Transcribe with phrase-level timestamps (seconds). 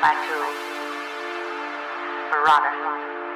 [0.00, 0.36] back to
[2.30, 2.74] Marauder,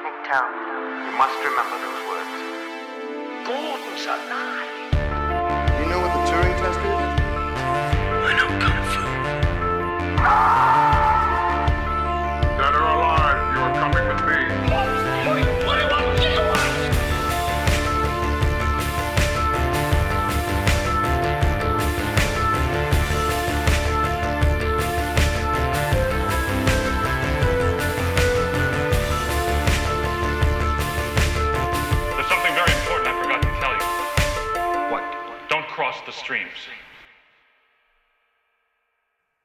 [0.03, 2.33] Nick You must remember those words.
[3.47, 4.69] Gordon's alive.
[5.79, 7.11] You know what the Turing test is?
[8.27, 9.01] I know Kung Fu.
[10.21, 10.60] Dead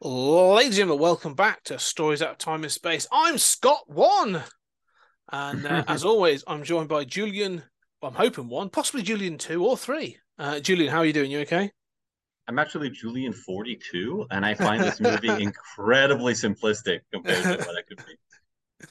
[0.08, 3.08] Ladies and gentlemen, welcome back to Stories Out of Time and Space.
[3.10, 4.40] I'm Scott One,
[5.32, 7.64] and uh, as always, I'm joined by Julian.
[8.00, 10.16] I'm hoping one, possibly Julian two or three.
[10.38, 11.32] Uh, Julian, how are you doing?
[11.32, 11.72] You okay?
[12.46, 17.86] I'm actually Julian 42, and I find this movie incredibly simplistic compared to what it
[17.88, 18.86] could be.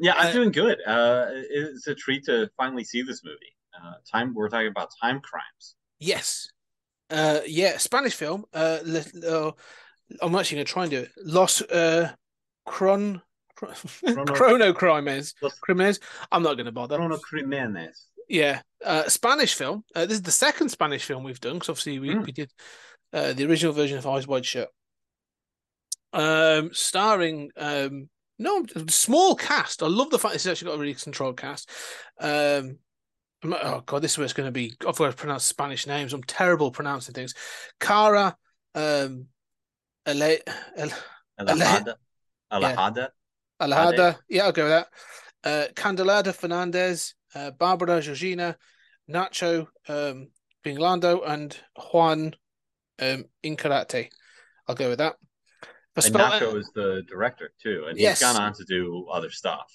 [0.00, 0.78] Yeah, I'm Uh, doing good.
[0.84, 3.54] Uh, it's a treat to finally see this movie.
[3.72, 5.76] Uh, time we're talking about time crimes.
[6.00, 6.48] Yes.
[7.08, 8.46] Uh, yeah, Spanish film.
[8.52, 8.78] Uh,
[9.24, 9.52] uh,
[10.22, 11.10] I'm actually going to try and do it.
[11.22, 12.12] Los uh,
[12.64, 13.22] Cron.
[13.56, 15.34] Chrono- Chrono Crimes.
[15.62, 15.98] Crimes.
[16.30, 16.96] I'm not going to bother.
[16.96, 18.06] Chrono Crimenes.
[18.28, 19.84] Yeah, uh, Spanish film.
[19.94, 22.26] Uh, this is the second Spanish film we've done because obviously we, Mm.
[22.26, 22.50] we did
[23.12, 24.68] uh, the original version of Eyes Wide Shut,
[26.12, 29.82] um, starring um, no small cast.
[29.82, 31.70] I love the fact this has actually got a really controlled cast.
[32.20, 32.78] Um,
[33.44, 34.74] oh god, this is where it's going to be.
[34.86, 36.12] I've got to pronounce Spanish names.
[36.12, 37.32] I'm terrible pronouncing things.
[37.80, 38.34] Karra,
[38.74, 39.26] um,
[40.06, 40.38] Ale,
[40.76, 40.92] Ale,
[41.38, 41.96] Alejada.
[42.50, 43.08] Alejada.
[43.60, 44.18] Alejada.
[44.28, 44.88] Yeah, I'll go with that.
[45.44, 48.56] Uh, Candelada Fernandez, uh, Barbara Georgina,
[49.10, 50.28] Nacho um,
[50.64, 51.56] Binglando, and
[51.92, 52.34] Juan
[53.00, 54.10] um, Incarate.
[54.68, 55.16] I'll go with that.
[55.62, 58.20] I And spell Nacho is the director too, and Yes.
[58.20, 59.66] he's gone on to do other stuff.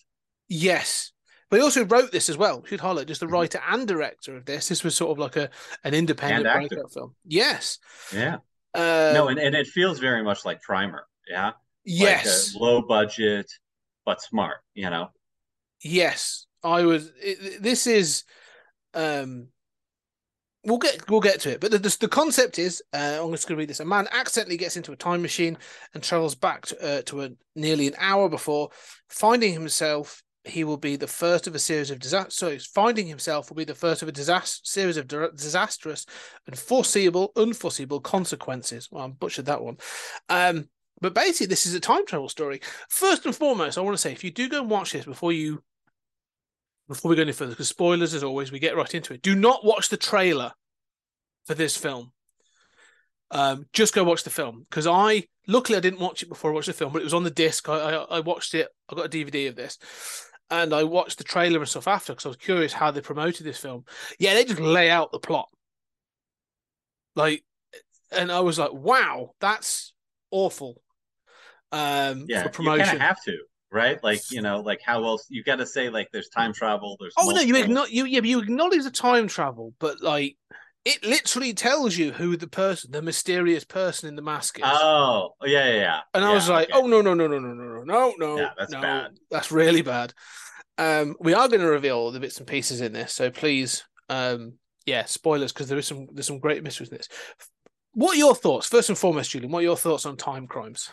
[0.48, 1.12] yes.
[1.50, 2.64] But he also wrote this as well.
[2.64, 3.32] Should highlight just the Mhm.
[3.34, 4.70] writer and director of this.
[4.70, 5.50] This was sort of like a
[5.84, 7.13] an independent breakout film.
[7.25, 7.78] Yes.
[8.13, 8.38] Yeah.
[8.74, 11.06] Um, no, and, and it feels very much like Primer.
[11.30, 11.52] Yeah.
[11.84, 12.54] yes.
[12.54, 13.52] Like, uh, low budget,
[14.06, 14.58] but smart.
[14.74, 15.09] You know.
[15.84, 17.12] Yes, I was.
[17.22, 18.24] It, this is,
[18.94, 19.48] um,
[20.64, 21.60] we'll get we'll get to it.
[21.60, 23.80] But the the, the concept is, uh, I'm just going to read this.
[23.80, 25.58] A man accidentally gets into a time machine
[25.94, 28.70] and travels back to, uh, to a nearly an hour before,
[29.10, 30.24] finding himself.
[30.44, 32.35] He will be the first of a series of disasters.
[32.35, 36.06] So finding himself will be the first of a disaster series of di- disastrous
[36.47, 38.90] and foreseeable, unforeseeable consequences.
[38.91, 39.78] Well, I butchered that one.
[40.30, 40.68] Um,
[41.00, 42.62] but basically, this is a time travel story.
[42.90, 45.34] First and foremost, I want to say if you do go and watch this before
[45.34, 45.63] you
[46.88, 49.22] before we go any further, because spoilers as always, we get right into it.
[49.22, 50.51] Do not watch the trailer
[51.46, 52.12] for this film.
[53.31, 56.53] Um, just go watch the film because I luckily I didn't watch it before I
[56.53, 57.69] watched the film, but it was on the disc.
[57.69, 58.68] I I, I watched it.
[58.90, 59.78] I got a DVD of this,
[60.51, 63.45] and I watched the trailer and stuff after because I was curious how they promoted
[63.45, 63.85] this film.
[64.19, 65.50] Yeah, they just lay out the plot,
[67.16, 67.44] like,
[68.12, 69.94] and I was like, wow, that's
[70.31, 70.81] awful.
[71.72, 72.44] Um, Yeah.
[72.44, 72.85] for You promotion.
[72.85, 73.38] kind of have to,
[73.72, 74.03] right?
[74.03, 76.97] Like you know, like how else you got to say like there's time travel.
[77.00, 80.38] There's Oh no, you acknowledge you yeah, you acknowledge the time travel, but like
[80.84, 84.66] it literally tells you who the person, the mysterious person in the mask is.
[84.66, 86.00] Oh, yeah, yeah, yeah.
[86.14, 86.80] and I was like, okay.
[86.80, 88.38] oh no, no, no, no, no, no, no, no, no.
[88.38, 89.12] Yeah, that's no, bad.
[89.30, 90.14] That's really bad.
[90.78, 94.53] Um, we are going to reveal the bits and pieces in this, so please, um,
[94.86, 97.09] yeah, spoilers because there is some there's some great mysteries in this.
[97.94, 98.68] What are your thoughts?
[98.68, 100.90] First and foremost, Julian, what are your thoughts on time crimes?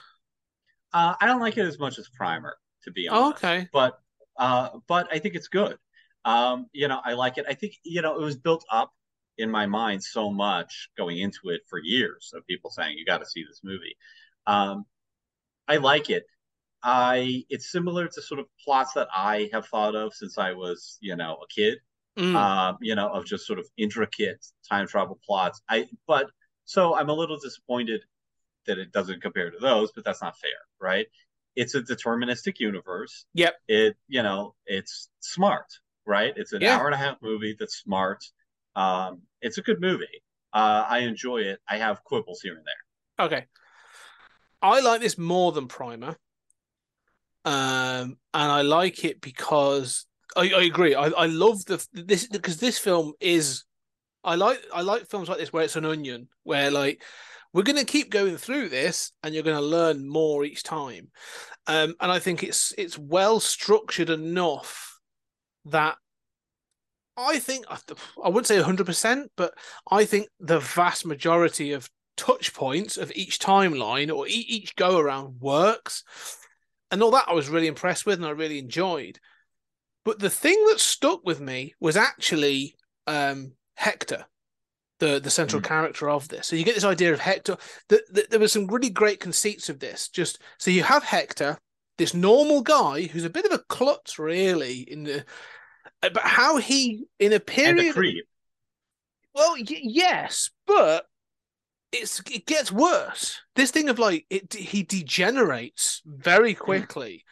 [0.92, 3.44] Uh, I don't like it as much as Primer, to be Oh, honest.
[3.44, 3.68] okay.
[3.72, 3.98] But
[4.38, 5.78] uh, but I think it's good.
[6.24, 7.46] Um, you know, I like it.
[7.48, 8.92] I think you know it was built up
[9.38, 13.18] in my mind so much going into it for years of people saying you got
[13.18, 13.96] to see this movie.
[14.46, 14.84] Um,
[15.68, 16.24] I like it.
[16.82, 20.98] I it's similar to sort of plots that I have thought of since I was
[21.00, 21.78] you know a kid.
[22.18, 25.62] Mm, um, you know, of just sort of intricate time travel plots.
[25.68, 26.30] I but
[26.64, 28.02] so I'm a little disappointed
[28.66, 30.50] that it doesn't compare to those, but that's not fair,
[30.80, 31.06] right?
[31.56, 33.24] It's a deterministic universe.
[33.34, 33.54] Yep.
[33.68, 35.66] It you know, it's smart,
[36.06, 36.32] right?
[36.36, 36.76] It's an Yeah.
[36.78, 38.24] hour and a half movie that's smart.
[38.78, 40.22] Um, it's a good movie.
[40.52, 41.58] Uh, I enjoy it.
[41.68, 43.26] I have quibbles here and there.
[43.26, 43.46] Okay.
[44.62, 46.16] I like this more than Primer.
[47.44, 50.94] Um, and I like it because I, I agree.
[50.94, 53.64] I, I love the this because this film is
[54.22, 57.02] I like I like films like this where it's an onion, where like
[57.52, 61.10] we're gonna keep going through this and you're gonna learn more each time.
[61.66, 65.00] Um, and I think it's it's well structured enough
[65.66, 65.96] that
[67.18, 69.52] I think I wouldn't say 100%, but
[69.90, 75.40] I think the vast majority of touch points of each timeline or each go around
[75.40, 76.04] works.
[76.90, 79.18] and all that I was really impressed with and I really enjoyed.
[80.04, 82.76] But the thing that stuck with me was actually
[83.06, 84.24] um, Hector,
[85.00, 85.66] the the central Mm.
[85.66, 86.46] character of this.
[86.46, 87.56] So you get this idea of Hector.
[87.88, 90.08] That th- there were some really great conceits of this.
[90.08, 91.58] Just so you have Hector,
[91.98, 94.80] this normal guy who's a bit of a klutz, really.
[94.90, 95.24] In the
[96.02, 97.92] but how he in a period a
[99.34, 101.06] well, y- yes, but
[101.92, 103.40] it's it gets worse.
[103.54, 107.24] This thing of like it, he degenerates very quickly,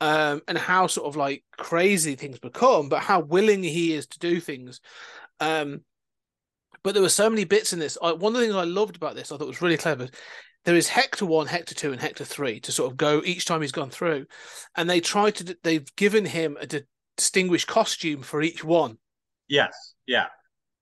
[0.00, 4.18] um, and how sort of like crazy things become, but how willing he is to
[4.18, 4.80] do things.
[5.40, 5.82] Um,
[6.82, 7.96] but there were so many bits in this.
[8.02, 10.08] I, one of the things I loved about this, I thought was really clever.
[10.64, 13.62] There is Hector one, Hector two, and Hector three to sort of go each time
[13.62, 14.26] he's gone through,
[14.76, 15.56] and they try to.
[15.62, 16.82] They've given him a di-
[17.16, 18.98] distinguished costume for each one.
[19.48, 19.94] Yes.
[20.06, 20.26] Yeah.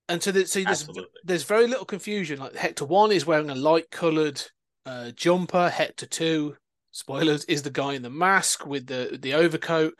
[0.08, 1.06] And so, there's, so there's, Absolutely.
[1.24, 2.40] there's very little confusion.
[2.40, 4.42] Like Hector one is wearing a light coloured
[4.84, 5.68] uh, jumper.
[5.68, 6.56] Hector two,
[6.90, 9.94] spoilers, is the guy in the mask with the the overcoat,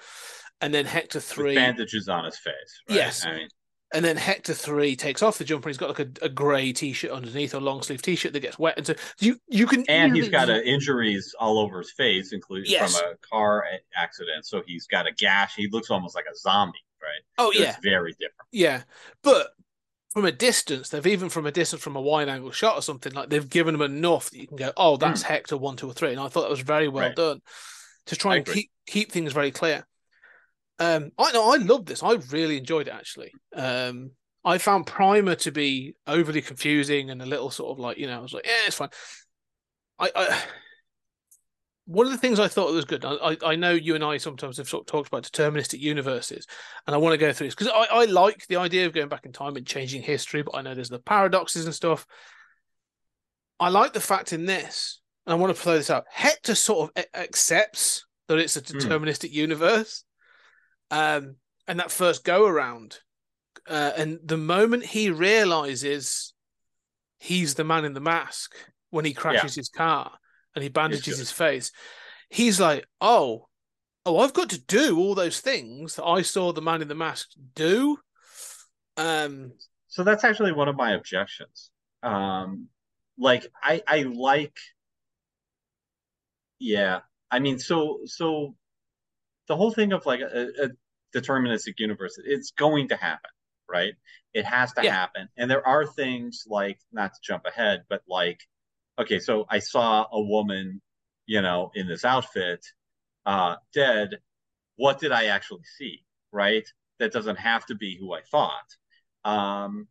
[0.61, 2.55] and then Hector With three, bandages on his face.
[2.89, 2.97] Right?
[2.97, 3.25] Yes.
[3.25, 3.49] I mean,
[3.93, 5.69] and then Hector three takes off the jumper.
[5.69, 8.75] He's got like a, a grey t-shirt underneath, a long sleeve t-shirt that gets wet,
[8.77, 12.71] and so you you can and he's got uh, injuries all over his face, including
[12.71, 12.99] Yes.
[12.99, 13.65] from a car
[13.97, 14.47] accident.
[14.47, 15.55] So he's got a gash.
[15.57, 17.21] He looks almost like a zombie, right?
[17.39, 18.49] oh So yeah It's very different.
[18.53, 18.83] yeah,
[19.23, 19.49] but
[20.13, 23.13] from a distance, they've even from a distance from a wide angle shot or something
[23.13, 25.93] like they've given them enough that you can go, oh, that's Hector one, two, or
[25.95, 27.07] three, and I thought that was very well.
[27.07, 27.17] Right.
[27.17, 27.41] done
[28.07, 28.55] to try I and agree.
[28.63, 29.87] keep keep things very clear.
[30.81, 32.03] Um, I know I love this.
[32.03, 33.33] I really enjoyed it actually.
[33.55, 34.13] Um,
[34.45, 38.19] I found Primer to be overly confusing and a little sort of like you know
[38.19, 38.89] I was like, yeah, it's fine.
[39.99, 40.43] I, I
[41.91, 43.05] one of the things I thought was good.
[43.05, 46.47] I, I know you and I sometimes have sort of talked about deterministic universes,
[46.87, 49.09] and I want to go through this because I, I like the idea of going
[49.09, 52.07] back in time and changing history, but I know there's the paradoxes and stuff.
[53.59, 56.05] I like the fact in this, and I want to throw this out.
[56.09, 60.05] Hector sort of accepts that it's a deterministic universe,
[60.91, 62.99] um, and that first go around,
[63.69, 66.33] uh, and the moment he realizes
[67.19, 68.57] he's the man in the mask
[68.91, 70.13] when he crashes his car
[70.55, 71.71] and he bandages his face,
[72.29, 73.49] he's like, "Oh,
[74.07, 76.95] oh, I've got to do all those things that I saw the man in the
[76.95, 77.99] mask do."
[78.97, 79.53] Um,
[79.89, 81.71] So that's actually one of my objections.
[82.03, 82.69] Um,
[83.19, 84.57] like I I like,
[86.59, 87.01] yeah.
[87.31, 88.55] I mean, so so
[89.49, 90.69] the whole thing of like a, a
[91.15, 93.31] deterministic universe, it's going to happen,
[93.69, 93.95] right?
[94.35, 94.93] It has to Yeah.
[94.93, 98.41] happen, and there are things like not to jump ahead, but like,
[98.99, 100.81] okay, so I saw a woman,
[101.27, 102.65] you know, in this outfit,
[103.27, 104.19] uh, dead.
[104.77, 106.05] What did I actually see?
[106.33, 106.67] Right?
[106.99, 108.77] That doesn't have to be who I thought
[109.25, 109.89] um,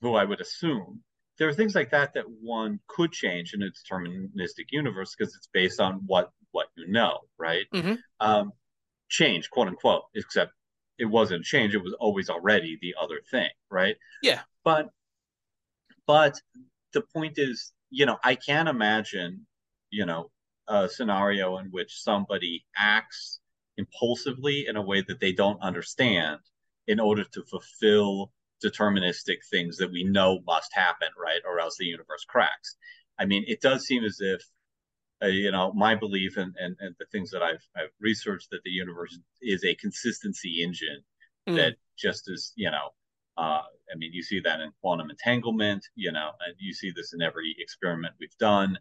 [0.00, 1.02] who I would assume.
[1.38, 5.48] There are things like that that one could change in a deterministic universe because it's
[5.52, 7.66] based on what what you know, right?
[7.72, 7.98] Mhm.
[8.20, 8.52] Um,
[9.08, 10.52] change, quote unquote, except
[10.98, 13.96] it wasn't change; it was always already the other thing, right?
[14.22, 14.40] Yeah.
[14.64, 14.90] But
[16.06, 16.40] but
[16.92, 19.46] the point is, you know, I can imagine,
[19.90, 20.30] you know,
[20.66, 23.40] a scenario in which somebody acts
[23.76, 26.40] impulsively in a way that they don't understand
[26.86, 28.32] in order to fulfill
[28.64, 31.40] deterministic things that we know must happen, right?
[31.46, 32.76] Or else the universe cracks.
[33.18, 34.42] I mean, it does seem as if,
[35.22, 38.62] uh, you know, my belief and, and, and the things that I've, I've researched that
[38.64, 41.02] the universe is a consistency engine
[41.48, 42.90] mm, that just is, you know,
[43.36, 47.14] uh, I mean, you see that in quantum entanglement, you know, and you see this
[47.14, 48.78] in every experiment we've done.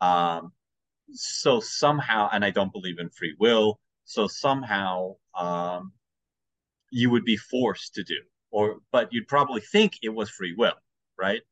[0.00, 0.52] Um,
[1.12, 5.92] so somehow, and I don't believe in free will, so somehow um,
[6.90, 10.74] you would be forced to do, or but you'd probably think it was free will,
[11.18, 11.42] right?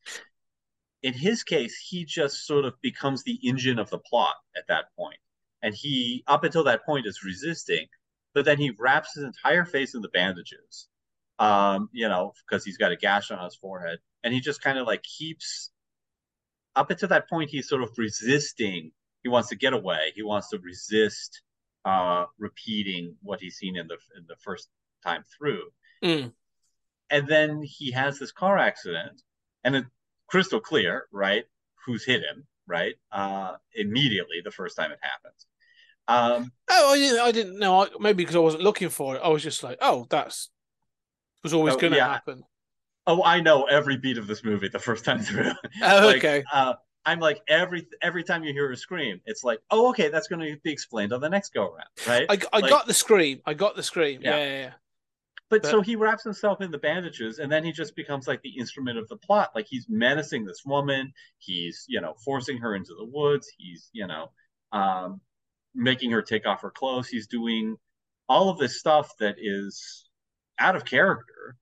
[1.07, 4.87] In his case, he just sort of becomes the engine of the plot at that
[4.99, 5.21] point,
[5.63, 7.87] and he up until that point is resisting,
[8.35, 10.89] but then he wraps his entire face in the bandages,
[11.39, 14.79] um, you know, because he's got a gash on his forehead, and he just kind
[14.79, 15.71] of like keeps.
[16.75, 18.93] Up until that point, he's sort of resisting.
[19.23, 20.13] He wants to get away.
[20.15, 21.43] He wants to resist
[21.85, 24.69] uh, repeating what he's seen in the in the first
[25.05, 25.73] time through.
[26.03, 26.33] mm,
[27.11, 29.23] And then he has this car accident,
[29.65, 29.89] and it's
[30.29, 31.45] crystal clear, right?
[31.85, 32.95] Who's hit him, right?
[33.13, 35.47] Uh, immediately the first time it happens.
[36.09, 37.21] Um, Oh, I didn't.
[37.21, 37.83] I didn't know.
[37.85, 39.23] I, maybe because I wasn't looking for it.
[39.25, 40.51] I was just like, oh, that's
[41.43, 42.09] was always Oh, going to yeah.
[42.13, 42.43] happen.
[43.07, 45.51] oh, I know every beat of this movie the first time through.
[45.83, 46.45] Oh, Like, okay.
[46.53, 50.27] Uh, I'm like every every time you hear a scream, it's like, oh, okay, that's
[50.27, 52.27] going to be explained on the next go around, right?
[52.29, 53.41] I, I like- got the scream.
[53.47, 54.23] I got the scream.
[54.23, 54.71] Yeah, yeah, yeah.
[55.49, 58.43] But, But- so he wraps himself in the bandages, and then he just becomes like
[58.43, 59.51] the instrument of the plot.
[59.55, 61.13] Like he's menacing this woman.
[61.39, 63.49] He's you know forcing her into the woods.
[63.57, 64.31] He's you know
[64.73, 65.21] um,
[65.75, 67.09] making her take off her clothes.
[67.09, 67.77] He's doing
[68.29, 70.09] all of this stuff that is
[70.59, 71.57] out of character,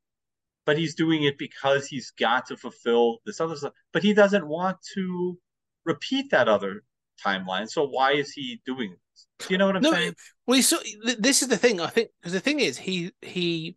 [0.65, 3.75] but he's doing it because he's got to fulfill this other stuff.
[3.93, 5.39] But he doesn't want to
[5.85, 6.85] repeat that other
[7.25, 7.69] timeline.
[7.69, 9.27] So why is he doing this?
[9.47, 10.15] Do you know what I'm No, saying?
[10.47, 10.79] Well, so
[11.19, 11.81] this is the thing.
[11.81, 13.77] I think because the thing is, he he.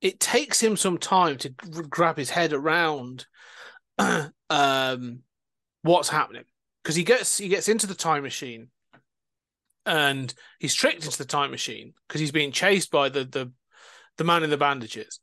[0.00, 3.26] It takes him some time to grab his head around,
[3.98, 5.20] um,
[5.82, 6.44] what's happening
[6.82, 8.68] because he gets he gets into the time machine,
[9.86, 13.52] and he's tricked into the time machine because he's being chased by the the
[14.16, 15.20] the man in the bandages,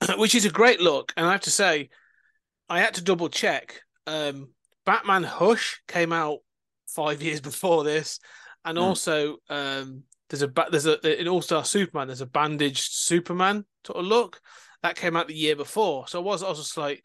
[0.16, 1.12] which is a great look.
[1.16, 1.90] And I have to say,
[2.68, 3.80] I had to double check.
[4.06, 4.48] Um,
[4.84, 6.38] Batman Hush came out
[6.86, 8.20] five years before this,
[8.64, 8.82] and Hmm.
[8.82, 13.98] also um, there's a there's a in All Star Superman there's a bandaged Superman sort
[13.98, 14.40] of look
[14.82, 16.06] that came out the year before.
[16.08, 17.04] So I was I was just like,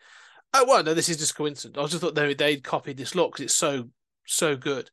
[0.53, 1.77] oh well, no, this is just coincidence.
[1.77, 3.89] I just thought they they'd copied this look because it's so
[4.25, 4.89] so good.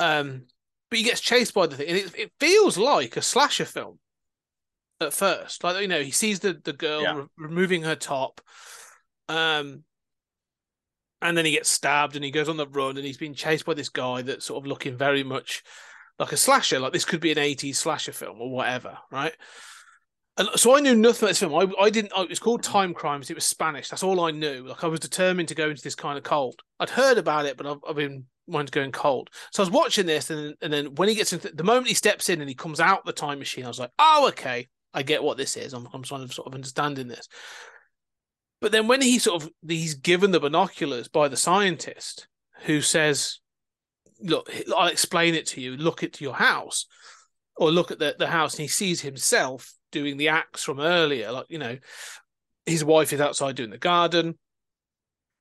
[0.00, 0.46] Um,
[0.90, 3.98] but he gets chased by the thing, and it, it feels like a slasher film
[5.00, 5.64] at first.
[5.64, 7.14] Like you know, he sees the the girl Yeah.
[7.14, 8.40] re- removing her top,
[9.28, 9.84] um,
[11.22, 13.64] and then he gets stabbed, and he goes on the run, and he's being chased
[13.64, 15.62] by this guy that's sort of looking very much
[16.18, 16.78] like a slasher.
[16.78, 19.34] Like this could be an '80s slasher film or whatever, right?
[20.38, 21.54] And so I knew nothing about this film.
[21.54, 22.12] I, I didn't.
[22.16, 23.30] It was called Time Crimes.
[23.30, 23.88] It was Spanish.
[23.88, 24.66] That's all I knew.
[24.66, 26.60] Like I was determined to go into this kind of cold.
[26.80, 29.30] I'd heard about it, but I've, I've been wanting to go in cold.
[29.52, 31.94] So I was watching this, and and then when he gets into the moment he
[31.94, 35.02] steps in and he comes out the time machine, I was like, oh okay, I
[35.02, 35.74] get what this is.
[35.74, 37.28] I'm I'm trying to sort of understanding this.
[38.62, 42.28] But then when he sort of he's given the binoculars by the scientist
[42.62, 43.40] who says,
[44.20, 45.76] "Look, I'll explain it to you.
[45.76, 46.86] Look at your house,
[47.56, 51.32] or look at the the house," and he sees himself doing the acts from earlier.
[51.32, 51.76] Like you know,
[52.64, 54.38] his wife is outside doing the garden.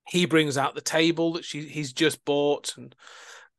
[0.07, 2.95] He brings out the table that she he's just bought, and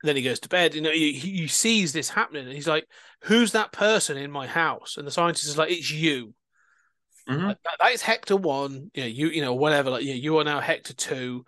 [0.03, 0.75] then he goes to bed.
[0.75, 2.89] You know, he, he sees this happening, and he's like,
[3.23, 6.35] "Who's that person in my house?" And the scientist is like, "It's you."
[7.29, 7.47] Mhm.
[7.49, 8.91] Like, that, that is Hector one.
[8.95, 9.91] You know, you you know whatever.
[9.91, 11.45] Like yeah, you are now Hector two.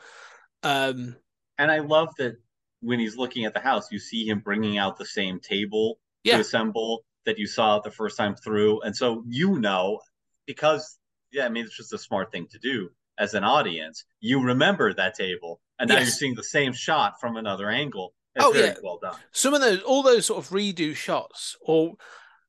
[0.62, 1.16] Um,
[1.58, 2.34] And I love that
[2.80, 6.36] when he's looking at the house, you see him bringing out the same table Yeah.
[6.36, 8.82] to assemble that you saw the first time through.
[8.82, 10.00] And so you know,
[10.46, 10.98] because,
[11.32, 14.04] yeah, I mean, it's just a smart thing to do as an audience.
[14.20, 18.14] You remember that table, and now you're seeing the same shot from another angle.
[18.36, 18.74] It's Oh, very yeah.
[18.82, 19.16] well done.
[19.32, 21.94] some of those, all those sort of redo shots, or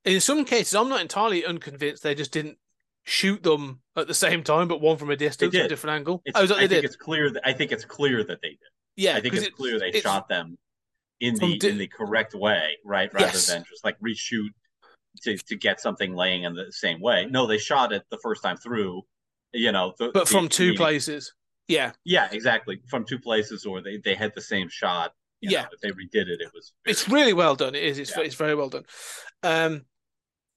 [0.04, 2.58] in some cases, I'm not entirely unconvinced they just didn't
[3.06, 6.22] shoot them at the same time, but one from a distance, a different angle.
[6.26, 6.86] It's, oh, that I they think did?
[6.86, 8.60] it's clear that I think it's clear that they did.
[8.98, 10.58] Yeah, I think it's it- clear they it's- shot them
[11.20, 13.14] in the di- in the correct way, right?
[13.14, 13.48] Rather Yes.
[13.48, 14.50] than just like reshoot
[15.24, 17.26] to to get something laying in the same way.
[17.26, 19.04] No, they shot it the first time through.
[19.54, 21.34] You know, the, but the- from two the- places.
[21.68, 22.80] Yeah, Yeah, exactly.
[22.90, 25.14] From two places, or they they had the same shot.
[25.42, 25.64] you Yeah.
[25.64, 26.74] know, if they redid it, it was.
[26.86, 27.76] it's really well done.
[27.76, 28.00] It is.
[28.00, 28.24] It's Yeah.
[28.24, 28.86] it's very well done.
[29.44, 29.86] Um,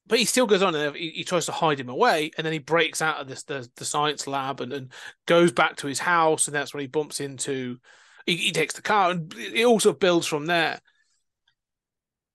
[0.08, 2.52] but he still goes on and he, he tries to hide him away, and then
[2.52, 4.92] he breaks out of this the, the science lab and, and
[5.26, 7.78] goes back to his house, and that's when he bumps into.
[8.26, 10.80] He, he takes the car, and it also builds from there.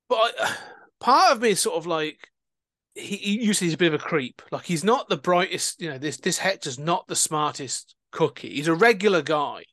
[0.10, 0.56] But I,
[1.00, 2.30] part of me is sort of like
[2.96, 4.42] he, he usually he's a bit of a creep.
[4.52, 5.82] Like he's not the brightest.
[5.82, 8.56] You know, this this Hector's not the smartest cookie.
[8.56, 9.64] He's a regular guy.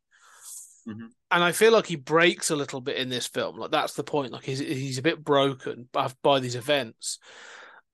[0.88, 1.08] Mhm.
[1.30, 3.56] And I feel like he breaks a little bit in this film.
[3.56, 4.32] Like that's the point.
[4.32, 7.18] Like he's he's a bit broken by, by these events.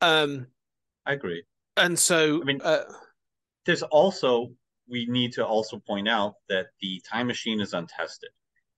[0.00, 0.46] Um,
[1.04, 1.44] I agree.
[1.76, 2.84] and so I mean- uh,
[3.64, 4.52] There's also
[4.88, 8.30] we need to also point out that the time machine is untested,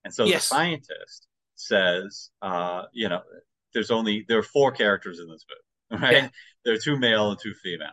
[0.05, 0.49] and so Yes.
[0.49, 3.23] the scientist says, uh, you know,
[3.75, 5.45] there's only there are four characters in this
[5.91, 6.23] movie, right?
[6.25, 6.29] Yeah.
[6.65, 7.93] There are two male and two female.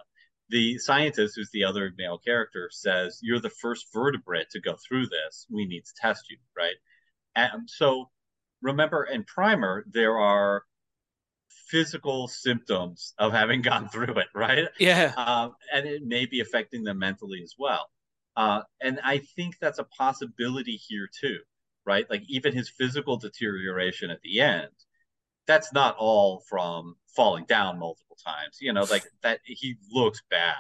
[0.50, 5.08] The scientist, who's the other male character, says, "You're the first vertebrate to go through
[5.08, 5.46] this.
[5.50, 6.76] We need to test you, right?"
[7.36, 8.12] And so,
[8.62, 10.64] remember, in Primer, there are
[11.68, 14.68] physical symptoms of having gone through it, right?
[14.80, 17.90] yeah, um, and it may be affecting them mentally as well.
[18.36, 21.40] Uh, and I think that's a possibility here too,
[21.86, 22.10] right?
[22.10, 24.70] Like even his physical deterioration at the end,
[25.48, 28.58] that's not all from falling down multiple times.
[28.60, 30.56] You know, like that he looks bad.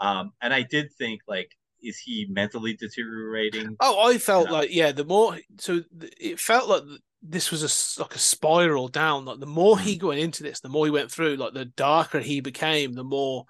[0.00, 1.50] Um, and I did think like,
[1.82, 3.76] is he mentally deteriorating?
[3.80, 4.92] Oh, I felt like yeah.
[4.92, 5.82] The more so,
[6.20, 6.82] it felt like
[7.22, 9.24] this was a like a spiral down.
[9.24, 9.80] Like the more Mm.
[9.80, 11.36] he went into this, the more he went through.
[11.36, 13.44] Like the darker he became, the more,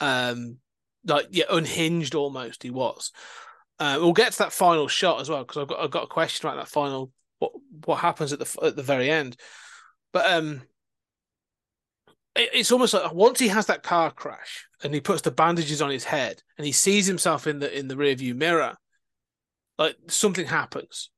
[0.00, 0.58] um,
[1.04, 3.12] like yeah, unhinged almost he was.
[3.78, 6.08] Uh, we'll get to that final shot as well because I've got I've got a
[6.08, 7.52] question about that final what
[7.84, 9.36] what happens at the at the very end,
[10.12, 10.62] but um.
[12.36, 15.80] It- It's almost like once he has that car crash and he puts the bandages
[15.82, 18.76] on his head and he sees himself in the in the rearview mirror,
[19.78, 21.10] like something happens.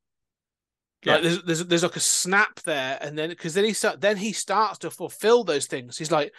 [1.04, 4.16] Like there's, there's there's like a snap there, and then because then he start then
[4.16, 5.96] he starts to fulfill those things.
[5.99, 6.32] He's like,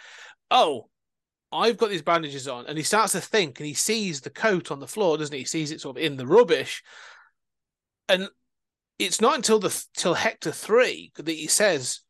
[0.50, 0.88] oh,
[1.50, 4.70] I've got these bandages on, and he starts to think, and he sees the coat
[4.70, 5.40] on the floor, doesn't he?
[5.40, 6.82] He sees it sort of in the rubbish,
[8.08, 8.28] and
[8.98, 12.00] it's not until the till Hector three that he says,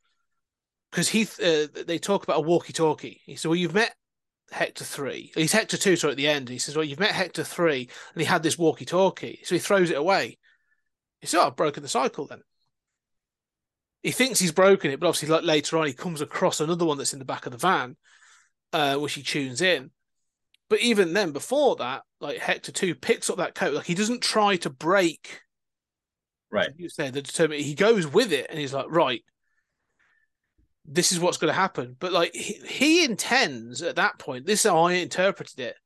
[0.90, 3.20] because he uh, they talk about a walkie-talkie.
[3.24, 3.94] He said, well, you've met
[4.50, 5.32] Hector three.
[5.34, 6.48] He's Hector two, sorry, at the end.
[6.48, 9.90] He says, well, you've met Hector three, and he had this walkie-talkie, so he throws
[9.90, 10.38] it away.
[11.20, 12.42] He says, oh, I've broken the cycle then
[14.02, 16.98] he thinks he's broken it, but obviously, like later on, he comes across another one
[16.98, 17.96] that's in the back of the van,
[18.72, 19.90] uh, which he tunes in.
[20.70, 24.22] But even then, before that, like Hector Two picks up that coat, like he doesn't
[24.22, 25.40] try to break.
[26.50, 26.70] Right.
[26.76, 27.62] You say the determined.
[27.62, 29.22] He goes with it, and he's like, right,
[30.90, 31.96] this is what's going to happen.
[31.98, 34.46] But like he, he intends at that point.
[34.46, 35.76] This is how I interpreted it.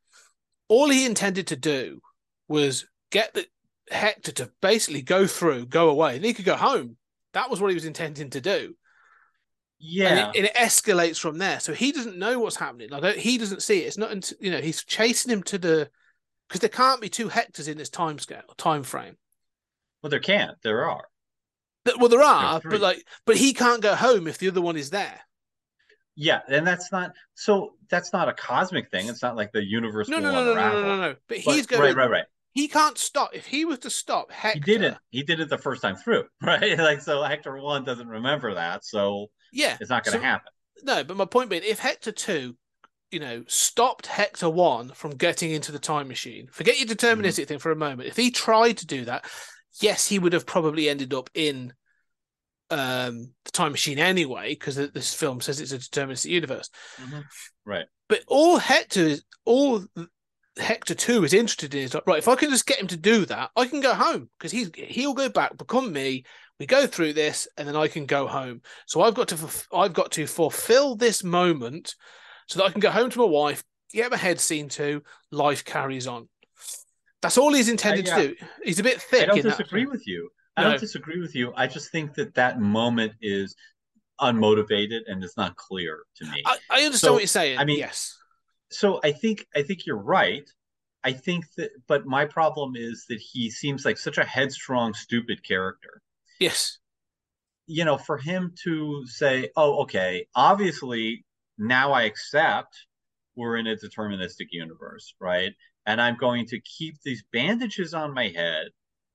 [0.68, 2.00] All he intended to do
[2.48, 3.46] was get the
[3.90, 6.96] Hector to basically go through, go away, and he could go home.
[7.34, 8.74] That was what he was intending to do.
[9.78, 10.08] Yeah.
[10.08, 11.58] And it, and it escalates from there.
[11.58, 12.90] So he doesn't know what's happening.
[12.90, 13.86] Like he doesn't see it.
[13.86, 15.90] It's not you know he's chasing him to the
[16.48, 19.16] because there can't be two Hectors in this time scale, time frame.
[20.02, 20.56] well, there can't.
[20.62, 21.04] There are.
[21.98, 22.70] Well, there are, three.
[22.70, 25.20] but like, but he can't go home if the other one is there.
[26.14, 27.74] Yeah, and that's not so.
[27.90, 29.08] That's not a cosmic thing.
[29.08, 30.08] It's not like the universe.
[30.08, 31.14] No, no, no, no, no, no, no.
[31.28, 31.82] But But- he's going.
[31.82, 32.24] right, right, right.
[32.54, 33.30] He can't stop.
[33.32, 34.98] If he was to stop Hector, He did it.
[35.08, 36.76] He did it the first time through, right?
[36.78, 40.52] Like so, Hector one doesn't remember that, so Yeah, it's not going to So- happen.
[40.84, 42.56] No, but my point being, if Hector two,
[43.10, 47.44] you know, stopped Hector one from getting into the time machine, forget your deterministic mm-hmm.
[47.44, 48.08] thing for a moment.
[48.08, 49.24] If he tried to do that,
[49.80, 51.72] yes, he would have probably ended up in
[52.70, 56.70] um the time machine anyway, because this film says it's a deterministic universe.
[57.64, 57.86] Right.
[58.08, 59.84] But all Hector is all
[60.58, 62.96] Hector two is interested in is like, right, if I can just get him to
[62.96, 66.24] do that, I can go home because he's he'll go back, become me.
[66.58, 68.60] We go through this, and then I can go home.
[68.86, 69.36] So I've got to
[69.72, 71.94] I've got to fulfill this moment
[72.46, 75.64] so that I can go home to my wife, get my head seen to, life
[75.64, 76.28] carries on.
[77.22, 78.16] That's all he's intended yeah.
[78.16, 78.36] to do.
[78.64, 79.22] He's a bit thick.
[79.22, 79.56] I don't that.
[79.56, 80.28] disagree with you.
[80.56, 80.70] I No.
[80.70, 81.52] don't disagree with you.
[81.56, 83.54] I just think that that moment is
[84.20, 86.42] unmotivated and it's not clear to me.
[86.46, 87.58] I, I understand So, what you're saying.
[87.58, 88.16] I mean- yes,
[88.70, 90.48] so I think I think you're right.
[91.04, 95.42] I think that, but my problem is that he seems like such a headstrong, stupid
[95.42, 96.00] character.
[96.38, 96.78] yes,
[97.66, 101.24] you know, for him to say, "Oh, okay, obviously
[101.58, 102.76] now I accept
[103.34, 105.52] we're in a deterministic universe, right?
[105.86, 108.68] And I'm going to keep these bandages on my head,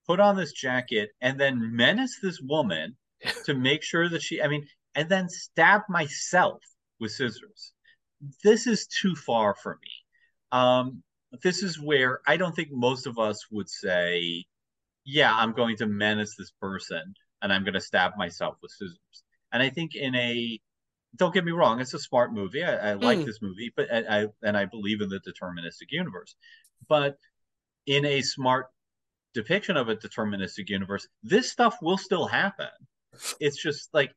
[0.06, 2.96] put on this jacket, and then menace this woman
[3.46, 6.62] to make sure that she, I mean, and then stab myself
[7.00, 7.74] with scissors.
[8.44, 9.92] This is too far for me.
[10.52, 11.04] Um,
[11.44, 14.46] this is where I don't think most of us would say,
[15.06, 19.24] yeah, I'm going to menace this person and I'm going to stab myself with scissors.
[19.52, 20.60] And I think in a,
[21.18, 22.64] don't get me wrong, it's a smart movie.
[22.64, 23.26] I, I like Mm.
[23.26, 26.36] this movie, but I, I and I believe in the deterministic universe.
[26.88, 27.18] But
[27.86, 28.68] in a smart
[29.34, 32.70] depiction of a deterministic universe, this stuff will still happen.
[33.40, 34.12] It's just like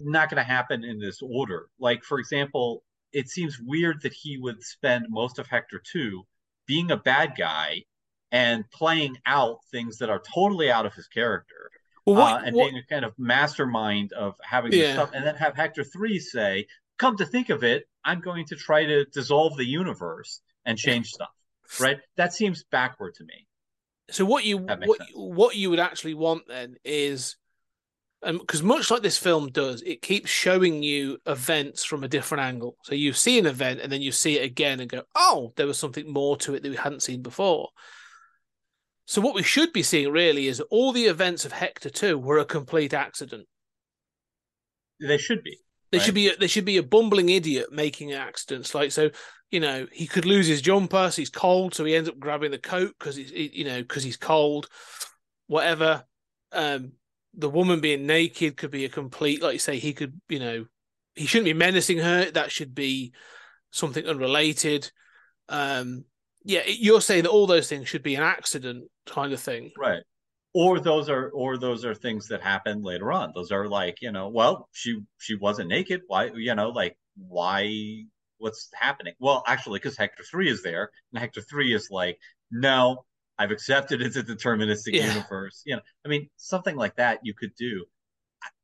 [0.00, 1.68] not going to happen in this order.
[1.78, 6.26] Like for example, it seems weird that he would spend most of Hector 2
[6.66, 7.84] being a bad guy
[8.30, 11.70] and playing out things that are totally out of his character
[12.14, 15.26] well, what, uh, and what- being a kind of mastermind of having this stuff, and
[15.26, 16.66] then have Hector three say,
[16.98, 21.10] "Come to think of it, I'm going to try to dissolve the universe and change
[21.10, 21.30] stuff."
[21.80, 22.00] Right?
[22.16, 23.46] That seems backward to me.
[24.10, 25.10] So what you what sense.
[25.14, 27.36] what you would actually want then is,
[28.22, 32.78] because much like this film does, it keeps showing you events from a different angle.
[32.84, 35.66] So you see an event and then you see it again and go, "Oh, there
[35.66, 37.68] was something more to it that we hadn't seen before."
[39.08, 42.36] So what we should be seeing really is all the events of Hector Two were
[42.36, 43.48] a complete accident.
[45.00, 45.58] They should be.
[45.90, 46.04] There Right.
[46.04, 48.74] should be a, there should be a bumbling idiot making accidents.
[48.74, 49.08] Like so,
[49.50, 52.50] you know, he could lose his jumper, so he's cold, so he ends up grabbing
[52.50, 54.68] the coat because he's he- you know because he's cold.
[55.46, 56.04] Whatever.
[56.52, 56.92] Um,
[57.32, 60.66] the woman being naked could be a complete, like you say, he could, you know,
[61.14, 62.30] he shouldn't be menacing her.
[62.30, 63.14] That should be
[63.70, 64.90] something unrelated.
[65.48, 66.04] Um,
[66.48, 69.70] yeah, you're saying that all those things should be an accident kind of thing.
[69.78, 70.02] Right.
[70.54, 73.32] Or those are or those are things that happen later on.
[73.34, 76.00] Those are like, you know, well, she she wasn't naked.
[76.06, 78.04] Why, you know, like why
[78.38, 79.12] what's happening?
[79.20, 82.18] Well, actually, because Hector 3 is there, and Hector 3 is like,
[82.50, 83.04] no,
[83.38, 85.08] I've accepted it's a deterministic Yeah.
[85.12, 85.62] universe.
[85.66, 87.84] You know, I mean, something like that you could do.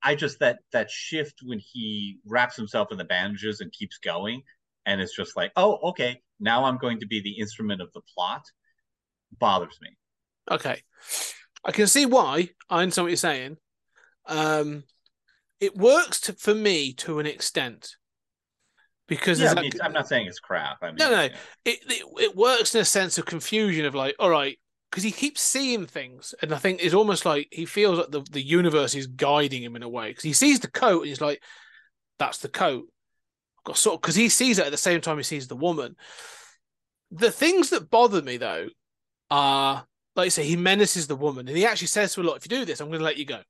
[0.02, 4.42] I just that that shift when he wraps himself in the bandages and keeps going,
[4.86, 8.02] and it's just like, oh, okay, now I'm going to be the instrument of the
[8.14, 8.42] plot,
[9.38, 9.90] bothers me.
[10.50, 10.82] Okay.
[11.64, 12.50] I can see why.
[12.68, 13.56] I understand what you're saying.
[14.26, 14.84] Um,
[15.60, 17.96] it works to, for me to an extent
[19.06, 20.78] because Yeah, I mean, I'm not saying it's crap.
[20.82, 21.22] I mean, No, no.
[21.22, 21.36] yeah.
[21.64, 24.58] it, it it works in a sense of confusion of like, all right,
[24.90, 28.22] because he keeps seeing things, and I think it's almost like he feels like the,
[28.30, 31.20] the universe is guiding him in a way because he sees the coat and he's
[31.20, 31.42] like,
[32.18, 32.86] that's the coat.
[33.72, 35.96] Sort because he sees it at the same time he sees the woman.
[37.10, 38.68] The things that bother me though
[39.30, 42.36] are like I say, he menaces the woman and he actually says to her, Look,
[42.36, 43.40] if you do this, I'm gonna let you go.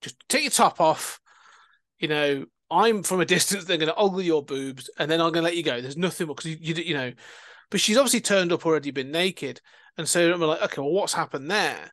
[0.00, 1.20] Just take your top off.
[1.98, 5.44] You know, I'm from a distance, they're gonna ogle your boobs, and then I'm gonna
[5.44, 5.80] let you go.
[5.80, 7.12] There's nothing because you, you you know,
[7.70, 9.60] but she's obviously turned up already, been naked,
[9.96, 11.92] and so I'm like, okay, well, what's happened there?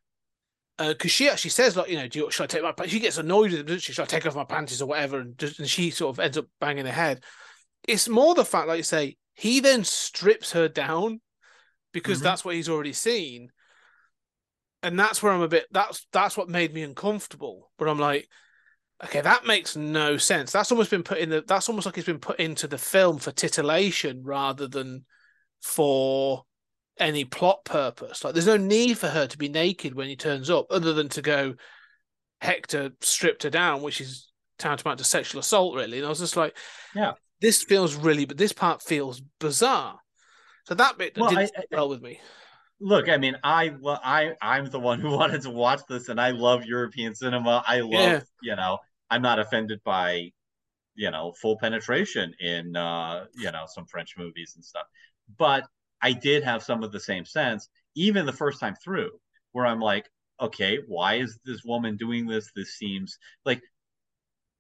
[0.78, 2.74] Because she actually says, like, you know, do you, should I take my?
[2.74, 3.94] pa-" She gets annoyed with him, she?
[3.94, 5.20] Should I take off my panties or whatever?
[5.20, 7.24] And, just, and she sort of ends up banging her head.
[7.88, 11.22] It's more the fact, like you say, he then strips her down
[11.94, 12.24] because Mhm.
[12.24, 13.52] that's what he's already seen,
[14.84, 15.66] and that's where I'm a bit.
[15.72, 17.72] That's that's what made me uncomfortable.
[17.78, 18.28] But I'm like,
[19.04, 20.52] okay, that makes no sense.
[20.52, 21.44] That's almost been put in the.
[21.46, 25.06] That's almost like it's been put into the film for titillation rather than
[25.62, 26.44] for
[27.00, 28.24] any plot purpose.
[28.24, 31.10] Like, there's no need for her to be naked when he turns up, other than
[31.10, 31.56] to go,
[32.42, 35.98] Hector stripped her down, which is tantamount to sexual assault, really.
[35.98, 36.56] And I was just like,
[36.94, 37.14] Yeah.
[37.42, 40.00] this feels really, but this part feels bizarre.
[40.66, 42.20] So that bit Well, didn't I- I- well with me.
[42.82, 46.32] Look, I mean, I I I'm the one who wanted to watch this, and I
[46.32, 47.64] love European cinema.
[47.66, 48.22] I love, Yeah.
[48.42, 48.80] you know,
[49.10, 50.32] I'm not offended by,
[50.94, 54.88] you know, full penetration in, uh, you know, some French movies and stuff.
[55.38, 55.64] But
[56.06, 59.10] I did have some of the same sense, even the first time through,
[59.54, 60.08] where I'm like,
[60.40, 62.52] okay, why is this woman doing this?
[62.56, 63.60] This seems like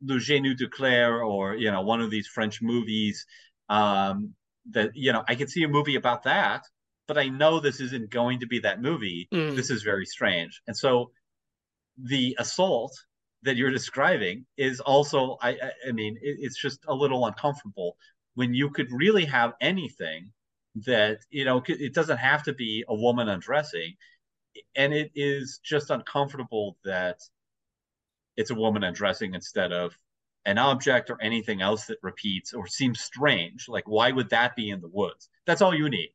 [0.01, 3.27] Le Genou de Claire or you know one of these French movies
[3.69, 4.33] um,
[4.71, 6.63] that you know I could see a movie about that,
[7.07, 9.27] but I know this isn't going to be that movie.
[9.31, 9.55] Mm.
[9.55, 11.11] This is very strange, and so
[11.95, 12.93] the assault
[13.43, 17.97] that you're describing is also I I, I mean it, it's just a little uncomfortable
[18.33, 20.31] when you could really have anything
[20.85, 23.93] that you know it doesn't have to be a woman undressing
[24.75, 27.19] and it is just uncomfortable that
[28.37, 29.97] it's a woman undressing instead of
[30.45, 33.67] an object or anything else that repeats or seems strange.
[33.67, 35.29] Like, why would that be in the woods?
[35.45, 36.11] That's all you need.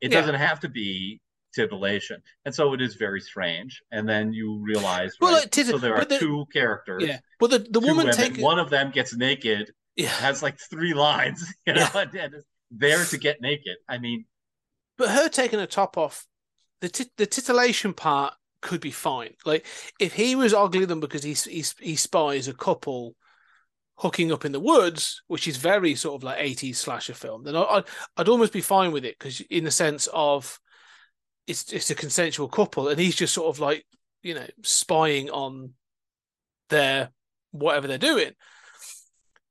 [0.00, 0.20] It Yeah.
[0.20, 1.20] doesn't have to be
[1.54, 2.22] titillation.
[2.44, 3.82] And so it is very strange.
[3.92, 7.04] And then you realize, Well, right, so there are the- two characters.
[7.06, 7.20] Yeah.
[7.40, 8.14] Well, the, the woman women.
[8.14, 8.42] taking.
[8.42, 10.08] One of them gets naked, Yeah.
[10.08, 12.34] has like three lines, you know, and, and
[12.70, 13.76] there to get naked.
[13.88, 14.24] I mean,
[14.98, 16.26] But her taking her top off,
[16.80, 19.34] the the titillation part could be fine.
[19.44, 19.66] Like
[19.98, 23.16] if he was ogling them because he he he spies a couple
[23.96, 27.56] hooking up in the woods, which is very sort of like 80s slasher film, then
[27.56, 27.84] I, I'd
[28.16, 30.58] I'd almost be fine with it because in the sense of
[31.46, 33.84] it's it's a consensual couple and he's just sort of like
[34.22, 35.72] you know spying on
[36.68, 37.10] their
[37.52, 38.32] whatever they're doing.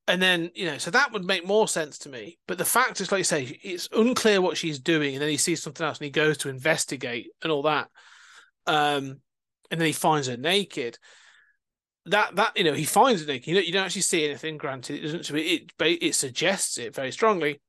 [0.10, 2.40] And then, you know, so that would make more sense to me.
[2.48, 5.38] But the fact is, like you say, it's unclear what she's doing, and then he
[5.38, 7.90] sees something else and he goes to investigate and all that.
[8.66, 9.22] Um,
[9.70, 10.98] and then he finds her naked.
[12.08, 13.46] That that you know, he finds her naked.
[13.46, 14.58] You don't, you don't actually see anything.
[14.58, 15.30] Granted, it doesn't.
[15.38, 17.62] It, it suggests it very strongly.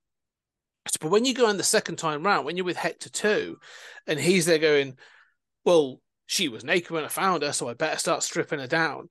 [0.98, 3.58] But when you go in the second time round, when you're with Hector too,
[4.06, 4.96] and he's there going,
[5.66, 9.08] "Well, she was naked when I found her, so I better start stripping her down."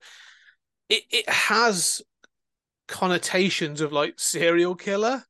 [0.88, 2.02] It it has
[2.90, 5.24] connotations of like serial killer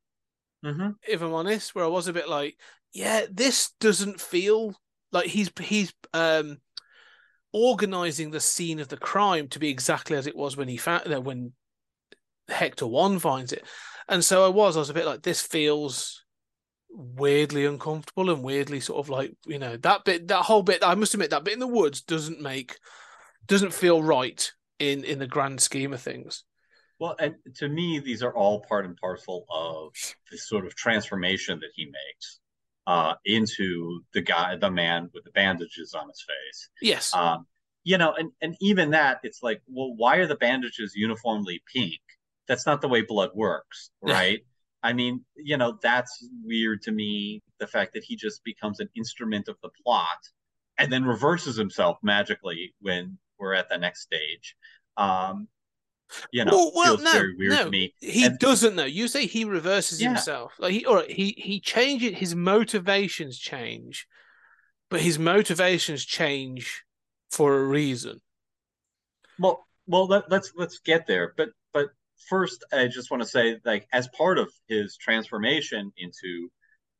[0.63, 0.95] mhm.
[1.07, 2.57] if I'm honest, where I was a bit like,
[2.93, 4.75] yeah, this doesn't feel
[5.11, 6.57] like he's he's um
[7.53, 11.03] organizing the scene of the crime to be exactly as it was when he found
[11.05, 11.53] that when
[12.47, 13.63] Hector one finds it.
[14.07, 16.23] And so I was, I was a bit like, this feels
[16.89, 20.95] weirdly uncomfortable and weirdly sort of like, you know, that bit that whole bit, I
[20.95, 22.77] must admit, that bit in the woods doesn't make
[23.47, 26.43] doesn't feel right in in the grand scheme of things.
[27.01, 29.93] Well, and to me, these are all part and parcel of
[30.29, 32.39] this sort of transformation that he makes
[32.85, 36.69] uh, into the guy, the man with the bandages on his face.
[36.79, 37.11] Yes.
[37.15, 37.47] Um,
[37.83, 42.01] you know, and and even that, it's like, well, why are the bandages uniformly pink?
[42.47, 44.41] That's not the way blood works, right?
[44.83, 47.41] I mean, you know, that's weird to me.
[47.59, 50.19] The fact that he just becomes an instrument of the plot,
[50.77, 54.55] and then reverses himself magically when we're at the next stage.
[54.97, 55.47] Um,
[56.31, 57.93] you know, well, well, feels no, very weird no, to me.
[57.99, 58.85] he And- doesn't know.
[58.85, 60.09] You say he reverses Yeah.
[60.09, 60.53] himself.
[60.59, 64.07] Like he, or he he changes his motivations change,
[64.89, 66.83] but his motivations change
[67.31, 68.21] for a reason.
[69.39, 71.33] Well, well, let, let's let's get there.
[71.37, 71.87] But but
[72.29, 76.49] first, I just want to say, like, as part of his transformation into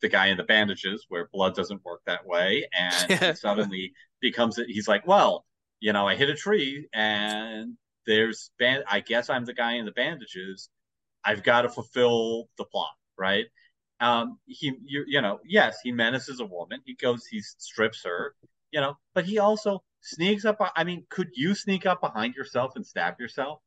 [0.02, 3.34] the guy in the bandages, where blood doesn't work that way, and Yeah.
[3.48, 5.46] suddenly becomes, he's like, well,
[5.80, 8.84] you know, I hit a tree and there's band.
[8.90, 10.70] I guess I'm the guy in the bandages.
[11.24, 13.46] I've got to fulfill the plot, right?
[14.00, 16.82] Um, he, you, you know, yes, he menaces a woman.
[16.86, 18.34] He goes, he strips her,
[18.72, 20.58] you know, but he also sneaks up.
[20.76, 23.60] I mean, could you sneak up behind yourself and stab yourself?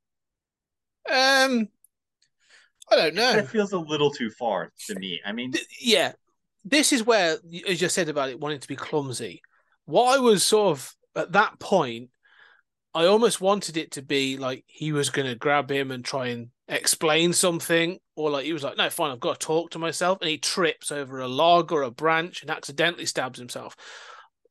[1.09, 1.69] Um,
[2.91, 3.33] I don't know.
[3.35, 5.21] That feels a little too far to me.
[5.25, 6.13] I mean, yeah,
[6.65, 9.43] this is where, as you said about it wanting to be clumsy,
[9.85, 12.11] what I was sort of at that point,
[12.95, 16.29] I almost wanted it to be like he was going to grab him and try
[16.29, 19.79] and explain something, or like he was like, no, fine, I've got to talk to
[19.79, 23.77] myself, and he trips over a log or a branch and accidentally stabs himself.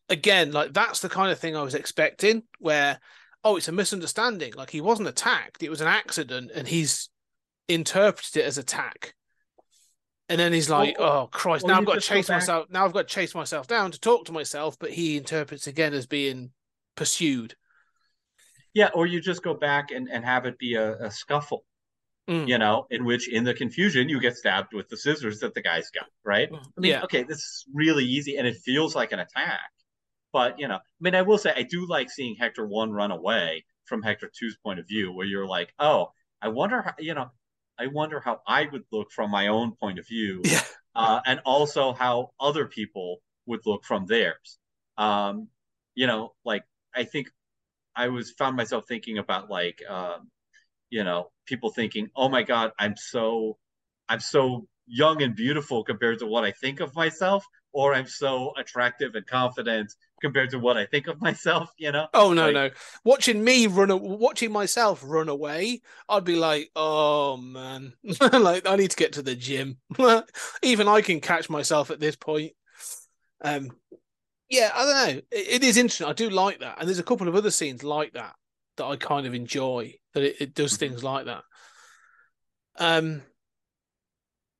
[0.10, 3.00] Again, like that's the kind of thing I was expecting, where
[3.44, 4.54] oh, it's a misunderstanding.
[4.56, 7.10] Like he wasn't attacked; it was an accident, and he's
[7.70, 9.16] interpreted it as attack.
[10.30, 11.66] And then he's like, Or- "Oh Christ!
[11.66, 12.68] Now I've got to chase myself.
[12.70, 15.94] Now I've got to chase myself down to talk to myself." But he interprets again
[15.94, 16.52] as being
[16.96, 17.56] pursued.
[18.74, 21.66] Yeah, or you just go back and, and have it be a, a scuffle,
[22.30, 22.48] Mm.
[22.48, 25.62] you know, in which in the confusion you get stabbed with the scissors that the
[25.62, 26.48] guy's got, right?
[26.54, 27.04] I mean, Yeah.
[27.04, 29.70] okay, this is really easy and it feels like an attack.
[30.32, 33.12] But, you know, I mean, I will say I do like seeing Hector 1 run
[33.12, 37.14] away from Hector 2's point of view, where you're like, oh, I wonder how, you
[37.14, 37.30] know,
[37.78, 40.42] I wonder how I would look from my own point of view.
[40.46, 40.62] Yeah.
[40.96, 44.60] Uh, and also how other people would look from theirs.
[44.98, 45.50] Um,
[45.94, 46.64] you know, like
[46.96, 47.32] I think
[47.96, 50.30] I was found myself thinking about like um,
[50.90, 53.58] you know, people thinking, "Oh my God, I'm so,
[54.10, 58.54] I'm so young and beautiful compared to what I think of myself," or "I'm so
[58.58, 62.08] attractive and confident compared to what I think of myself." You know?
[62.14, 62.70] Oh no, Like- no!
[63.04, 68.92] Watching me run, watching myself run away, I'd be like, "Oh man, like I need
[68.92, 69.78] to get to the gym."
[70.64, 72.54] Even I can catch myself at this point.
[73.42, 73.72] Um,
[74.54, 75.22] yeah, I don't know.
[75.32, 76.08] It, it is interesting.
[76.08, 78.36] I do like that, and there's a couple of other scenes like that
[78.78, 79.94] that I kind of enjoy.
[80.14, 80.80] That it, it does Mhm.
[80.80, 81.44] things like that.
[82.78, 83.22] Um,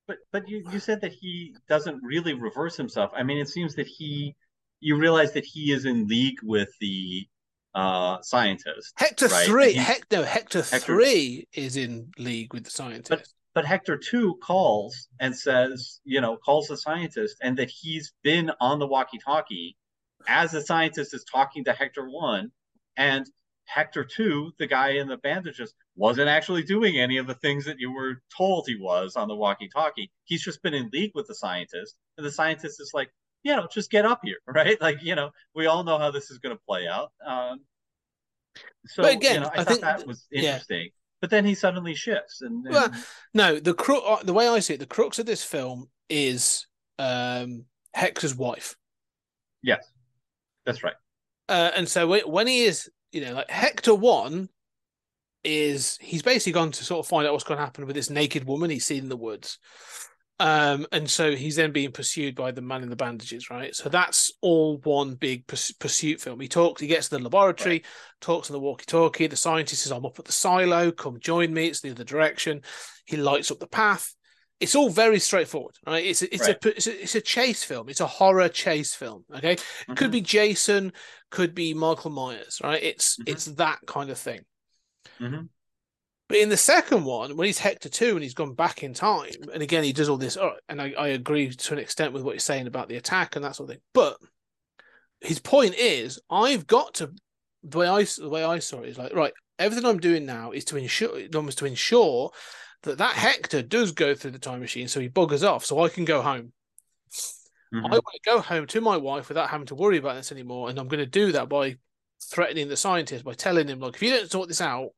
[0.06, 3.10] But but you you said that he doesn't really reverse himself.
[3.16, 4.34] I mean, it seems that he,
[4.80, 7.26] you realize that he is in league with the
[7.74, 8.92] uh scientist.
[8.96, 13.34] Hector Right, three, he- Hec- no, Hector, Hector- three is in league with the scientist.
[13.54, 18.50] But Hector 2 calls and says, you know, calls the scientist and that he's been
[18.60, 19.76] on the walkie-talkie
[20.28, 22.50] as the scientist is talking to Hector 1
[22.96, 23.26] and
[23.66, 27.78] Hector 2, the guy in the bandages, wasn't actually doing any of the things that
[27.78, 30.10] you were told he was on the walkie-talkie.
[30.24, 33.10] He's just been in league with the scientist and the scientist is like,
[33.42, 34.80] you know, just get up here, right?
[34.80, 37.12] Like, you know, we all know how this is going to play out.
[37.24, 37.60] Um,
[38.86, 40.40] so, But again, you know, I, I thought think that th- was yeah.
[40.40, 40.90] interesting.
[41.20, 42.90] But then he suddenly shifts and, and Well,
[43.32, 46.66] No, the cru- the way I see it, the crux of this film is
[46.98, 48.76] um, Hector's wife,
[49.62, 49.90] yes,
[50.66, 50.94] that's right.
[51.48, 54.48] uh, and so when, he is, you know, like Hector one
[55.42, 58.10] is he's basically gone to sort of find out what's going to happen with this
[58.10, 59.58] naked woman he's seen in the woods,
[60.40, 63.74] um, and so he's then being pursued by the man in the bandages, right?
[63.74, 66.40] So that's all one big pursuit film.
[66.40, 67.84] He talks, he gets to the laboratory,
[68.20, 69.26] talks on the walkie-talkie.
[69.26, 70.90] The scientist says, "I'm up at the silo.
[70.90, 71.66] Come join me.
[71.66, 72.62] It's the other direction."
[73.04, 74.13] He lights up the path.
[74.60, 76.04] It's all very straightforward, right?
[76.04, 76.64] It's a, it's Right.
[76.64, 77.88] a it's a it's a chase film.
[77.88, 79.24] It's a horror chase film.
[79.34, 79.52] Okay,
[79.88, 80.92] it could be Jason,
[81.30, 82.82] could be Michael Myers, right?
[82.82, 83.28] It's Mhm.
[83.28, 84.44] it's that kind of thing.
[85.20, 85.48] Mhm.
[86.28, 89.32] But in the second one, when he's Hector two and he's gone back in time,
[89.52, 90.38] and again he does all this,
[90.68, 93.44] and I, I agree to an extent with what you're saying about the attack and
[93.44, 93.82] that sort of thing.
[93.92, 94.16] But
[95.20, 97.12] his point is, I've got to
[97.64, 99.32] the way I the way I saw it is like right.
[99.58, 102.30] Everything I'm doing now is to ensure, almost to ensure
[102.84, 105.88] that that Hector does go through the time machine, so he buggers off, so I
[105.88, 106.52] can go home.
[107.72, 107.86] Mhm.
[107.86, 110.70] I want to go home to my wife without having to worry about this anymore,
[110.70, 111.76] and I'm going to do that by
[112.22, 114.90] threatening the scientist by telling him, like, if you don't sort this out,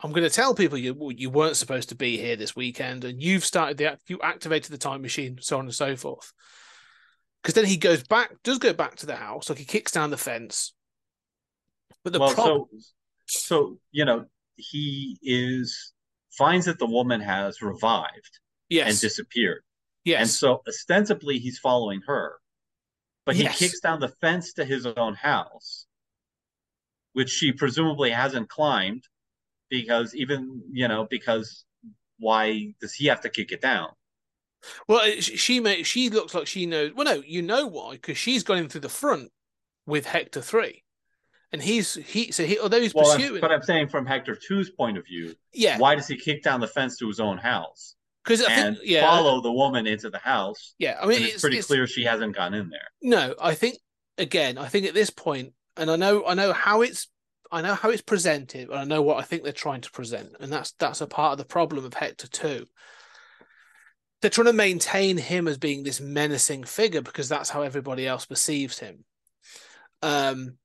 [0.00, 3.22] I'm going to tell people you you weren't supposed to be here this weekend, and
[3.22, 6.32] you've started the you activated the time machine, so on and so forth.
[7.40, 10.10] Because then he goes back, does go back to the house, like he kicks down
[10.10, 10.74] the fence.
[12.02, 12.88] But the well, problem, so
[13.26, 15.92] so you know, he is
[16.36, 18.40] finds that the woman has revived
[18.84, 19.62] and disappeared,
[20.04, 22.40] yes, and so ostensibly he's following her,
[23.26, 23.58] but he Yes.
[23.58, 25.86] kicks down the fence to his own house,
[27.14, 29.04] which she presumably hasn't climbed,
[29.70, 31.64] because even you know because
[32.18, 33.90] why does he have to kick it down?
[34.88, 36.92] Well, uh, she she may, she looks like she knows.
[36.94, 37.92] Well, no, you know why?
[37.92, 39.32] Because she's gone in through the front
[39.86, 40.84] with Hector three,
[41.52, 42.32] and he's he.
[42.32, 45.04] So he, although he's Well, I'm- pursuing, but I'm saying from Hector 2's point of
[45.06, 48.76] view, yeah, why does he kick down the fence to his own house because and
[48.76, 50.74] think yeah, follow the woman into the house?
[50.78, 50.98] yeah.
[51.00, 52.88] I mean, And it's, pretty clear she hasn't gone in there.
[53.02, 53.76] No, I think
[54.18, 57.08] again, I think at this point, and I know, I know how it's,
[57.50, 60.30] I know how it's presented, and I know what I think they're trying to present,
[60.40, 62.66] and that's that's a part of the problem of Hector too.
[64.22, 68.24] They're trying to maintain him as being this menacing figure because that's how everybody else
[68.24, 69.04] perceives him.
[70.00, 70.58] Um,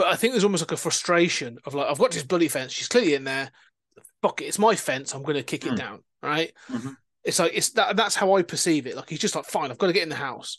[0.00, 2.72] but I think there's almost like a frustration of like, I've got this bloody fence.
[2.72, 3.50] She's clearly in there.
[4.22, 5.12] Fuck it, it's my fence.
[5.14, 5.76] I'm going to kick it Mm.
[5.76, 6.04] down.
[6.22, 6.52] Right?
[6.70, 6.96] Mhm.
[7.22, 7.96] It's like it's that.
[7.96, 8.96] That's how I perceive it.
[8.96, 10.58] Like he's just like, fine, I've got to get in the house.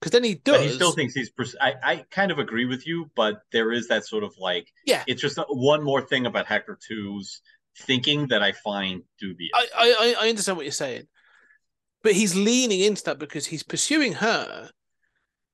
[0.00, 0.56] Because then he does.
[0.56, 1.28] But he still thinks he's.
[1.30, 4.66] Pers- I I kind of agree with you, but there is that sort of like
[4.86, 5.04] yeah.
[5.06, 7.42] it's just one more thing about Hector 2's
[7.80, 9.50] thinking that I find dubious.
[9.54, 11.06] I, I I understand what you're saying,
[12.02, 14.70] but he's leaning into that because he's pursuing her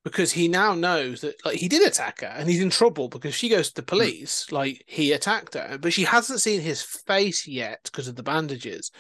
[0.05, 3.35] because he now knows that like he did attack her and he's in trouble because
[3.35, 7.47] she goes to the police like he attacked her, but she hasn't seen his face
[7.47, 8.91] yet because of the bandages.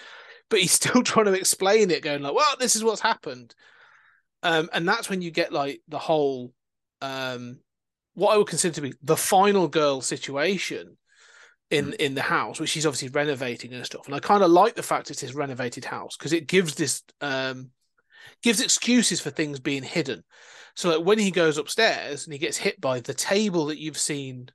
[0.49, 3.55] But he's still trying to explain it, going like, "Well, this is what's happened,"
[4.43, 6.53] um, and that's when you get like the whole
[7.01, 7.61] um,
[8.15, 10.97] what I would consider to be the final girl situation
[11.71, 14.07] in in the house, which she's obviously renovating and stuff.
[14.07, 17.03] And I kind of like the fact it's this renovated house because it gives this
[17.21, 17.71] um
[18.43, 20.25] gives excuses for things being hidden.
[20.77, 23.99] So like when he goes upstairs and he gets hit by the table that you've
[23.99, 24.49] seen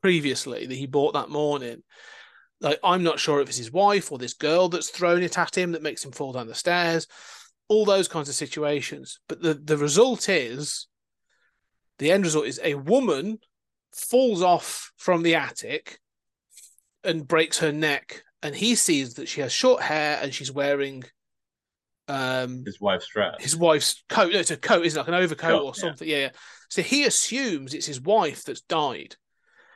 [0.00, 1.82] previously that he bought that morning,
[2.60, 5.56] like I'm not sure if it's his wife or this girl that's thrown it at
[5.56, 7.06] him that makes him fall down the stairs,
[7.68, 9.18] all those kinds of situations.
[9.28, 10.86] But the the result is
[11.98, 13.38] the end result is a woman
[13.92, 15.98] falls off from the attic
[17.04, 21.04] and breaks her neck and he sees that she has short hair and she's wearing
[22.12, 23.34] um his wife's dress.
[23.40, 26.06] his wife's coat no, it's a coat isn't it like an overcoat Coat, or something
[26.08, 26.16] yeah.
[26.18, 26.28] yeah
[26.68, 29.16] so he assumes it's his wife that's died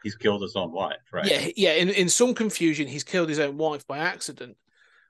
[0.03, 1.27] He's killed his own wife, right?
[1.27, 4.57] yeah yeah in, in some confusion he's killed his own wife by accident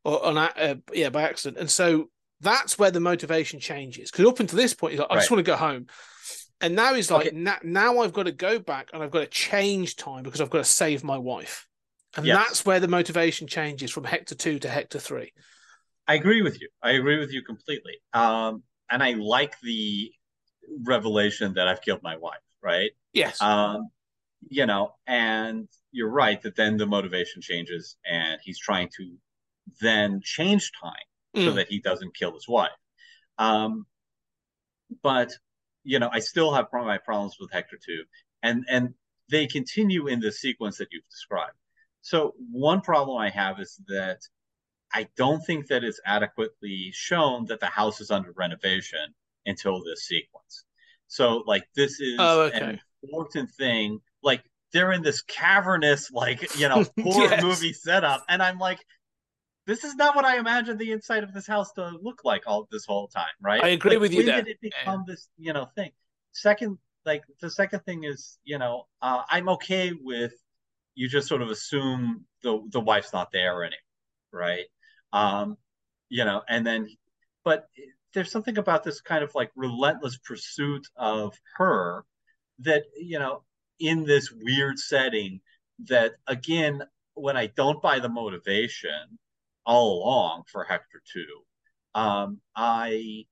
[0.05, 2.09] or on uh, yeah by accident and so
[2.41, 5.39] that's where the motivation changes because up until this point he's like i just want
[5.45, 5.87] to go home
[6.61, 7.37] and now he's like Okay.
[7.37, 10.51] now, now i've got to go back and i've got to change time because i've
[10.51, 11.67] got to save my wife
[12.17, 12.37] and Yes.
[12.37, 15.33] that's where the motivation changes from hector 2 to hector 3
[16.09, 16.69] I agree with you.
[16.83, 17.95] I agree with you completely.
[18.13, 20.13] Um, and I like the
[20.85, 22.91] revelation that I've killed my wife, right?
[23.13, 23.89] yes Um,
[24.49, 29.17] you know, and you're right that then the motivation changes and he's trying to
[29.81, 30.93] then change time
[31.35, 31.57] so Mm.
[31.57, 32.71] that he doesn't kill his wife.
[33.39, 33.87] Um,
[35.03, 35.33] but
[35.85, 38.05] you know, I still have my problems with Hector too,
[38.43, 38.95] and and
[39.31, 41.57] they continue in the sequence that you've described.
[42.03, 44.21] So one problem I have is that
[44.97, 50.07] I don't think that it's adequately shown that the house is under renovation until this
[50.07, 50.65] sequence.
[51.09, 52.61] So like this is Oh, okay.
[52.61, 54.01] an important thing.
[54.23, 57.43] Like they're in this cavernous, like you know, horror Yes.
[57.43, 58.81] movie setup, and I'm like,
[59.67, 62.67] this is not what I imagined the inside of this house to look like all
[62.71, 63.63] this whole time, right?
[63.63, 64.37] I agree Like, with you when there.
[64.37, 65.91] did it become this, you know, thing?
[66.33, 70.33] Second, like the second thing is, you know, uh, I'm okay with
[70.95, 73.79] you just sort of assume the the wife's not there anymore,
[74.33, 74.67] right?
[75.17, 75.57] Um,
[76.09, 76.89] you know, and then,
[77.45, 77.69] but
[78.17, 82.05] there's something about this kind of like relentless pursuit of her
[82.61, 83.43] that you know
[83.79, 85.41] in this weird setting
[85.85, 89.19] that again when i don't buy the motivation
[89.67, 93.25] all along for hector 2 um i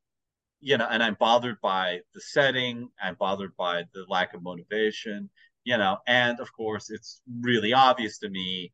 [0.61, 5.31] you know and i'm bothered by the setting i'm bothered by the lack of motivation
[5.65, 8.71] you know and of course it's really obvious to me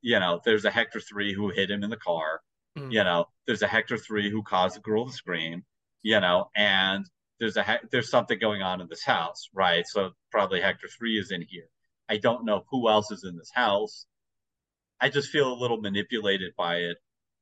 [0.00, 2.40] you know there's a hector 3 who hit him in the car.
[2.76, 2.92] Mm.
[2.92, 5.64] you know there's a hector 3 who caused the girl to scream
[6.02, 7.06] you know and
[7.40, 9.84] there's a there's something going on in this house right?
[9.86, 11.68] So probably hector 3 is in here.
[12.08, 14.06] I don't know who else is in this house.
[15.00, 16.96] I just feel a little manipulated by it.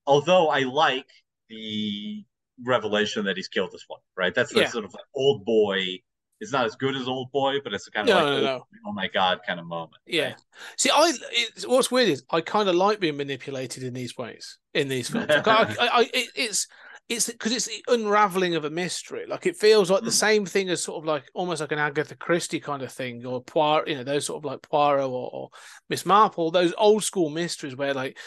[0.06, 1.08] Although i like
[1.48, 2.24] the
[2.64, 4.34] revelation that he's killed this one, right?
[4.34, 4.68] That's the Yeah.
[4.68, 6.02] sort of like Oldboy
[6.40, 8.66] it's not as good as Oldboy but it's a kind of No, like no, no.
[8.87, 10.25] oh my god kind of moment Yeah.
[10.29, 10.37] right?
[10.77, 14.59] See, I it's, what's weird is I kind of like being manipulated in these ways
[14.75, 15.29] in these films.
[15.29, 16.66] Like, I, I, I, it, it's
[17.09, 19.27] it's because it's the unraveling of a mystery.
[19.29, 20.12] Like it feels like the Mm.
[20.12, 23.43] same thing as sort of like almost like an Agatha Christie kind of thing, or
[23.43, 25.49] Poirot, you know, those sort of like Poirot or, or
[25.89, 28.18] Miss Marple, those old school mysteries where like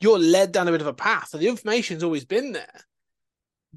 [0.00, 2.70] you're led down a bit of a path, and the information's always been there.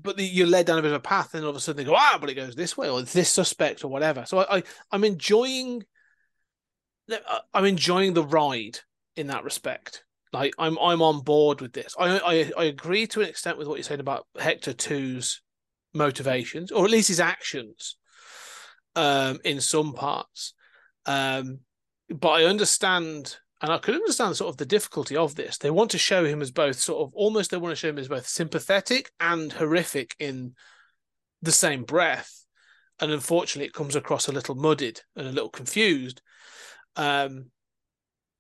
[0.02, 1.78] But the, you're led down a bit of a path, and all of a sudden
[1.78, 4.26] they go, ah, but it goes this way, or this suspect, or whatever.
[4.26, 5.84] So I, I I'm enjoying
[7.12, 8.80] I- I'm enjoying the ride
[9.16, 10.04] in that respect.
[10.32, 11.96] Like I'm I'm on board with this.
[12.00, 15.42] I I, I agree to an extent with what you're saying about Hector 2's
[15.94, 17.98] motivations, or at least his actions,
[18.96, 20.54] um, in some parts.
[21.06, 21.60] Um,
[22.10, 25.58] but I understand, and I could understand sort of the difficulty of this.
[25.58, 28.00] They want to show him as both sort of almost they want to show him
[28.00, 30.56] as both sympathetic and horrific in
[31.42, 32.46] the same breath.
[33.00, 36.22] And unfortunately, it comes across a little mudded and a little confused.
[36.96, 37.48] um,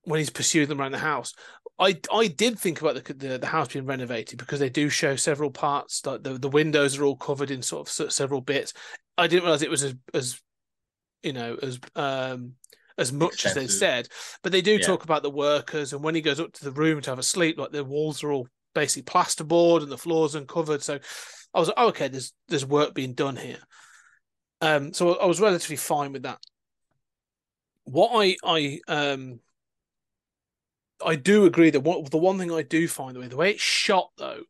[0.03, 1.33] when he's pursuing them around the house.
[1.77, 5.15] I I did think about the the, the house being renovated because they do show
[5.15, 6.05] several parts.
[6.05, 8.73] Like the the windows are all covered in sort of several bits.
[9.17, 10.41] I didn't realize it was as as
[11.23, 12.53] you know as um
[12.99, 14.07] as much as they said,
[14.43, 14.85] but they do Yeah.
[14.85, 17.23] talk about the workers and when he goes up to the room to have a
[17.23, 20.83] sleep, like the walls are all basically plasterboard and the floors uncovered.
[20.83, 20.99] So
[21.53, 23.59] I was like, oh, okay, there's there's work being done here.
[24.61, 26.39] Um, so I was relatively fine with that.
[27.85, 29.39] What I I um
[31.03, 33.51] I do agree that what the one thing I do find the way the way
[33.51, 34.43] it's shot though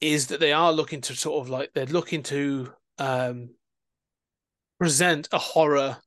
[0.00, 3.50] is that they are looking to sort of like they're looking to um
[4.78, 5.98] present a horror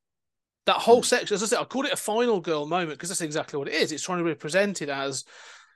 [0.65, 3.21] that whole section as I said I called it a final girl moment because that's
[3.21, 3.91] exactly what it is.
[3.91, 5.25] It's trying to be presented as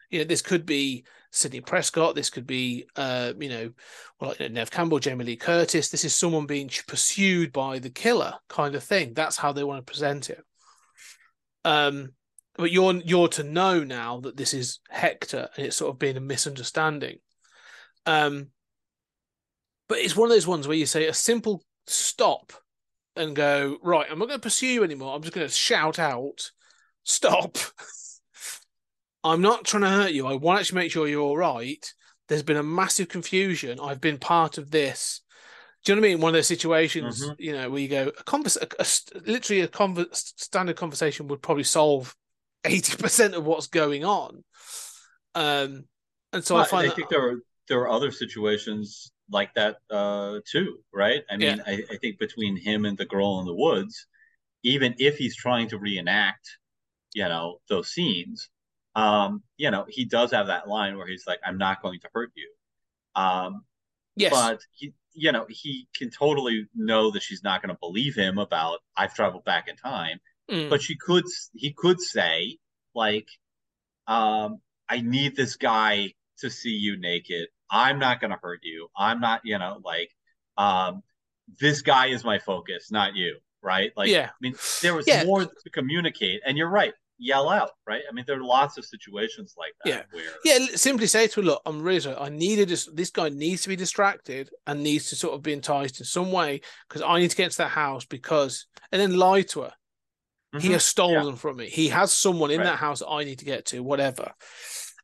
[0.09, 3.71] you know this could be Sidney Prescott this could be uh you know
[4.19, 5.89] well like you know, Neve Campbell Jamie Lee Curtis.
[5.89, 9.13] This is someone being pursued by the killer kind of thing.
[9.13, 10.43] That's how they want to present it.
[11.65, 12.13] Um
[12.59, 16.17] but you're you're to know now that this is Hector and it's sort of been
[16.17, 17.19] a misunderstanding.
[18.05, 18.47] Um,
[19.87, 22.51] but it's one of those ones where you say a simple stop
[23.19, 24.07] and go right.
[24.09, 25.13] I'm not going to pursue you anymore.
[25.15, 26.51] I'm just going to shout out,
[27.03, 27.57] stop.
[29.23, 30.25] I'm not trying to hurt you.
[30.27, 31.85] I want to actually make sure you're all right.
[32.29, 33.79] There's been a massive confusion.
[33.81, 35.21] I've been part of this.
[35.83, 36.21] Do you know what I mean?
[36.21, 37.35] One of those situations, Mhm.
[37.39, 38.85] you know, where you go, a convers- a, a,
[39.29, 42.15] literally a conver- standard conversation would probably solve
[42.65, 44.43] eighty percent of what's going on.
[45.35, 45.85] Um,
[46.33, 49.77] and so I find I that, think there are there are other situations like that
[49.89, 51.23] uh, too, right?
[51.29, 51.63] I mean, Yeah.
[51.67, 54.07] I, I think between him and the girl in the woods,
[54.63, 56.57] even if he's trying to reenact,
[57.13, 58.49] you know, those scenes,
[58.95, 62.09] um, you know, he does have that line where he's like, "I'm not going to
[62.13, 62.51] hurt you,"
[63.15, 63.65] um,
[64.15, 68.15] yes, but he, you know, he can totally know that she's not going to believe
[68.15, 70.19] him about I've traveled back in time.
[70.51, 72.57] Mm, but she could he could say
[72.95, 73.27] like
[74.07, 74.59] um
[74.89, 79.19] i need this guy to see you naked i'm not going to hurt you i'm
[79.19, 80.11] not you know like
[80.57, 81.01] um
[81.59, 84.27] this guy is my focus not you right like Yeah.
[84.29, 85.23] i mean there was Yeah.
[85.25, 88.85] more to communicate and you're right yell out right i mean there are lots of
[88.85, 90.01] situations like that Yeah.
[90.11, 90.67] where yeah.
[90.75, 92.15] Simply say to her, look, I'm really sorry.
[92.15, 92.87] I needed this.
[92.93, 96.31] This guy needs to be distracted and needs to sort of be enticed in some
[96.31, 99.73] way because I need to get to that house because, and then lie to her.
[100.59, 100.71] He Mhm.
[100.73, 101.67] has stolen from me.
[101.69, 102.67] He has someone in Right.
[102.67, 104.31] that house that I need to get to, whatever.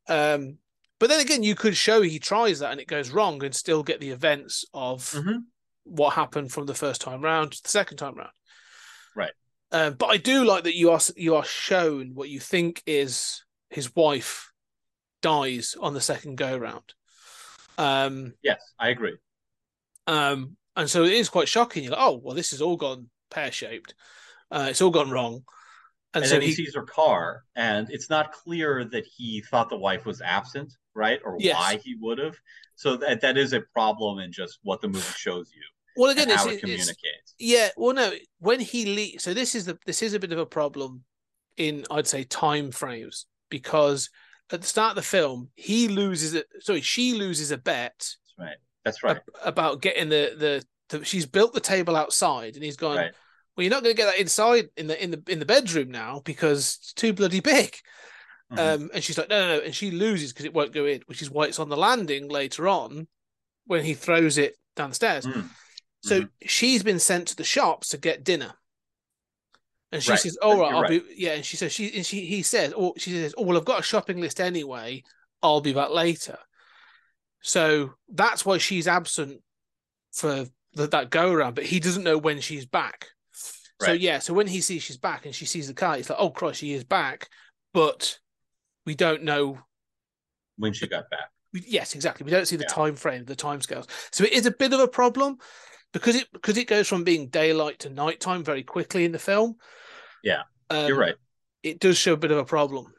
[0.07, 0.59] Um,
[0.99, 3.83] but then again, you could show he tries that and it goes wrong and still
[3.83, 5.43] get the events of Mhm.
[5.83, 8.31] what happened from the first time round to the second time round.
[9.15, 9.33] Right.
[9.71, 13.43] Um, but I do like that you are you are shown what you think is
[13.69, 14.51] his wife
[15.21, 16.93] dies on the second go round.
[17.77, 19.17] Um, yes i agree
[20.07, 21.83] um, and so it is quite shocking.
[21.83, 23.93] You're like, oh, well, this has all gone pear shaped.
[24.51, 25.43] Uh, it's all gone wrong.
[26.13, 29.41] And, and so then he, he, sees her car and it's not clear that he
[29.41, 31.55] thought the wife was absent right or Yes.
[31.55, 32.35] why he would have
[32.75, 35.61] so that that is a problem in just what the movie shows you
[35.97, 37.69] well, again, it's, how it communicates yeah.
[37.77, 40.45] Well, no, when he leaves, so this is the this is a bit of a
[40.45, 41.03] problem
[41.57, 44.09] in I'd say time frames because
[44.51, 46.47] at the start of the film he loses it.
[46.59, 49.23] Sorry, she loses a bet that's right that's right ab-
[49.55, 52.97] about getting the, the the she's built the table outside and he's gone.
[52.97, 53.11] right
[53.55, 55.91] Well, you're not going to get that inside in the in the in the bedroom
[55.91, 57.75] now because it's too bloody big.
[58.55, 58.75] Mhm.
[58.75, 61.01] Um, and she's like, no, no, no, and she loses because it won't go in,
[61.07, 63.07] which is why it's on the landing later on
[63.65, 65.25] when he throws it downstairs.
[65.25, 65.49] Mm.
[66.01, 66.29] So Mhm.
[66.45, 68.53] she's been sent to the shops to get dinner,
[69.91, 70.19] and she Right.
[70.19, 71.03] says, "All right, I'll right.
[71.03, 73.57] be yeah." And she says, "She and she he says, oh, she says, oh well,
[73.57, 75.03] I've got a shopping list anyway.
[75.41, 76.37] I'll be back later."
[77.41, 79.41] So that's why she's absent
[80.11, 83.07] for the, that go around, but he doesn't know when she's back.
[83.81, 86.19] So yeah, so when he sees she's back and she sees the car, he's like,
[86.19, 87.29] "Oh Christ, she is back,"
[87.73, 88.19] but
[88.85, 89.59] we don't know.
[90.57, 91.29] when she got back
[91.65, 92.25] yes, exactly.
[92.25, 92.73] We don't see the Yeah.
[92.73, 93.87] time frame, the time scales.
[94.11, 95.37] So it is a bit of a problem
[95.93, 99.55] because it because it goes from being daylight to nighttime very quickly in the film.
[100.23, 101.15] Yeah, um, you're right
[101.63, 102.93] It does show a bit of a problem,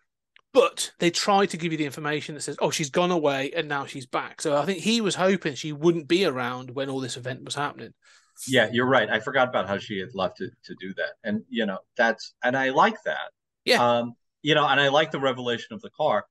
[0.54, 3.68] but they try to give you the information that says, "Oh, she's gone away and
[3.68, 7.00] now she's back." So I think he was hoping she wouldn't be around when all
[7.00, 7.92] this event was happening.
[8.48, 11.42] yeah you're right i forgot about how she had left to, to do that and
[11.48, 13.30] you know that's and i like that
[13.64, 13.80] Yeah.
[13.82, 14.14] um
[14.46, 16.24] you know and i like the revelation of the car.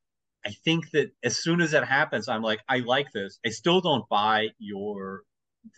[0.46, 3.40] I think that as soon as that happens i'm like i like this.
[3.46, 5.24] I still don't buy your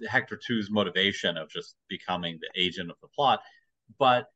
[0.07, 3.39] hector 2's motivation of just becoming the agent of the plot
[3.97, 4.27] but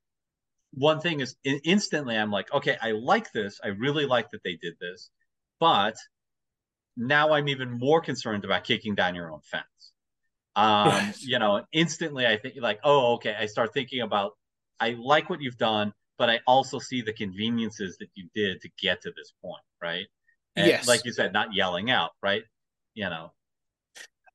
[0.74, 3.60] one thing is in, instantly i'm like okay i like this.
[3.64, 5.12] I really like that they did this
[5.60, 5.96] but
[6.98, 9.94] now i'm even more concerned about kicking down your own fence.
[10.56, 14.32] Um you know instantly i think like oh okay i start thinking about
[14.80, 18.70] i like what you've done but I also see the conveniences that you did to
[18.80, 20.06] get to this point, right?
[20.56, 20.86] And Yes.
[20.86, 22.44] like you said, not yelling out, right?
[22.96, 23.34] You know,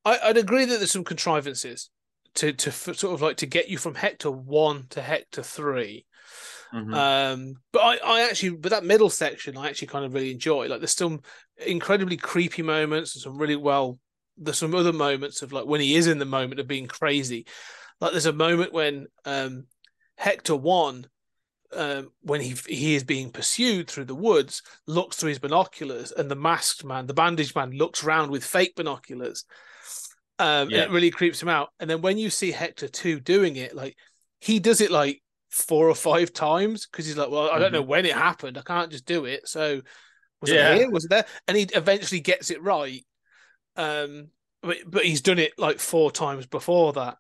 [0.05, 1.91] I, I'd agree that there's some contrivances
[2.35, 6.07] to to f- sort of like to get you from Hector one to Hector three.
[6.73, 6.93] mhm.
[6.93, 10.69] Um, but I, I actually, but that middle section, I actually kind of really enjoy.
[10.69, 11.23] Like, there's some
[11.59, 13.99] incredibly creepy moments and some really well.
[14.39, 17.47] There's some other moments of like when he is in the moment of being crazy.
[18.01, 19.67] Like, there's a moment when um,
[20.17, 21.07] Hector one,
[21.73, 26.31] um, when he he is being pursued through the woods, looks through his binoculars, and
[26.31, 29.45] the masked man, the bandaged man, looks round with fake binoculars.
[30.39, 30.83] Um, Yeah.
[30.83, 31.71] it really creeps him out.
[31.81, 33.97] And then when you see Hector two doing it, like
[34.41, 37.83] he does it like four or five times because he's like, well, I don't know
[37.83, 38.59] when it happened.
[38.59, 39.49] I can't just do it.
[39.49, 39.81] So
[40.43, 40.73] was Yeah.
[40.73, 40.91] it here?
[40.91, 41.27] Was it there?
[41.49, 43.05] And he eventually gets it right.
[43.77, 44.29] Um,
[44.63, 47.17] but, but he's done it like four times before that.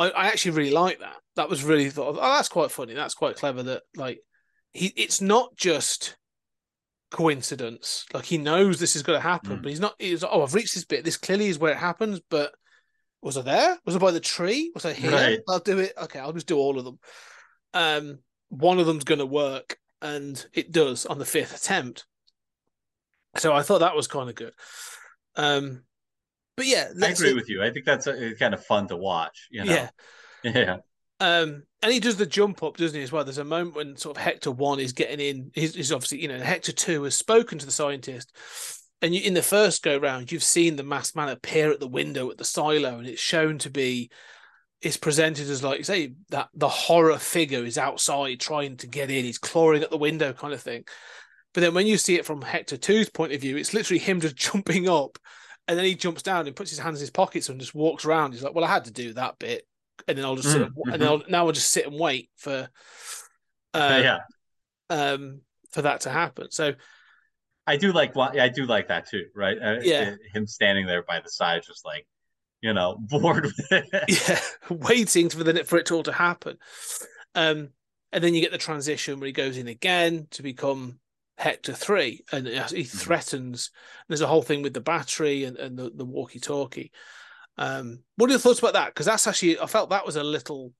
[0.00, 1.16] I, I actually really like that.
[1.36, 2.94] That was really thought of, oh, that's quite funny.
[2.94, 3.62] That's quite clever.
[3.62, 4.20] That like
[4.72, 6.16] he, it's not just
[7.10, 8.06] coincidence.
[8.12, 9.62] Like he knows this is going to happen, Mm.
[9.62, 9.94] but he's not.
[9.98, 11.04] He's like, oh, I've reached this bit.
[11.04, 12.20] This clearly is where it happens.
[12.30, 12.52] But
[13.22, 13.78] was I there?
[13.84, 14.70] Was I by the tree?
[14.74, 15.10] Was I here?
[15.12, 15.38] Right.
[15.48, 15.92] I'll do it.
[16.02, 16.98] Okay, I'll just do all of them.
[17.74, 22.04] Um, one of them's going to work, and it does on the fifth attempt.
[23.36, 24.52] So I thought that was kind of good.
[25.36, 25.84] Um,
[26.56, 27.62] but yeah, I agree with you.
[27.62, 29.48] I think that's uh kind of fun to watch.
[29.50, 29.88] You know, yeah.
[30.42, 30.76] yeah,
[31.20, 33.24] Um, and he does the jump up, doesn't he, as well?
[33.24, 35.50] There's a moment when sort of Hector one is getting in.
[35.54, 38.34] He's, he's obviously, you know, Hector two has spoken to the scientist,
[39.02, 41.88] and you, in the first go round, you've seen the masked man appear at the
[41.88, 44.10] window at the silo, and it's shown to be,
[44.82, 49.10] it's presented as like you say that the horror figure is outside trying to get
[49.10, 49.24] in.
[49.24, 50.84] He's clawing at the window, kind of thing.
[51.52, 54.20] But then when you see it from Hector 2's point of view, it's literally him
[54.20, 55.18] just jumping up,
[55.70, 58.04] and then he jumps down and puts his hands in his pockets and just walks
[58.04, 58.32] around.
[58.32, 59.64] He's like, "Well, I had to do that bit."
[60.08, 62.30] and then I'll just sit, Mm, and then I'll, now I'll just sit and wait
[62.36, 62.68] for
[63.74, 64.18] uh, yeah.
[64.88, 65.42] um
[65.72, 66.50] for that to happen.
[66.50, 66.74] So
[67.66, 69.56] I do like I do like that too, right?
[69.62, 70.14] Uh, Yeah.
[70.34, 72.06] him standing there by the side, just like
[72.62, 74.04] you know, bored with it.
[74.08, 74.40] yeah,
[74.88, 76.58] waiting for the for it all to happen.
[77.34, 77.70] Um,
[78.12, 80.98] and then you get the transition where he goes in again to become
[81.40, 82.98] Hector three, and he Mm-hmm.
[82.98, 83.70] threatens.
[84.08, 86.92] There's a whole thing with the battery and, and the, the walkie talkie.
[87.56, 88.88] Um, what are your thoughts about that?
[88.88, 90.74] Because that's actually I felt that was a little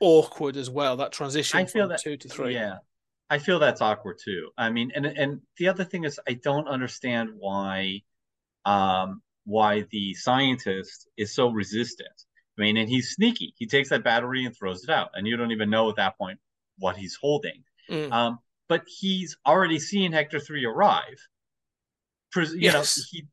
[0.00, 0.96] awkward as well.
[0.96, 2.54] That transition I feel from that two to three.
[2.54, 2.76] Yeah,
[3.28, 4.48] I feel that's awkward too.
[4.56, 8.00] I mean, and and the other thing is, I don't understand why,
[8.64, 12.08] um, why the scientist is so resistant.
[12.58, 13.52] I mean, and he's sneaky.
[13.58, 16.16] He takes that battery and throws it out, and you don't even know at that
[16.16, 16.38] point
[16.78, 17.62] what he's holding.
[17.90, 18.10] Mm.
[18.10, 18.38] Um,
[18.68, 21.18] but he's already seen Hector three arrive.
[22.34, 22.98] You Yes.
[22.98, 23.26] know, he,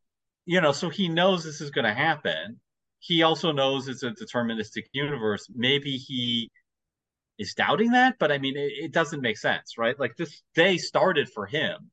[0.45, 2.59] you know, so he knows this is going to happen.
[2.99, 5.47] He also knows it's a deterministic universe.
[5.53, 6.49] Maybe he
[7.37, 9.99] is doubting that, but I mean, it, it doesn't make sense, right?
[9.99, 11.89] Like this day started for him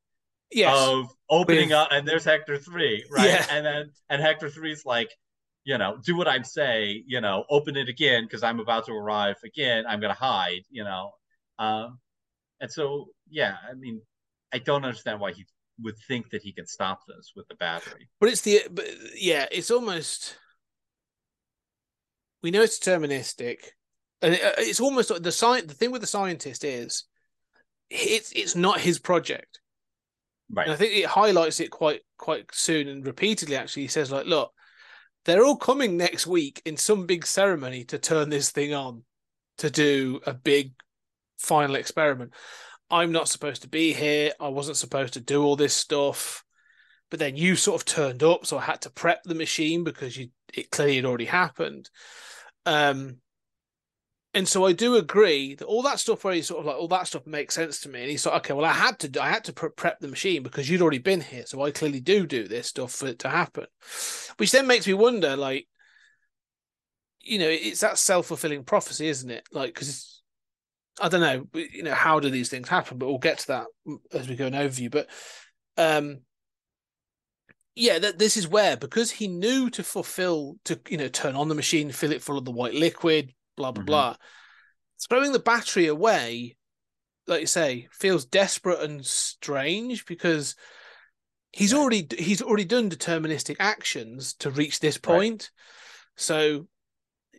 [0.52, 0.72] Yes.
[0.76, 3.26] of opening With- up, and there's Hector three, right?
[3.28, 3.46] Yeah.
[3.50, 5.10] And then and Hector three's like,
[5.64, 8.92] you know, do what I'm say, you know, open it again because I'm about to
[8.92, 9.84] arrive again.
[9.88, 11.10] I'm gonna hide, you know,
[11.58, 11.98] um,
[12.60, 14.00] and so yeah, I mean,
[14.52, 15.46] I don't understand why he
[15.82, 18.08] would think that he can stop this with the battery.
[18.20, 20.36] But it's the but yeah, it's almost
[22.42, 23.58] we know it's deterministic,
[24.22, 25.66] and it, it's almost like the science.
[25.66, 27.04] The thing with the scientist is
[27.88, 29.60] it's it's not his project,
[30.50, 30.64] Right.
[30.66, 33.56] and I think it highlights it quite quite soon and repeatedly.
[33.56, 34.52] Actually, he says like, "Look,
[35.24, 39.04] they're all coming next week in some big ceremony to turn this thing on,
[39.58, 40.72] to do a big
[41.38, 42.34] final experiment.
[42.90, 44.32] I'm not supposed to be here.
[44.40, 46.44] I wasn't supposed to do all this stuff."
[47.10, 50.16] but then you sort of turned up, so I had to prep the machine because
[50.16, 51.90] you it clearly had already happened.
[52.66, 53.18] Um,
[54.32, 56.88] and so I do agree that all that stuff where he's sort of like all
[56.88, 59.28] that stuff makes sense to me, and he's like, okay, well, I had to I
[59.28, 62.46] had to prep the machine because you'd already been here, so I clearly do do
[62.46, 63.66] this stuff for it to happen,
[64.36, 65.66] which then makes me wonder, like,
[67.20, 69.48] you know, it's that self fulfilling prophecy, isn't it?
[69.52, 70.09] Like, because
[71.00, 72.98] I don't know, you know, how do these things happen?
[72.98, 73.66] But we'll get to that
[74.12, 74.90] as we go an overview.
[74.90, 75.08] But
[75.76, 76.20] um,
[77.74, 81.48] yeah, that this is where because he knew to fulfill to you know turn on
[81.48, 83.86] the machine, fill it full of the white liquid, blah blah Mhm.
[83.86, 84.16] blah.
[85.08, 86.56] Throwing the battery away,
[87.26, 90.56] like you say, feels desperate and strange because
[91.52, 95.50] he's already he's already done deterministic actions to reach this point.
[96.16, 96.68] So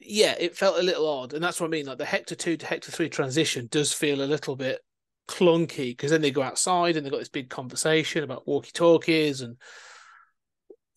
[0.02, 1.86] yeah, it felt a little odd, and that's what I mean.
[1.86, 4.80] Like the Hector two to Hector three transition does feel a little bit
[5.28, 9.40] clunky because then they go outside and they've got this big conversation about walkie talkies
[9.40, 9.56] and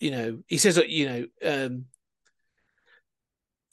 [0.01, 1.85] you know he says that you know um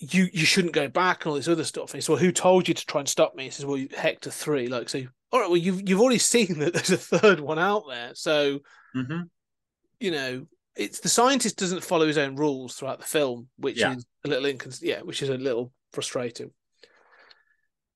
[0.02, 1.92] you you shouldn't go back and all this other stuff.
[1.92, 3.46] And he says, well, who told you to try and stop me?
[3.46, 4.68] He says, well, Hector three.
[4.68, 7.84] Like, so all right, well, you've you've already seen that there's a third one out
[7.88, 8.60] there, so
[8.94, 9.22] hmm
[10.00, 13.96] you know it's the scientist doesn't follow his own rules throughout the film, which Yeah.
[13.96, 16.52] is a little incons- yeah, which is a little frustrating.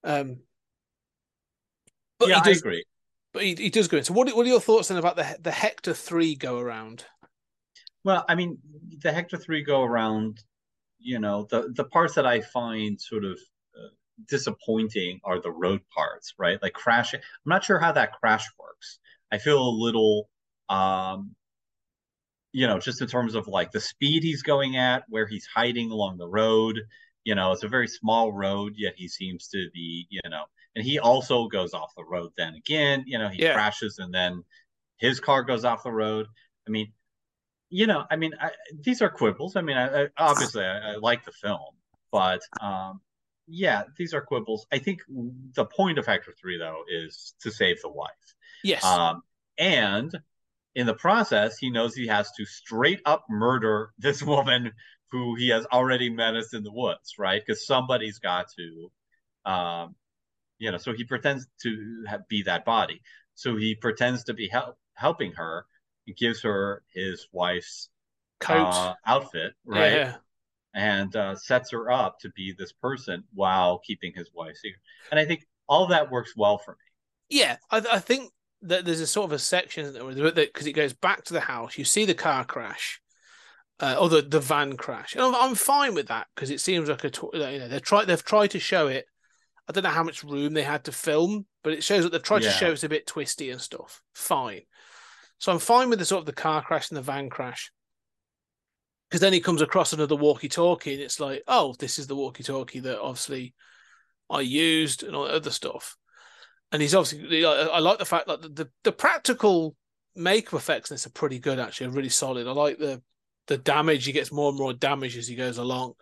[0.04, 0.40] Um,
[2.20, 2.86] but yeah, he I does, agree.
[3.34, 4.04] but he, he does go in.
[4.04, 7.06] So, what what are your thoughts then about the the Hector three go around?
[8.04, 8.60] Well, I mean,
[9.02, 10.44] the Hector three go around.
[11.00, 13.40] You know, the the parts that I find sort of
[13.78, 13.90] uh,
[14.28, 16.62] disappointing are the road parts, right?
[16.62, 17.20] Like crashing.
[17.20, 19.00] I'm not sure how that crash works.
[19.32, 20.30] I feel a little,
[20.70, 21.36] um,
[22.56, 25.92] you know, just in terms of like the speed he's going at, where he's hiding
[25.92, 26.80] along the road.
[27.26, 30.86] You know, it's a very small road, yet he seems to be, you know, and
[30.86, 32.32] he also goes off the road.
[32.38, 33.56] Then again, you know, he Yeah.
[33.56, 34.46] crashes and then
[34.96, 36.28] his car goes off the road.
[36.66, 36.94] I mean,
[37.70, 38.52] you know, I mean, I,
[38.86, 39.58] these are quibbles.
[39.58, 41.76] I mean, I, I, obviously, I, I like the film,
[42.10, 43.02] but um,
[43.48, 44.66] yeah, these are quibbles.
[44.72, 45.02] I think
[45.56, 48.36] the point of Hector Three, though, is to save the wife.
[48.64, 49.24] Yes, Um,
[49.58, 50.18] and
[50.76, 54.72] in the process, he knows he has to straight up murder this woman
[55.12, 57.42] who he has already menaced in the woods, right?
[57.46, 59.96] Because somebody's got to, um,
[60.60, 63.02] you know, so he pretends to ha- be that body.
[63.36, 65.66] So he pretends to be help, helping her.
[66.06, 67.90] He gives her his wife's
[68.40, 70.04] coat, uh, outfit, right?
[70.04, 70.18] Yeah,
[70.76, 74.82] And uh, sets her up to be this person while keeping his wife secret.
[75.12, 76.78] And I think all that works well for me.
[77.30, 77.58] yeah.
[77.72, 78.32] I, I think
[78.68, 81.78] there's a sort of a section because it goes back to the house.
[81.78, 83.02] You see the car crash,
[83.80, 86.90] uh, or the, the van crash, and I'm, I'm fine with that because it seems
[86.90, 89.06] like a you know they've tried they've tried to show it.
[89.68, 92.22] I don't know how much room they had to film, but it shows that they've
[92.22, 92.52] tried Yeah.
[92.52, 94.02] to show it's a bit twisty and stuff.
[94.14, 94.62] Fine.
[95.40, 97.72] So I'm fine with the sort of the car crash and the van crash.
[99.10, 102.80] Because then he comes across another walkie-talkie, and it's like, oh, this is the walkie-talkie
[102.82, 103.54] that obviously
[104.30, 105.98] I used and all that other stuff.
[106.72, 109.76] And he's obviously, I, I like the fact that the, the, the practical
[110.16, 112.48] makeup effects in this are pretty good, actually, are really solid.
[112.48, 113.02] I like the
[113.48, 114.06] the damage.
[114.06, 115.94] He gets more and more damage as he goes along.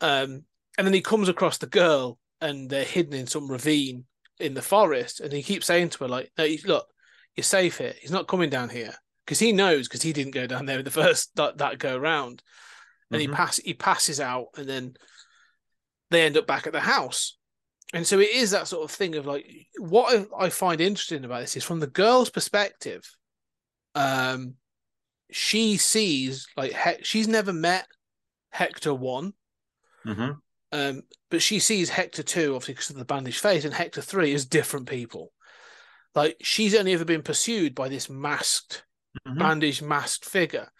[0.00, 0.44] Um,
[0.78, 4.04] and then he comes across the girl, and they're hidden in some ravine
[4.38, 5.20] in the forest.
[5.20, 6.86] And he keeps saying to her, like, no, look,
[7.36, 7.94] you're safe here.
[8.00, 8.94] He's not coming down here
[9.26, 11.98] because he knows because he didn't go down there in the first that, that go
[11.98, 12.42] round.
[13.10, 13.34] And he Mhm.
[13.34, 14.94] pass he passes out, and then
[16.10, 17.36] they end up back at the house.
[17.92, 19.46] And so it is that sort of thing of like
[19.78, 23.02] what I, find interesting about this is from the girl's perspective.
[23.94, 24.54] Um,
[25.30, 27.86] she sees like Hec- she's never met
[28.50, 29.34] Hector one,
[30.06, 30.38] Mhm.
[30.72, 34.32] um, but she sees Hector two obviously because of the bandaged face, and Hector three
[34.32, 35.32] is different people.
[36.14, 38.84] Like she's only ever been pursued by this masked,
[39.26, 39.38] Mhm.
[39.38, 40.70] bandaged, masked figure.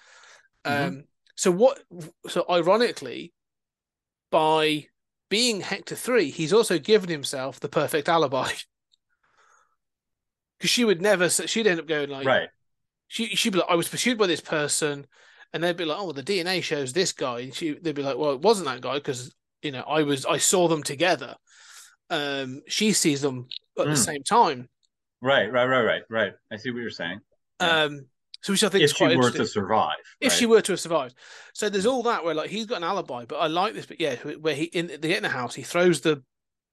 [0.64, 1.06] Um, Mhm.
[1.36, 1.82] so what?
[2.28, 3.34] So ironically,
[4.30, 4.88] by
[5.32, 8.50] being Hector three, he's also given himself the perfect alibi.
[10.58, 12.48] Because she would never, she'd end up going like, Right.
[13.08, 15.06] she she'd be like, I was pursued by this person,
[15.52, 18.02] and they'd be like, oh, well, the DNA shows this guy, and she they'd be
[18.02, 21.36] like, well, it wasn't that guy because you know I was I saw them together.
[22.10, 24.04] Um, she sees them at the Mm.
[24.04, 24.68] same time.
[25.20, 26.32] Right, right, right, right, right.
[26.52, 27.20] I see what you're saying.
[27.60, 28.06] Um,
[28.42, 29.94] so which I think If she were to survive.
[30.20, 30.38] if right?
[30.38, 31.14] she were to have survived.
[31.54, 33.86] So there's all that where like he's got an alibi, but I like this.
[33.86, 36.22] But yeah, where he in they get in the house, he throws the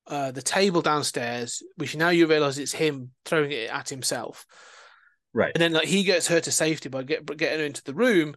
[0.07, 4.45] uh the table downstairs, which now you realize it's him throwing it at himself.
[5.33, 5.51] Right.
[5.53, 8.35] And then like he gets her to safety by get, getting her into the room,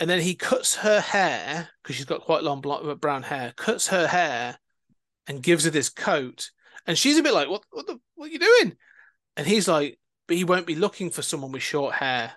[0.00, 3.52] and then he cuts her hair because she's got quite long blonde, brown hair.
[3.56, 4.58] Cuts her hair
[5.28, 6.50] and gives her this coat,
[6.88, 7.62] and she's a bit like, "What?
[7.70, 8.00] What the?
[8.16, 8.76] What are you doing?"
[9.36, 9.98] And he's like,
[10.32, 12.36] "But he won't be looking for someone with short hair."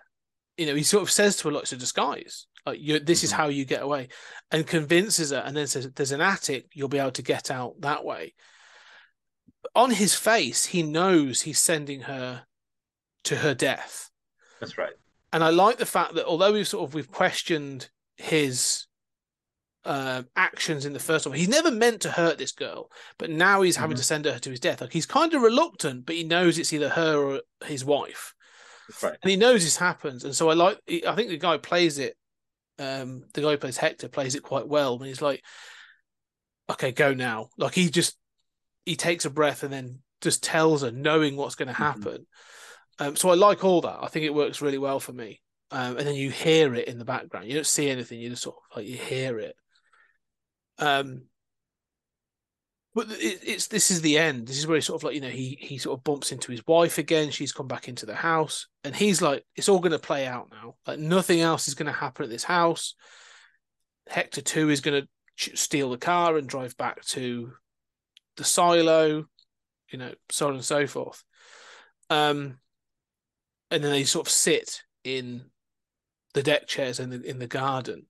[0.57, 2.45] You know, he sort of says to her, "Like it's a disguise.
[2.65, 3.35] Like you, this is Mhm.
[3.37, 4.09] how you get away,"
[4.51, 6.67] and convinces her, and then says, "There's an attic.
[6.73, 8.35] You'll be able to get out that way."
[9.73, 12.45] On his face, he knows he's sending her
[13.23, 14.11] to her death.
[14.59, 14.95] That's right.
[15.31, 18.87] And I like the fact that although we've sort of we've questioned his
[19.86, 23.61] uh, actions in the first one, he's never meant to hurt this girl, but now
[23.61, 23.99] he's having Mhm.
[23.99, 24.81] to send her to his death.
[24.81, 28.33] Like he's kind of reluctant, but he knows it's either her or his wife,
[29.03, 29.17] right.
[29.21, 30.23] and he knows this happens.
[30.23, 30.79] And so I like.
[31.07, 32.17] I think the guy plays it.
[32.79, 34.95] Um, the guy who plays Hector plays it quite well.
[34.95, 35.43] And he's like,
[36.69, 38.17] "Okay, go now." Like he just
[38.86, 41.77] he takes a breath and then just tells her, knowing what's going to Mhm.
[41.77, 42.27] happen.
[42.99, 43.99] Um, so I like all that.
[44.01, 45.41] I think it works really well for me.
[45.71, 47.47] Um, and then you hear it in the background.
[47.47, 48.19] You don't see anything.
[48.19, 49.55] You just sort of like you hear it.
[50.80, 51.23] Um,
[52.93, 54.47] but it, it's this is the end.
[54.47, 56.51] This is where he sort of like you know he he sort of bumps into
[56.51, 57.30] his wife again.
[57.30, 60.49] She's come back into the house, and he's like, it's all going to play out
[60.51, 60.76] now.
[60.88, 62.95] Like nothing else is going to happen at this house.
[64.07, 67.51] Hector two is going to steal the car and drive back to
[68.38, 69.26] the silo,
[69.91, 71.23] you know, so on and so forth.
[72.09, 72.59] Um,
[73.71, 75.45] and then they sort of sit in
[76.34, 78.05] the deck chairs in the in the garden,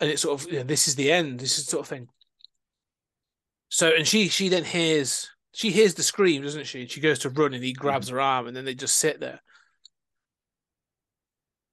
[0.00, 1.40] and it's sort of you know, this is the end.
[1.40, 2.08] This is the sort of thing.
[3.68, 6.82] So and she she then hears she hears the scream, doesn't she?
[6.82, 8.16] And she goes to run, and he grabs mm-hmm.
[8.16, 9.40] her arm, and then they just sit there.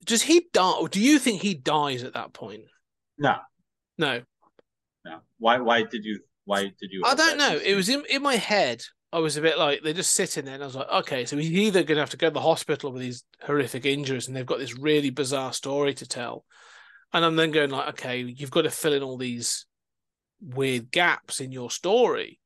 [0.05, 0.77] Does he die?
[0.79, 2.63] Or do you think he dies at that point?
[3.17, 3.35] No,
[3.97, 4.21] No,
[5.05, 5.19] no.
[5.37, 5.59] Why?
[5.59, 6.19] Why did you?
[6.45, 7.03] Why did you?
[7.05, 7.59] I don't know.
[7.63, 8.83] It was in, in my head.
[9.13, 11.37] I was a bit like they're just sitting there, and I was like, okay, so
[11.37, 14.35] he's either going to have to go to the hospital with these horrific injuries, and
[14.35, 16.45] they've got this really bizarre story to tell,
[17.13, 19.65] and I'm then going like, okay, you've got to fill in all these
[20.41, 22.39] weird gaps in your story.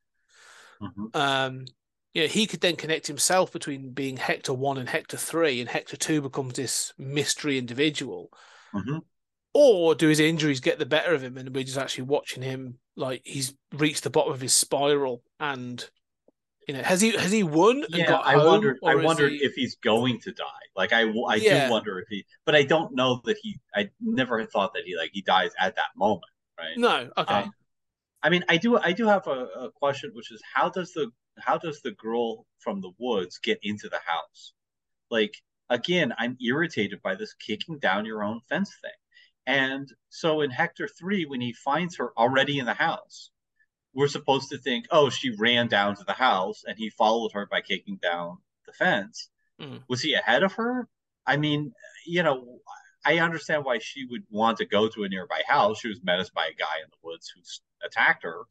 [0.82, 1.16] Mhm.
[1.16, 1.66] Um,
[2.14, 5.70] you know, he could then connect himself between being Hector one and Hector three, and
[5.70, 8.32] Hector two becomes this mystery individual.
[8.74, 9.02] Mhm.
[9.54, 12.80] Or do his injuries get the better of him, and we're just actually watching him
[12.96, 15.90] like he's reached the bottom of his spiral, and
[16.68, 18.80] you know, has he has he won and Yeah, got I home, wondered.
[18.86, 20.44] I wondered he- if he's going to die.
[20.76, 21.66] Like I, Yeah.
[21.66, 23.60] do wonder if he, but I don't know that he.
[23.74, 26.24] I never had thought that he like he dies at that moment,
[26.58, 26.78] right?
[26.78, 27.34] No, okay.
[27.34, 27.54] Um,
[28.24, 28.78] I mean, I do.
[28.78, 32.46] I do have a, a question, which is how does the how does the girl
[32.60, 34.54] from the woods get into the house?
[35.10, 35.36] Like
[35.70, 38.92] again, I'm irritated by this kicking down your own fence thing.
[39.48, 43.32] And so in Hector three, when he finds her already in the house,
[43.96, 47.48] we're supposed to think, oh, she ran down to the house and he followed her
[47.50, 48.38] by kicking down
[48.68, 49.30] the fence.
[49.60, 49.82] Mm.
[49.88, 50.88] Was he ahead of her?
[51.26, 51.72] I mean,
[52.06, 52.60] you know,
[53.06, 55.80] I understand why she would want to go to a nearby house.
[55.80, 57.42] She was menaced by a guy in the woods who
[57.86, 58.42] attacked her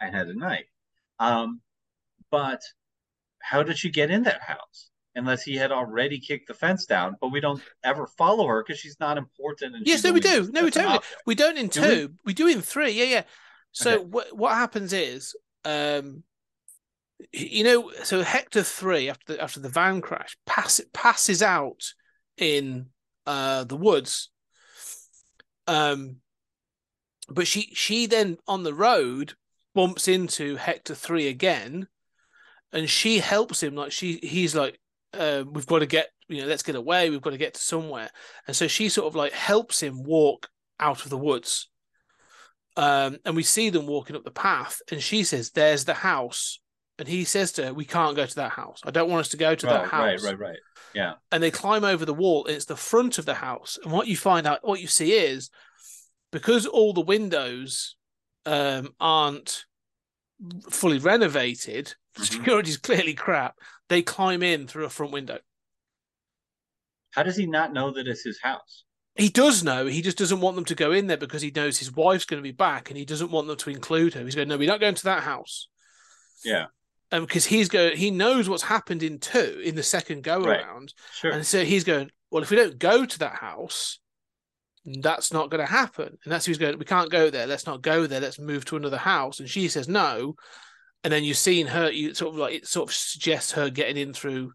[0.00, 0.66] and had a knife.
[1.18, 1.60] Um,
[2.30, 2.60] but
[3.40, 4.90] how did she get in that house?
[5.16, 8.78] Unless he had already kicked the fence down, but we don't ever follow her because
[8.78, 9.74] she's not important.
[9.74, 10.48] And Yes, no, we do.
[10.52, 11.02] No, we don't.
[11.26, 11.86] We don't in Do we?
[11.88, 12.12] two.
[12.24, 12.32] We?
[12.32, 12.92] do in three.
[12.92, 13.22] Yeah, yeah.
[13.72, 14.04] So Okay.
[14.04, 16.24] what what happens is, um,
[17.32, 21.82] you know, so Hector three after the, after the van crash pass passes out
[22.36, 22.86] in
[23.26, 24.30] uh the woods.
[25.66, 26.16] Um,
[27.28, 29.34] but she she then on the road
[29.74, 31.86] bumps into Hector three again,
[32.72, 33.74] and she helps him.
[33.74, 34.78] Like she he's like,
[35.14, 37.10] uh, we've got to get you know, let's get away.
[37.10, 38.10] We've got to get to somewhere.
[38.46, 40.48] And so she sort of like helps him walk
[40.78, 41.68] out of the woods.
[42.76, 46.60] Um, and we see them walking up the path, and she says, "There's the house."
[46.98, 48.80] And he says to her, "We can't go to that house.
[48.84, 50.58] I don't want us to go to that house." right, right, right.
[50.94, 51.14] Yeah.
[51.30, 54.08] and they climb over the wall and it's the front of the house and what
[54.08, 55.48] you find out what you see is
[56.32, 57.94] because all the windows
[58.44, 59.66] um aren't
[60.68, 62.24] fully renovated Mhm.
[62.24, 63.54] security is clearly crap
[63.88, 65.38] they climb in through a front window
[67.12, 68.84] How does he not know that it's his house?
[69.16, 71.78] He does know he just doesn't want them to go in there because he knows
[71.78, 74.34] his wife's going to be back and he doesn't want them to include her he's
[74.34, 75.68] going no we're not going to that house
[76.44, 76.66] Yeah,
[77.12, 80.60] um because he's going he knows what's happened in two in the second go Right.
[80.60, 81.32] around sure.
[81.32, 83.98] And so he's going, well, if we don't go to that house,
[84.84, 86.16] that's not going to happen.
[86.24, 87.46] And that's who's going, we can't go there.
[87.46, 88.20] Let's not go there.
[88.20, 89.40] Let's move to another house.
[89.40, 90.36] And she says no.
[91.02, 93.96] And then you've seen her, you sort of like, it sort of suggests her getting
[93.96, 94.52] in through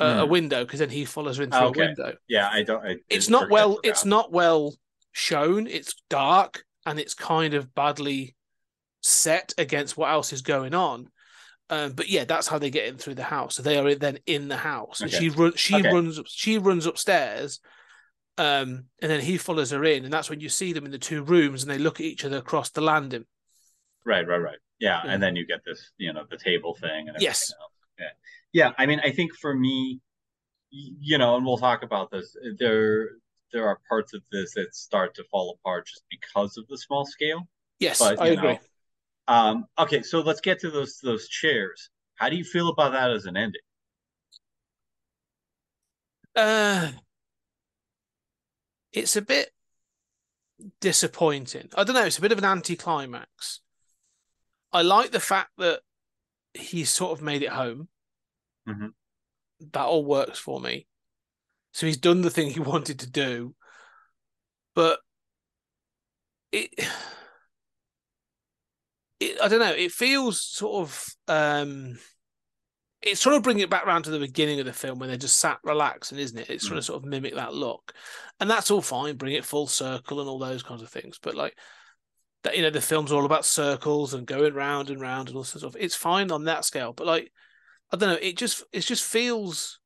[0.00, 1.82] a, a window because then he follows her in through Okay.
[1.82, 2.16] a window.
[2.28, 2.84] yeah, I don't.
[2.84, 4.74] I It's didn't well, about it's not well
[5.12, 5.66] shown.
[5.66, 8.34] It's dark and it's kind of badly
[9.02, 11.08] set against what else is going on.
[11.68, 13.54] Um, but yeah, that's how they get in through the house.
[13.54, 15.92] So they are then in the house, and she run, she Okay.
[15.92, 17.60] runs, she runs upstairs,
[18.38, 20.98] um, and then he follows her in, and that's when you see them in the
[20.98, 23.24] two rooms, and they look at each other across the landing.
[24.04, 24.58] Right, right, right.
[24.80, 25.12] Yeah, Yeah.
[25.12, 27.52] and then you get this, you know, the table thing and Yes.
[27.52, 27.69] else.
[28.00, 28.06] Yeah,
[28.52, 28.72] yeah.
[28.78, 30.00] I mean, I think for me,
[30.70, 32.36] you know, and we'll talk about this.
[32.58, 33.10] There,
[33.52, 37.04] there are parts of this that start to fall apart just because of the small
[37.06, 37.48] scale.
[37.78, 38.52] Yes, But, I agree.
[38.52, 38.58] know,
[39.28, 41.90] Um, okay, so let's get to those those chairs.
[42.16, 43.62] How do you feel about that as an ending?
[46.34, 46.90] Uh,
[48.92, 49.52] it's a bit
[50.80, 51.68] disappointing.
[51.74, 52.04] I don't know.
[52.04, 53.60] It's a bit of an anticlimax.
[54.72, 55.80] I like the fact that
[56.54, 57.88] he's sort of made it home.
[58.68, 58.92] Mhm.
[59.72, 60.86] That all works for me.
[61.72, 63.54] So he's done the thing he wanted to do,
[64.74, 65.00] but
[66.52, 66.70] it,
[69.20, 69.72] it I don't know.
[69.72, 71.98] It feels sort of um
[73.02, 75.16] it's sort of bringing it back around to the beginning of the film when they
[75.16, 76.50] just sat relaxing, isn't it?
[76.50, 77.94] It's trying to sort of mimic that look,
[78.40, 79.16] and that's all fine.
[79.16, 81.18] Bring it full circle and all those kinds of things.
[81.22, 81.56] But like
[82.42, 85.44] that, you know, the film's all about circles and going round and round and all
[85.44, 85.76] sorts of.
[85.78, 87.32] It's fine on that scale, but like
[87.92, 89.78] I don't know, it just it just feels.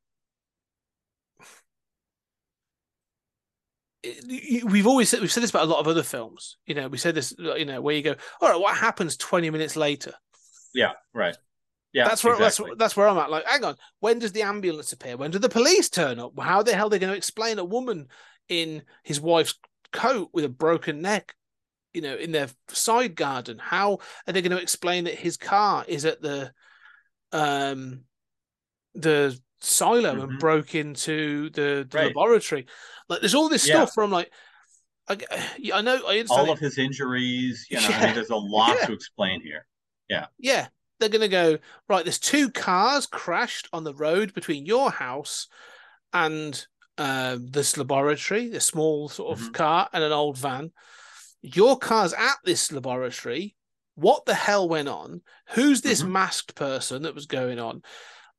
[4.02, 6.58] it- we've always said we've said this about a lot of other films.
[6.66, 7.34] You know, we said this.
[7.38, 10.12] You know, where you go, all right, what happens twenty minutes later?
[10.74, 11.36] Yeah, right.
[11.92, 12.70] Yeah, that's where exactly.
[12.70, 13.30] that's that's where I'm at.
[13.30, 15.16] Like, hang on, when does the ambulance appear?
[15.16, 16.38] When do the police turn up?
[16.38, 18.08] How the hell are they going to explain a woman
[18.48, 19.58] in his wife's
[19.92, 21.34] coat with a broken neck?
[21.94, 23.58] You know, in their side garden.
[23.58, 26.52] How are they going to explain that his car is at the
[27.32, 28.00] um
[28.94, 30.38] the silo and Mhm.
[30.40, 32.06] broke into the, the Right.
[32.06, 32.66] laboratory?
[33.08, 33.84] Like, there's all this Yeah.
[33.84, 34.32] stuff I'm like,
[35.08, 35.18] I,
[35.72, 37.66] I know I all of his injuries.
[37.70, 38.04] You know, I Yeah.
[38.06, 38.86] mean, there's a lot Yeah.
[38.86, 39.66] to explain here.
[40.08, 40.68] Yeah, Yeah.
[40.98, 42.04] they're going to go right.
[42.04, 45.46] There's two cars crashed on the road between your house
[46.12, 46.66] and
[46.98, 48.52] um, this laboratory.
[48.52, 49.54] A small sort of Mhm.
[49.54, 50.72] car and an old van.
[51.44, 53.54] Your car's at this laboratory.
[53.96, 55.20] What the hell went on?
[55.50, 56.10] Who's this Mhm.
[56.10, 57.82] masked person that was going on?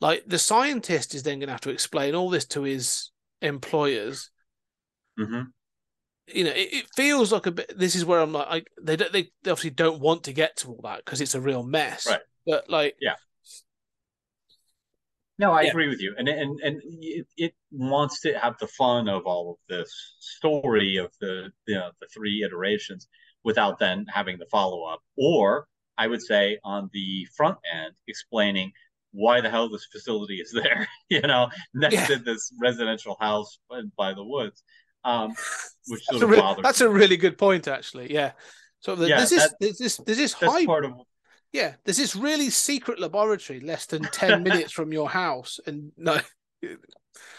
[0.02, 4.32] Like the scientist is then going to have to explain all this to his employers.
[5.18, 5.44] hmm
[6.28, 7.78] You know, it, it feels like a bit.
[7.78, 10.58] This is where I'm like, I, they don't, they, they obviously don't want to get
[10.58, 12.08] to all that because it's a real mess.
[12.08, 12.22] Right.
[12.48, 12.96] But like,
[15.38, 15.70] No, I Yeah.
[15.72, 19.52] agree with you, and and and it, it wants to have the fun of all
[19.52, 23.08] of this story of the you know the three iterations
[23.44, 25.68] without then having the follow up, or
[25.98, 28.72] I would say on the front end explaining
[29.12, 32.06] why the hell this facility is there, you know, next Yeah.
[32.08, 33.60] to this residential house
[33.98, 34.64] by- the woods,
[35.06, 35.30] um,
[35.88, 36.64] which That's sort a, of re- bothers.
[36.64, 36.88] that's me.
[36.88, 38.12] a really good point, actually.
[38.14, 38.32] Yeah.
[38.82, 40.94] So the, Yeah, there's this, that- there's this, there's this high, part of
[41.56, 46.20] yeah, there's this really secret laboratory less than ten minutes from your house, and no,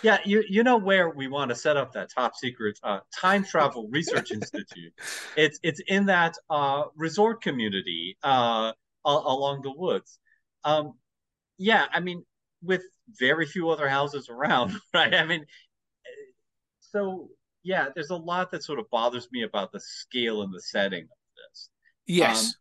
[0.03, 3.45] Yeah, you you know where we want to set up that top secret uh, time
[3.45, 4.93] travel research institute.
[5.37, 8.73] It's it's in that uh, resort community uh,
[9.05, 10.19] along the woods.
[10.65, 10.95] Um,
[11.59, 12.25] yeah, I mean,
[12.63, 12.83] with
[13.21, 15.15] very few other houses around, right?
[15.15, 16.33] I mean, eh,
[16.81, 17.31] so
[17.63, 21.05] yeah, there's a lot that sort of bothers me about the scale and the setting
[21.05, 21.71] of this.
[22.07, 22.55] yes, Um,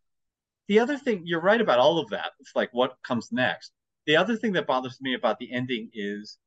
[0.68, 2.32] the other thing, you're right about all of that.
[2.40, 3.72] It's like what comes next.
[4.06, 6.38] The other thing that bothers me about the ending is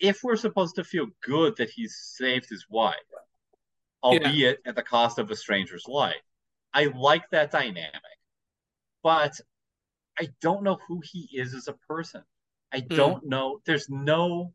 [0.00, 2.94] if we're supposed to feel good that he's saved his wife,
[4.02, 6.14] albeit at the cost of a stranger's life,
[6.72, 7.92] I like that dynamic.
[9.02, 9.40] But
[10.18, 12.22] I don't know who he is as a person.
[12.72, 12.94] I hmm.
[12.94, 13.60] don't know.
[13.64, 14.52] There's no.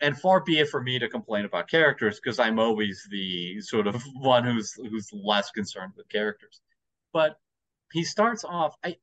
[0.00, 3.86] And far be it for me to complain about characters because I'm always the sort
[3.86, 6.60] of one who's who's less concerned with characters.
[7.12, 7.38] But
[7.92, 8.76] he starts off.
[8.84, 8.96] I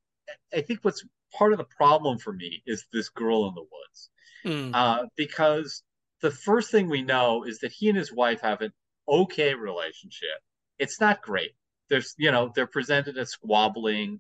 [0.53, 4.09] I think what's part of the problem for me is this girl in the woods
[4.45, 4.71] Mm.
[4.73, 5.83] uh, because
[6.21, 8.73] the first thing we know is that he and his wife have an
[9.07, 10.37] okay relationship.
[10.79, 11.51] It's not great.
[11.89, 14.19] There's, you know, they're presented as squabbling.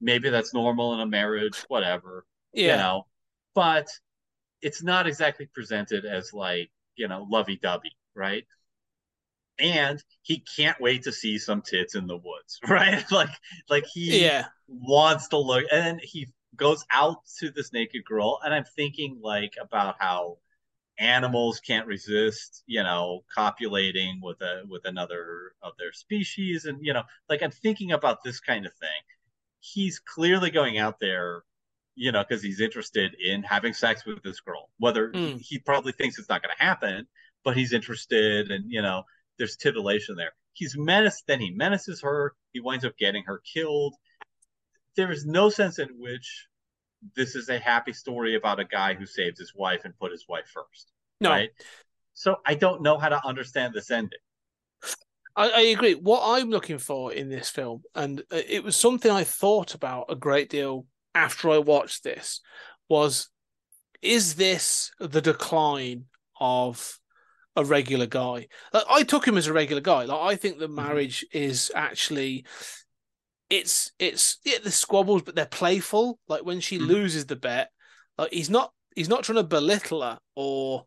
[0.00, 3.06] Maybe that's normal in a marriage, whatever, you yeah, know,
[3.54, 3.88] but
[4.62, 8.44] it's not exactly presented as like, you know, lovey dovey, right?
[9.58, 13.04] And he can't wait to see some tits in the woods, right?
[13.12, 13.30] like,
[13.68, 18.38] like he yeah, wants to look and then he goes out to this naked girl
[18.44, 20.36] and i'm thinking like about how
[20.98, 26.92] animals can't resist you know copulating with a with another of their species and you
[26.92, 28.88] know like i'm thinking about this kind of thing
[29.60, 31.42] he's clearly going out there
[31.94, 35.36] you know because he's interested in having sex with this girl whether Mm.
[35.38, 37.06] he, he probably thinks it's not going to happen
[37.44, 39.02] but he's interested and you know
[39.38, 43.94] there's titillation there he's menaced then he menaces her he winds up getting her killed
[44.96, 46.46] there is no sense in which
[47.16, 50.26] this is a happy story about a guy who saved his wife and put his
[50.28, 50.92] wife first.
[51.20, 51.50] no, Right.
[52.12, 54.18] So I don't know how to understand this ending.
[55.34, 55.94] I, I agree.
[55.94, 60.06] What I'm looking for in this film, and uh, it was something I thought about
[60.10, 60.84] a great deal
[61.14, 62.40] after I watched this,
[62.88, 63.28] was
[64.02, 66.06] is this the decline
[66.40, 66.98] of
[67.56, 68.48] a regular guy?
[68.72, 70.04] Like, I took him as a regular guy.
[70.04, 72.44] Like I think the marriage is actually
[73.48, 76.18] it's it's yeah the squabbles, but they're playful.
[76.28, 76.86] Like when she Mhm.
[76.88, 77.70] loses the bet,
[78.16, 80.86] like he's not he's not trying to belittle her or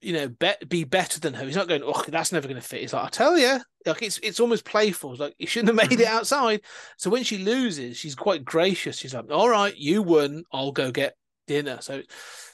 [0.00, 1.44] you know, bet be better than her.
[1.44, 2.80] He's not going, oh, that's never going to fit.
[2.82, 5.12] He's like, I tell you, like it's it's almost playful.
[5.12, 6.60] It's like you shouldn't have made it outside.
[6.96, 8.98] So when she loses, she's quite gracious.
[8.98, 10.44] She's like, all right, you won.
[10.52, 11.14] I'll go get
[11.46, 11.78] dinner.
[11.80, 12.02] So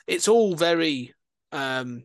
[0.06, 1.14] it's all very
[1.50, 2.04] um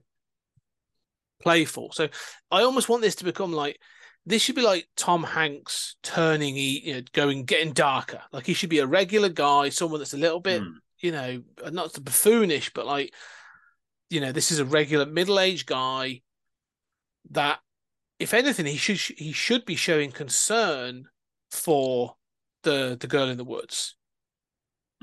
[1.42, 1.92] playful.
[1.92, 2.10] So
[2.52, 3.80] I almost want this to become like
[4.26, 8.22] this should be like Tom Hanks turning, he you know, going getting darker.
[8.34, 10.72] Like he should be a regular guy, someone that's a little bit, Hmm.
[11.00, 13.14] you know, not buffoonish, but like
[14.10, 16.22] you know, this is a regular middle-aged guy
[17.32, 17.60] that,
[18.20, 21.06] if anything, he should he should be showing concern
[21.52, 22.16] for
[22.64, 23.96] the the girl in the woods.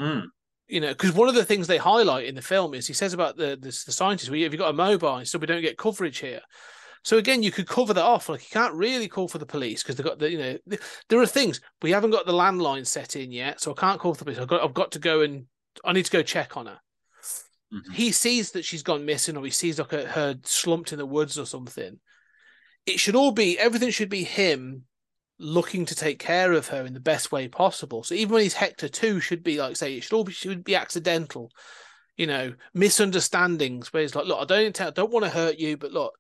[0.01, 0.25] Mm.
[0.67, 3.13] you know, because one of the things they highlight in the film is he says
[3.13, 5.79] about the the, the scientists, "We have you got a mobile, so we don't get
[5.79, 6.41] coverage here."
[7.05, 8.29] So again, you could cover that off.
[8.29, 10.83] Like you can't really call for the police because they've got the you know th-
[11.09, 14.15] there are things we haven't got the landline set in yet, so I can't call
[14.15, 14.39] for the police.
[14.41, 15.47] I've got I've got to go and
[15.85, 16.81] I need to go check on her.
[17.75, 17.93] Mhm.
[17.93, 21.07] He sees that she's gone missing, or he sees like a, her slumped in the
[21.07, 21.99] woods or something.
[22.87, 24.85] It should all be everything should be him
[25.39, 28.05] looking to take care of her in the best way possible.
[28.05, 30.63] So even when he's Hector two, should be like say it should all be should
[30.63, 31.51] be accidental,
[32.17, 35.59] you know, misunderstandings where he's like, look, I don't intend, I don't want to hurt
[35.59, 36.13] you, but look,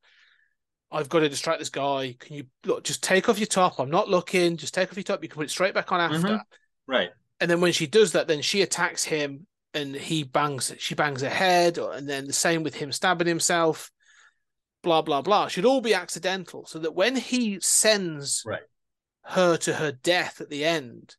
[0.90, 2.16] I've got to distract this guy.
[2.18, 2.84] Can you look?
[2.84, 3.78] Just take off your top.
[3.78, 4.56] I'm not looking.
[4.56, 5.22] Just take off your top.
[5.22, 6.18] You can put it straight back on after.
[6.28, 6.42] Mhm.
[6.86, 7.10] Right.
[7.40, 10.72] And then when she does that, then she attacks him, and he bangs.
[10.78, 13.90] She bangs her head, or, and then the same with him stabbing himself.
[14.82, 15.48] Blah blah blah.
[15.48, 18.62] Should all be accidental, so that when he sends Right.
[19.24, 21.16] her to her death at the end,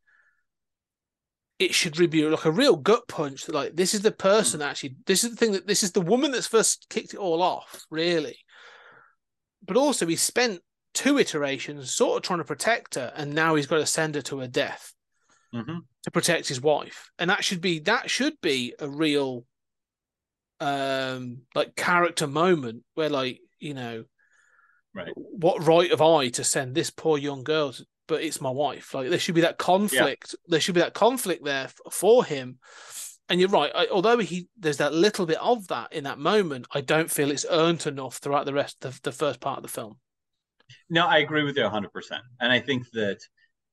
[1.59, 3.45] it should be like a real gut punch.
[3.45, 4.67] That like this is the person hmm.
[4.67, 4.95] actually.
[5.05, 7.85] This is the thing that this is the woman that's first kicked it all off,
[7.89, 8.37] really.
[9.65, 10.61] But also, he spent
[10.93, 14.21] two iterations sort of trying to protect her, and now he's got to send her
[14.21, 14.94] to her death
[15.55, 17.09] hmm to protect his wife.
[17.17, 19.43] And that should be that should be a real
[20.59, 24.05] um like character moment where like you know
[24.93, 25.11] Right.
[25.15, 28.93] what right have i to send this poor young girl to, but it's my wife.
[28.93, 30.35] Like there should be that conflict.
[30.47, 32.59] There should be that conflict there f- for him.
[33.27, 33.71] And you're right.
[33.75, 37.31] I, although he there's that little bit of that in that moment i don't feel
[37.31, 39.97] it's earned enough throughout the rest of the first part of the film.
[40.89, 42.21] No, I agree with you 100%.
[42.39, 43.19] And I think that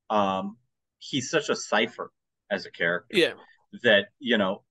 [0.09, 0.57] um,
[1.09, 2.11] he's such a cipher
[2.51, 3.33] as a character yeah
[3.83, 4.63] that, you know,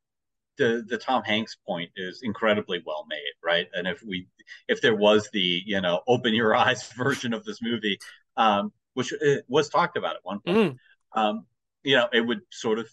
[0.58, 3.66] the the Tom Hanks point is incredibly well made, right?
[3.74, 4.28] And if we
[4.68, 7.98] if there was the, you know, open your eyes version of this movie,
[8.36, 10.76] um, which uh, was talked about at one point, Mm.
[11.14, 11.46] um,
[11.82, 12.88] you know, it would sort of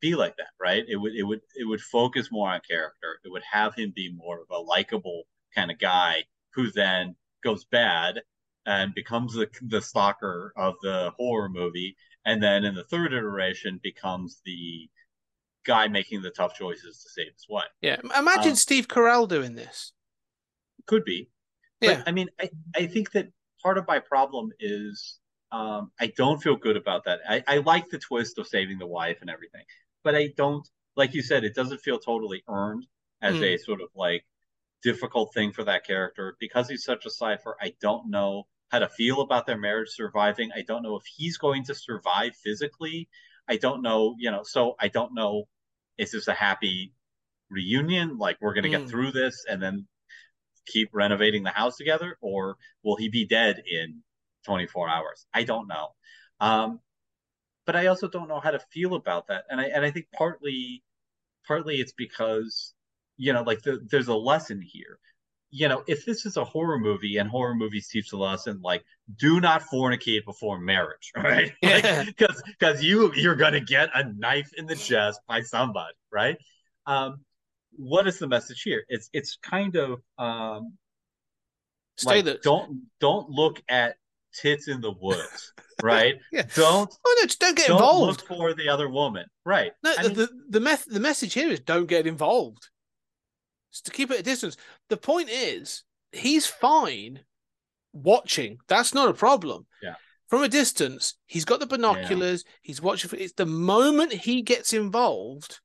[0.00, 0.84] be like that, right?
[0.88, 3.20] It would it would it would focus more on character.
[3.24, 5.24] It would have him be more of a likable
[5.54, 6.24] kind of guy
[6.54, 8.20] who then goes bad
[8.66, 13.80] and becomes the the stalker of the horror movie, and then in the third iteration
[13.82, 14.88] becomes the
[15.64, 17.66] guy making the tough choices to save his wife.
[17.80, 19.92] yeah imagine Um, steve carell doing this
[20.86, 21.28] Could be,
[21.84, 23.28] but yeah I mean, I I think that
[23.62, 25.18] part of my problem is
[25.52, 27.20] um, I don't feel good about that.
[27.28, 29.64] I, I like the twist of saving the wife and everything,
[30.02, 30.66] but I don't
[30.96, 32.86] like you said it doesn't feel totally earned
[33.22, 33.42] as Hmm.
[33.42, 34.24] a sort of like
[34.82, 37.56] difficult thing for that character because he's such a cipher.
[37.60, 40.50] I don't know how to feel about their marriage surviving.
[40.54, 43.08] I don't know if he's going to survive physically.
[43.48, 45.44] I don't know, you know, so I don't know
[45.98, 46.92] is this a happy
[47.50, 48.80] reunion like we're going to Mm.
[48.80, 49.86] get through this and then
[50.66, 54.02] keep renovating the house together or will he be dead in
[54.44, 55.88] 24 hours i don't know
[56.40, 56.80] um
[57.66, 60.06] but i also don't know how to feel about that and i and i think
[60.14, 60.82] partly
[61.46, 62.74] partly it's because
[63.16, 64.98] you know like the, there's a lesson here
[65.50, 68.84] you know if this is a horror movie and horror movies teach the lesson like
[69.18, 71.52] do not fornicate before marriage right?
[71.62, 76.36] Because because you you're gonna get a knife in the chest by somebody right?
[76.86, 77.20] Um
[77.76, 78.84] what is the message here?
[78.88, 80.74] It's it's kind of um
[81.96, 83.96] stay like, the don't don't look at
[84.34, 86.16] tits in the woods right?
[86.30, 86.42] Yeah.
[86.54, 88.20] don't oh no don't get don't involved.
[88.20, 89.72] look for the other woman right?
[89.82, 92.68] No, I the, mean, the the meth the message here is don't get involved.
[93.82, 94.56] To keep it at a distance.
[94.88, 97.20] The point is, he's fine
[97.92, 98.58] watching.
[98.68, 99.66] That's not a problem.
[99.82, 99.94] Yeah.
[100.28, 102.44] From a distance, he's got the binoculars.
[102.62, 103.08] He's watching.
[103.08, 105.60] For, it's the moment he gets involved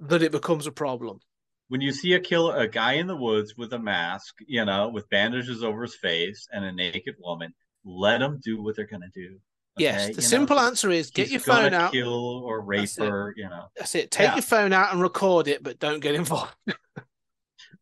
[0.00, 1.20] that it becomes a problem.
[1.68, 4.88] when you see a killer a guy in the woods with a mask you know
[4.90, 7.52] with bandages over his face and a naked woman
[7.84, 9.38] let them do what they're gonna do
[9.78, 10.02] yes.
[10.04, 11.92] The You know, simple answer is get your phone out.
[11.92, 14.10] kill or rape her you know That's it.
[14.10, 14.34] Take Yeah.
[14.36, 16.54] your phone out and record it, but don't get involved.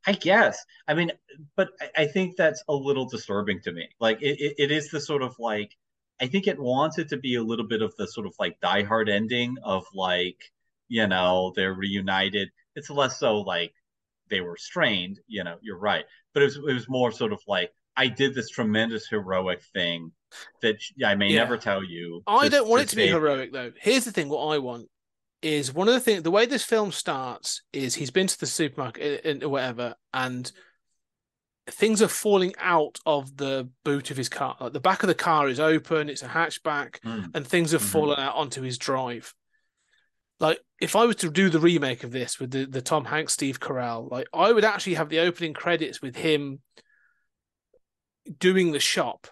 [0.06, 0.64] I guess.
[0.86, 1.12] I mean,
[1.56, 3.88] but I- think that's a little disturbing to me.
[4.00, 5.76] Like it, it, is the sort of like
[6.20, 8.60] I think it wants it to be a little bit of the sort of like
[8.60, 10.52] Die Hard ending of like,
[10.88, 12.50] you know, they're reunited.
[12.76, 13.74] It's less so like
[14.30, 16.04] they were strained, you know, you're right.
[16.32, 20.12] But it was it was more sort of like I did this tremendous heroic thing
[20.62, 21.40] that I may Yeah.
[21.40, 22.22] never tell you.
[22.26, 23.72] I don't want it to be heroic though.
[23.80, 24.88] Here's the thing: what I want
[25.44, 26.22] is one of the things.
[26.22, 30.50] The way this film starts is he's been to the supermarket and whatever, and
[31.66, 34.56] things are falling out of the boot of his car.
[34.58, 37.30] Like the back of the car is open; it's a hatchback, Mm.
[37.34, 37.92] and things have Mhm.
[37.92, 39.34] fallen out onto his drive.
[40.40, 43.34] Like if I was to do the remake of this with the, the Tom Hanks
[43.34, 46.60] Steve Carell, like I would actually have the opening credits with him
[48.38, 49.28] doing the shop.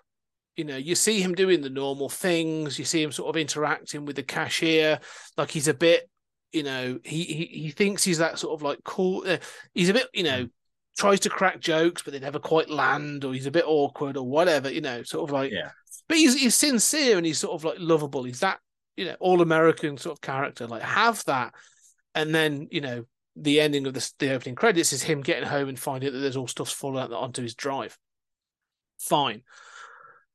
[0.56, 4.04] You know, you see him doing the normal things, you see him sort of interacting
[4.04, 5.00] with the cashier,
[5.36, 6.08] like he's a bit
[6.52, 9.24] you know, he he, he thinks he's that sort of like cool.
[9.26, 9.38] Uh,
[9.74, 10.46] he's a bit, you know,
[10.96, 14.26] tries to crack jokes, but they never quite land, or he's a bit awkward, or
[14.26, 14.70] whatever.
[14.70, 15.50] You know, sort of like.
[15.50, 15.70] Yeah.
[16.08, 18.24] But he's he's sincere and he's sort of like lovable.
[18.24, 18.58] He's that
[18.96, 20.66] you know all American sort of character.
[20.66, 21.54] Like have that,
[22.14, 25.68] and then you know the ending of the the opening credits is him getting home
[25.68, 27.96] and finding that there's all stuff's falling out onto his drive.
[28.98, 29.42] Fine,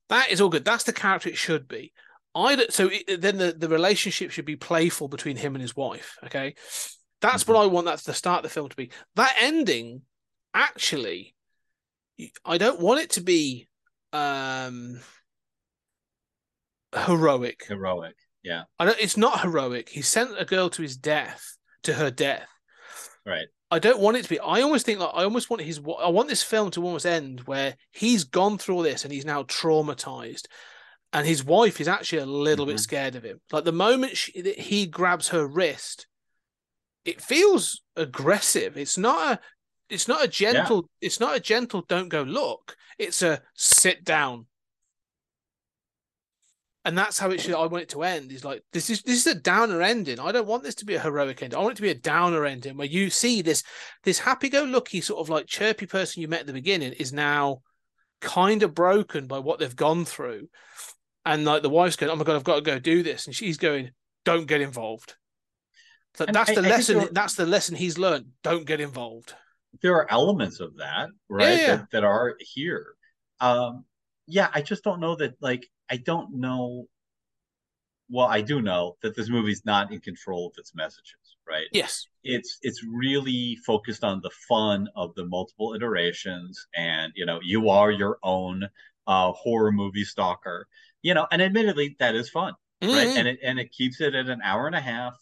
[0.09, 0.65] that is all good.
[0.65, 1.93] That's the character it should be.
[2.35, 6.17] I so it, then the the relationship should be playful between him and his wife.
[6.25, 6.55] Okay,
[7.21, 7.85] that's what I want.
[7.85, 8.91] That's the start of the film to be.
[9.15, 10.03] That ending,
[10.53, 11.35] actually,
[12.45, 13.67] I don't want it to be
[14.13, 14.99] um
[16.95, 17.65] heroic.
[17.67, 18.15] Heroic.
[18.43, 18.63] Yeah.
[18.79, 19.89] I don't, it's not heroic.
[19.89, 22.47] He sent a girl to his death, to her death.
[23.25, 23.47] Right.
[23.69, 24.39] I don't want it to be.
[24.39, 25.79] I almost think like I almost want his.
[25.79, 29.25] I want this film to almost end where he's gone through all this and he's
[29.25, 30.45] now traumatized,
[31.11, 32.81] and his wife is actually a little bit Mhm.
[32.81, 33.41] scared of him.
[33.51, 36.07] Like the moment she, that he grabs her wrist,
[37.03, 38.77] it feels aggressive.
[38.77, 39.39] It's not a.
[39.89, 40.89] It's not a gentle.
[41.01, 41.81] It's not a gentle.
[41.81, 42.75] Don't go look.
[42.97, 44.47] It's a sit down.
[46.87, 47.53] And that's how it should.
[47.53, 48.31] I want it to end.
[48.31, 50.19] Is like this is this is a downer ending.
[50.21, 51.59] I don't want this to be a heroic ending.
[51.59, 53.63] I want it to be a downer ending where you see this
[54.03, 57.61] this happy-go-lucky sort of like chirpy person you met at the beginning is now
[58.21, 60.47] kind of broken by what they've gone through,
[61.25, 63.35] and like the wife's going, "Oh my god, I've got to go do this," and
[63.35, 63.91] she's going,
[64.23, 65.15] "Don't get involved."
[66.15, 67.09] So And that's I- the I lesson.
[67.11, 68.27] That's the lesson he's learned.
[68.43, 69.35] Don't get involved.
[69.81, 71.59] there are elements of that, right?
[71.59, 71.75] yeah.
[71.75, 72.87] That, that are here.
[73.41, 73.83] Um,
[74.25, 75.33] yeah, I just don't know that.
[75.41, 76.87] Like, I don't know.
[78.09, 81.67] Well, I do know that this movie's not in control of its messages, right?
[81.73, 82.07] Yes.
[82.23, 87.69] It's it's really focused on the fun of the multiple iterations, and you know, you
[87.69, 88.67] are your own
[89.07, 90.67] uh, horror movie stalker,
[91.01, 91.27] you know.
[91.31, 93.07] And admittedly, that is fun, right?
[93.07, 93.17] Mhm.
[93.17, 95.15] And it and it keeps it at an hour and a half.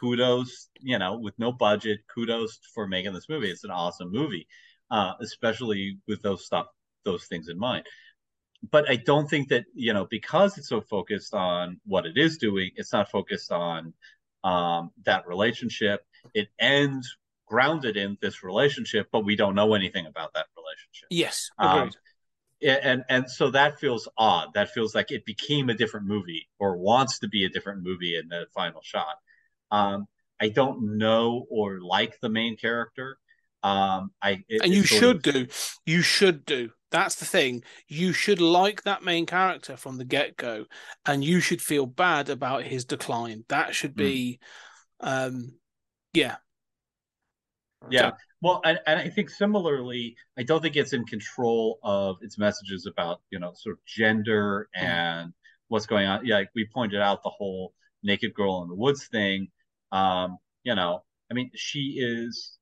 [0.00, 2.00] Kudos, you know, with no budget.
[2.14, 3.50] Kudos for making this movie.
[3.50, 4.46] It's an awesome movie,
[4.90, 6.66] uh, especially with those stuff,
[7.04, 7.86] those things in mind.
[8.70, 12.38] But I don't think that you know because it's so focused on what it is
[12.38, 12.70] doing.
[12.76, 13.92] It's not focused on
[14.44, 16.04] um, that relationship.
[16.34, 21.06] It ends grounded in this relationship, but we don't know anything about that relationship.
[21.10, 21.50] Yes.
[21.58, 21.90] Um.
[22.62, 24.54] And and so that feels odd.
[24.54, 28.16] That feels like it became a different movie or wants to be a different movie
[28.16, 29.16] in the final shot.
[29.70, 30.06] Um,
[30.40, 33.18] I don't know or like the main character.
[33.62, 35.46] Um, I it- and you should of- do.
[35.84, 36.70] You should do.
[36.90, 37.64] That's the thing.
[37.88, 40.66] You should like that main character from the get go,
[41.04, 43.44] and you should feel bad about his decline.
[43.48, 44.02] That should Hmm.
[44.04, 44.40] be,
[45.00, 45.58] um,
[46.14, 46.38] yeah,
[47.90, 48.12] Yeah.
[48.42, 52.86] Well, and, and I think similarly, I don't think it's in control of its messages
[52.86, 54.86] about, you know, sort of gender Mm-hmm.
[54.86, 55.32] and
[55.68, 56.24] what's going on.
[56.26, 59.48] Yeah, like we pointed out the whole naked girl in the woods thing.
[59.92, 62.58] Um, you know, I mean, she is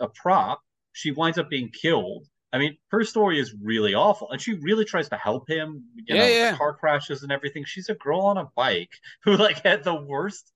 [0.00, 0.62] a prop.
[0.92, 2.26] She winds up being killed.
[2.52, 5.84] I mean, her story is really awful, and she really tries to help him.
[5.96, 6.50] You Yeah, know, yeah.
[6.52, 7.64] the car crashes and everything.
[7.64, 8.90] She's a girl on a bike
[9.24, 10.52] who like had the worst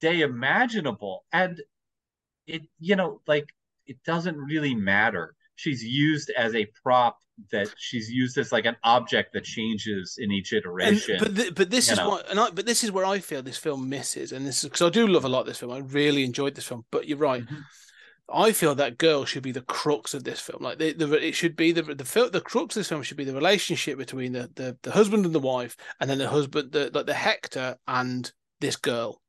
[0.00, 1.60] day imaginable, and
[2.46, 3.46] it, you know, like
[3.86, 5.34] it doesn't really matter.
[5.56, 7.18] She's used as a prop
[7.52, 11.18] that she's used as like an object that changes in each and, iteration.
[11.18, 12.10] but th- but this you is know.
[12.10, 14.64] what and I, but this is where I feel this film misses, and this is
[14.64, 15.72] because I do love a lot of this film.
[15.72, 17.44] I really enjoyed this film, but you're right.
[17.44, 17.64] Mhm.
[18.32, 20.62] I feel that girl should be the crux of this film.
[20.62, 23.16] Like the, the it should be the the fil- the crux of this film should
[23.16, 26.72] be the relationship between the the, the husband and the wife, and then the husband
[26.72, 28.30] the like the Hector and
[28.60, 29.20] this girl.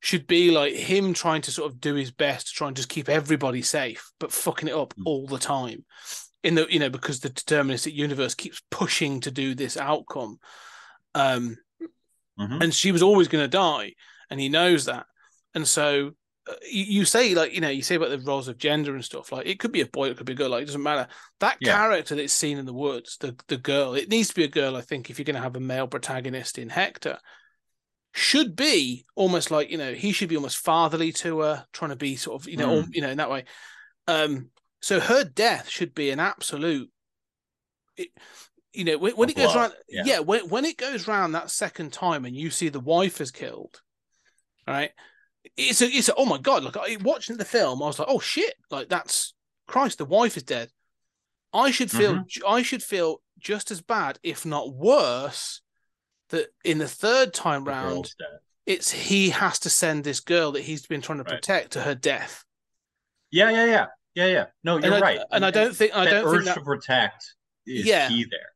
[0.00, 2.88] Should be like him trying to sort of do his best to try and just
[2.88, 5.02] keep everybody safe, but fucking it up Mm.
[5.06, 5.84] all the time.
[6.44, 10.38] In the you know because the deterministic universe keeps pushing to do this outcome,
[11.14, 11.56] um,
[12.38, 12.62] Mhm.
[12.62, 13.94] and she was always going to die,
[14.30, 15.06] and he knows that,
[15.54, 16.12] and so
[16.62, 19.32] you, you say like you know you say about the roles of gender and stuff
[19.32, 21.06] like it could be a boy it could be a girl like it doesn't matter
[21.40, 21.76] that Yeah.
[21.76, 24.76] character that's seen in the woods the the girl it needs to be a girl
[24.76, 27.18] i think if you're going to have a male protagonist in hector
[28.14, 31.96] should be almost like you know he should be almost fatherly to her trying to
[31.96, 32.70] be sort of you know Mm.
[32.72, 33.44] all, you know in that way
[34.06, 34.50] um
[34.80, 36.90] so her death should be an absolute
[37.96, 38.08] it,
[38.72, 40.02] you know when, when it goes around yeah.
[40.04, 43.30] yeah, when, when it goes round that second time and you see the wife is
[43.30, 43.80] killed
[44.66, 44.90] right
[45.56, 48.08] it's a it's a, oh my god like I, watching the film i was like
[48.10, 49.34] oh shit like that's
[49.66, 50.70] christ the wife is dead
[51.52, 52.46] i should feel Mm-hmm.
[52.46, 55.60] i should feel just as bad if not worse
[56.30, 58.12] that in the third time The round
[58.66, 61.34] it's he has to send this girl that he's been trying to Right.
[61.40, 62.44] protect to her death
[63.30, 64.46] Yeah, yeah, yeah, yeah, yeah.
[64.64, 65.20] No, you're and I, right.
[65.30, 67.34] and i don't think i don't urge think that to protect
[67.66, 68.08] is Yeah.
[68.08, 68.48] key there.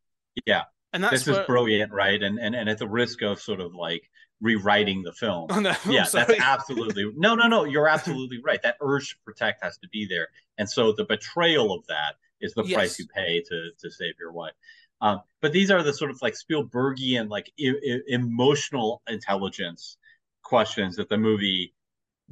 [0.47, 0.63] Yeah,
[0.95, 2.23] and that's this is brilliant, right?
[2.23, 4.03] And and and at the risk of sort of like
[4.43, 5.47] rewriting the film.
[5.51, 7.65] Oh, no, yeah, that's absolutely no, no, no.
[7.65, 8.61] You're absolutely right.
[8.63, 10.29] That urge to protect has to be there,
[10.59, 12.75] and so the betrayal of that is the Yes.
[12.75, 14.53] price you pay to to save your wife.
[15.01, 17.51] Um, but these are the sort of like Spielbergian, like
[18.09, 19.97] emotional intelligence
[20.43, 21.75] questions that the movie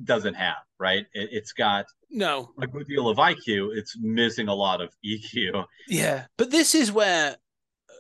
[0.05, 0.59] doesn't have.
[0.79, 1.07] Right?
[1.13, 3.77] It, it's got no, a good deal of IQ.
[3.77, 5.65] It's missing a lot of EQ.
[5.89, 7.93] Yeah, but this is where uh,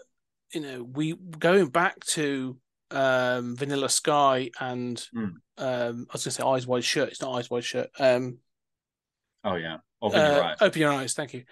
[0.55, 2.57] you know we going back to
[2.91, 5.33] um Vanilla Sky and Mm.
[5.59, 7.09] um I was gonna say Eyes Wide Shut.
[7.09, 7.91] It's not Eyes Wide Shut.
[7.99, 8.39] Um,
[9.43, 10.57] Oh yeah, open your uh, eyes.
[10.61, 11.15] Open your eyes.
[11.15, 11.45] Thank you.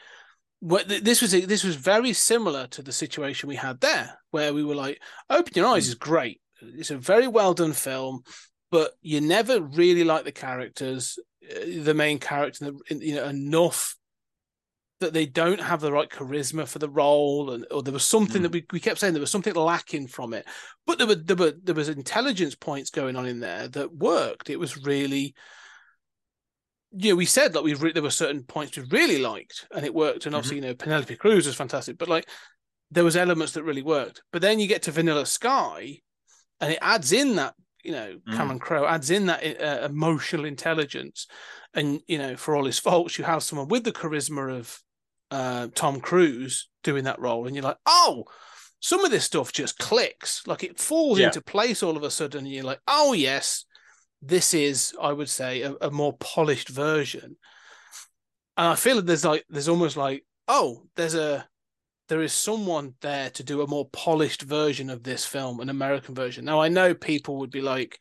[0.61, 4.53] What th- this was this was very similar to the situation we had there, where
[4.53, 5.01] we were like,
[5.31, 6.41] "Open Your Eyes" is great.
[6.61, 8.23] It's a very well done film,
[8.71, 13.95] but you never really like the characters, uh, the main character, you know, enough
[15.01, 18.41] that they don't have the right charisma for the role, and or there was something
[18.41, 18.45] Mm.
[18.45, 20.47] that we, we kept saying there was something lacking from it.
[20.87, 24.51] But there were there were there was intelligence points going on in there that worked.
[24.51, 25.35] It was really
[26.93, 29.85] you know, we said that we re- there were certain points we really liked and
[29.85, 32.27] it worked, and obviously, you know, Penelope Cruz was fantastic, but like
[32.91, 34.23] there was elements that really worked.
[34.33, 36.01] But then you get to Vanilla Sky,
[36.61, 37.55] and it adds in that
[37.85, 38.37] you know Mm.
[38.37, 41.27] Cameron Crowe adds in that uh, emotional intelligence,
[41.75, 44.81] and you know, for all his faults, you have someone with the charisma of
[45.31, 48.25] uh, Tom Cruise doing that role, and you're like, oh.
[48.81, 51.27] Some of this stuff just clicks, like it falls Yeah.
[51.27, 52.45] into place all of a sudden.
[52.45, 53.65] And you're like, oh yes,
[54.23, 57.35] this is, I would say, a, a more polished version.
[58.57, 61.45] And I feel that there's like there's almost like, oh, there's a
[62.09, 66.15] there is someone there to do a more polished version of this film, an American
[66.15, 66.45] version.
[66.45, 67.99] Now I know people would be like,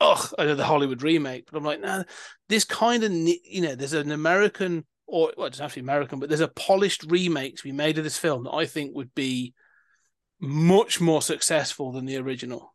[0.00, 2.04] oh, I know the Hollywood remake, but I'm like, no,
[2.48, 5.84] this kind of you know, there's an American or well, it doesn't have to be
[5.84, 8.96] American, but there's a polished remake to be made of this film that I think
[8.96, 9.54] would be
[10.40, 12.74] much more successful than the original.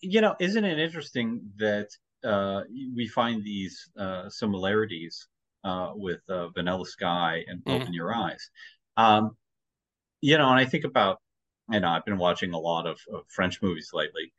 [0.00, 1.88] you know, isn't it interesting that
[2.24, 2.62] uh,
[2.96, 5.28] we find these uh, similarities
[5.64, 7.74] uh, with uh, Vanilla Sky and Mhm.
[7.82, 8.50] Open Your Eyes?
[8.96, 9.36] Um,
[10.20, 11.18] you know, and I think about,
[11.70, 14.32] you know, I've been watching a lot of, of French movies lately,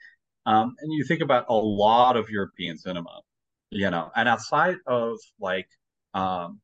[0.45, 3.22] um, and you think about a lot of European cinema,
[3.72, 5.70] you know, and outside of like
[6.14, 6.60] um,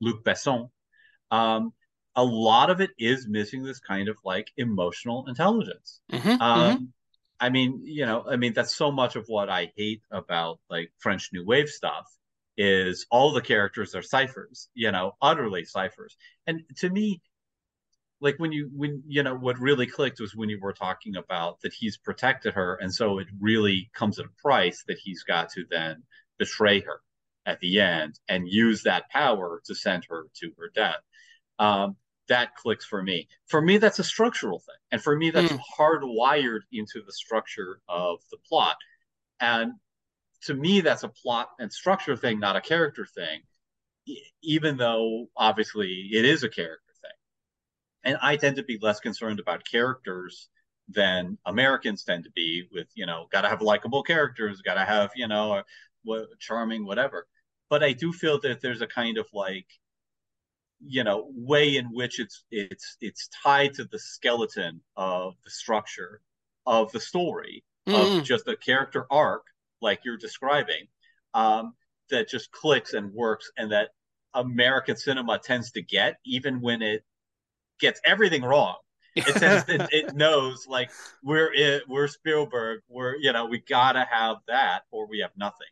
[0.00, 0.70] Luc Besson,
[1.30, 1.72] um,
[2.16, 6.00] a lot of it is missing this kind of like emotional intelligence.
[6.12, 6.92] Mhm, Um,
[7.40, 10.92] I mean, you know, I mean, that's so much of what I hate about like
[10.98, 12.06] French New Wave stuff
[12.56, 16.16] is all the characters are ciphers, you know, utterly ciphers.
[16.46, 17.22] And to me,
[18.20, 21.60] like when you when you know what really clicked was when you were talking about
[21.60, 25.50] that he's protected her, and so it really comes at a price that he's got
[25.50, 26.02] to then
[26.38, 27.00] betray her
[27.48, 31.00] at the end and use that power to send her to her death.
[31.58, 31.96] Um,
[32.28, 33.26] that clicks for me.
[33.46, 35.60] For me, that's a structural thing, and for me, that's Mm.
[35.78, 38.76] hardwired into the structure of the plot.
[39.40, 39.72] And
[40.42, 43.42] to me, that's a plot and structure thing, not a character thing.
[44.06, 47.18] e- Even though obviously it is a character thing,
[48.04, 50.48] and I tend to be less concerned about characters
[50.88, 52.68] than Americans tend to be.
[52.72, 55.64] With you know, got to have likable characters, got to have you know, a,
[56.04, 57.26] what charming whatever.
[57.70, 59.66] But I do feel that there's a kind of like
[60.84, 66.20] you know way in which it's it's it's tied to the skeleton of the structure
[66.66, 68.18] of the story mhm.
[68.18, 69.42] of just a character arc
[69.80, 70.86] like you're describing
[71.34, 71.74] um
[72.10, 73.90] that just clicks and works and that
[74.34, 77.02] american cinema tends to get even when it
[77.80, 78.76] gets everything wrong
[79.16, 80.90] it says it, it knows like
[81.24, 85.66] we're it we're spielberg we're you know we gotta have that or we have nothing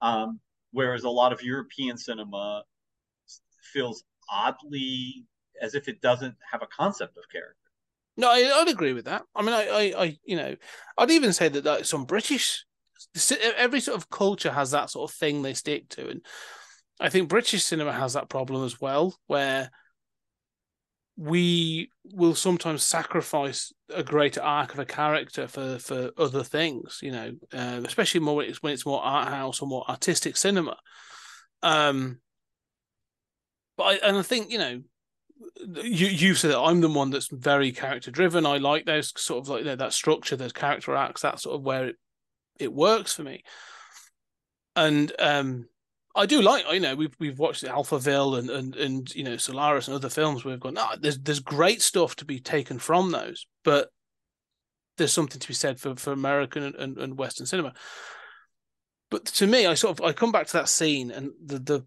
[0.00, 0.38] um
[0.74, 2.62] whereas a lot of european cinema
[3.72, 5.24] feels oddly
[5.60, 7.56] as if it doesn't have a concept of character.
[8.16, 9.22] No, I, I'd agree with that.
[9.34, 10.54] I mean, I, I, I, you know,
[10.96, 12.64] I'd even say that, that some British,
[13.56, 16.20] every sort of culture has that sort of thing they stick to, and
[17.00, 19.70] I think British cinema has that problem as well, where
[21.16, 27.12] we will sometimes sacrifice a greater arc of a character for for other things, you
[27.12, 30.76] know, um, especially more when it's, when it's more art house or more artistic cinema.
[31.62, 32.18] Um,
[33.76, 34.82] but I, and I think you know
[35.82, 38.46] you you said that I'm the one that's very character driven.
[38.46, 41.22] I like those sort of like you know, that structure, those character arcs.
[41.22, 41.96] That's sort of where it
[42.58, 43.44] it works for me.
[44.76, 45.68] And um,
[46.14, 49.88] I do like you know we've we've watched Alphaville and and and you know Solaris
[49.88, 50.78] and other films we've gone.
[50.78, 53.88] Ah, there's there's great stuff to be taken from those, but
[54.96, 57.72] there's something to be said for for American and, and, and Western cinema.
[59.10, 61.86] But to me, I sort of I come back to that scene and the the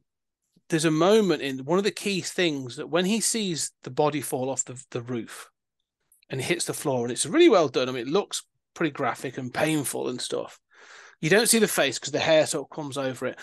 [0.70, 4.22] there's a moment in one of the key things that when he sees the body
[4.22, 5.50] fall off the, the roof
[6.30, 7.88] and hits the floor, and it's really well done.
[7.88, 8.44] I mean, it looks
[8.74, 10.60] pretty graphic and painful and stuff.
[11.22, 13.40] You don't see the face because the hair sort of comes over it.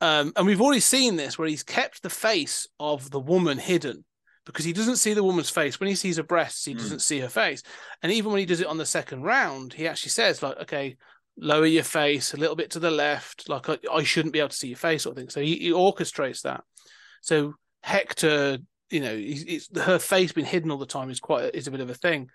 [0.00, 4.04] Um, and we've already seen this where he's kept the face of the woman hidden
[4.46, 5.78] because he doesn't see the woman's face.
[5.78, 6.78] When he sees her breasts, he Mm.
[6.78, 7.62] doesn't see her face.
[8.02, 10.96] And even when he does it on the second round, he actually says, like, okay,
[11.36, 13.48] lower your face a little bit to the left.
[13.48, 15.28] Like, I, I shouldn't be able to see your face, sort of thing.
[15.30, 16.64] So he, he orchestrates that.
[17.20, 18.58] So Hector,
[18.90, 21.80] you know, he's, her face being hidden all the time is quite is a bit
[21.80, 22.30] of a thing.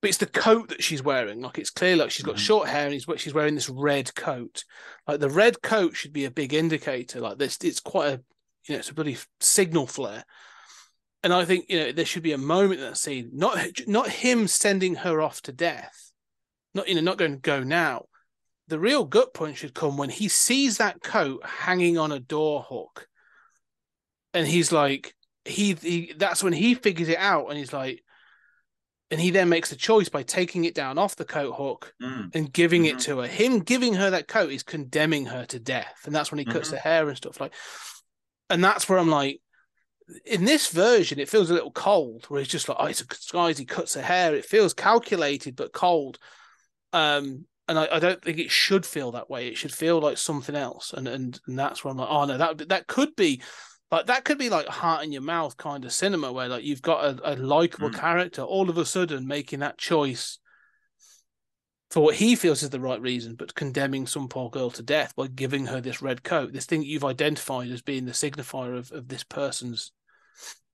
[0.00, 1.40] But it's the coat that she's wearing.
[1.40, 2.40] Like it's clear, like she's got Mhm.
[2.40, 4.64] short hair and he's she's wearing this red coat.
[5.06, 7.20] Like the red coat should be a big indicator.
[7.20, 8.22] Like this, it's quite a,
[8.66, 10.24] you know, it's a bloody signal flare.
[11.24, 13.58] And I think you know there should be a moment in that scene, not
[13.88, 16.12] not him sending her off to death,
[16.74, 18.04] not you know not going to go now.
[18.68, 22.62] The real gut punch should come when he sees that coat hanging on a door
[22.68, 23.08] hook,
[24.32, 25.14] and he's like,
[25.44, 28.04] he, he that's when he figures it out, and he's like,
[29.10, 32.34] and he then makes the choice by taking it down off the coat hook Mm.
[32.34, 33.02] and giving it Mhm.
[33.04, 33.26] to her.
[33.26, 36.68] Him giving her that coat is condemning her to death, and that's when he cuts
[36.68, 36.72] Mhm.
[36.72, 37.54] her hair and stuff like.
[38.50, 39.40] And that's where I'm like,
[40.24, 43.06] in this version, it feels a little cold, where it's just like, oh, it's a
[43.06, 43.58] disguise.
[43.58, 44.34] He cuts her hair.
[44.34, 46.18] It feels calculated but cold.
[46.94, 49.48] Um, and I, I don't think it should feel that way.
[49.48, 50.94] It should feel like something else.
[50.94, 53.42] And and and that's where I'm like, oh no, that that could be.
[53.90, 56.82] Like that could be like heart in your mouth kind of cinema where like you've
[56.82, 57.98] got a, a likable Mm.
[57.98, 60.38] character all of a sudden making that choice
[61.90, 65.16] for what he feels is the right reason, but condemning some poor girl to death
[65.16, 68.92] by giving her this red coat, this thing you've identified as being the signifier of,
[68.92, 69.92] of this person's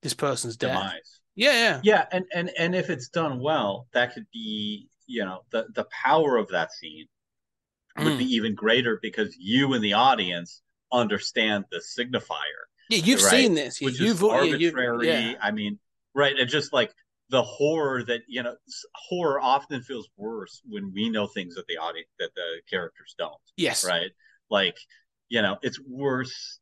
[0.03, 0.77] this person's death.
[0.77, 1.21] Demise.
[1.37, 1.81] Yeah, yeah.
[1.85, 5.85] Yeah, and and and if it's done well, that could be you know the the
[5.85, 7.07] power of that scene
[7.99, 8.19] would Mm.
[8.19, 12.65] be even greater because you in the audience understand the signifier,
[12.99, 13.31] Yeah, you've Right.
[13.31, 13.81] seen this.
[13.81, 15.07] Which you've is yeah, you- arbitrary.
[15.09, 15.35] yeah.
[15.41, 15.79] I mean,
[16.15, 16.39] right?
[16.39, 16.93] And just like
[17.31, 18.57] the horror that you know,
[18.95, 23.35] horror often feels worse when we know things that the audience that the characters don't.
[23.57, 23.85] Yes.
[23.85, 24.11] right?
[24.51, 24.77] Like,
[25.29, 26.61] you know, it's worse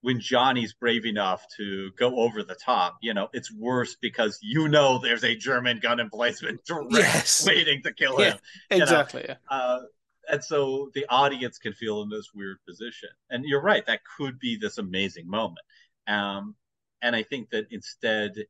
[0.00, 2.96] when Johnny's brave enough to go over the top.
[3.02, 6.60] You know, it's worse because you know there's a German gun emplacement
[6.90, 7.46] Yes.
[7.46, 8.32] waiting to kill Yeah.
[8.32, 8.38] him.
[8.70, 9.24] know, Exactly.
[9.28, 9.36] yeah.
[9.48, 9.80] Uh,
[10.30, 13.10] and so the audience can feel in this weird position.
[13.30, 15.60] And you're right, that could be this amazing moment.
[16.06, 16.54] Um,
[17.02, 18.46] and I think that instead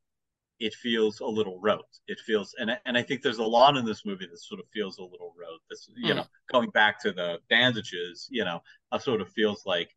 [0.60, 1.86] it feels a little rote.
[2.08, 4.60] It feels, and I, and I think there's a lot in this movie that sort
[4.60, 5.60] of feels a little rote.
[5.70, 6.16] This, you Mm.
[6.16, 9.90] know, going back to the bandages, you know, uh, sort of feels like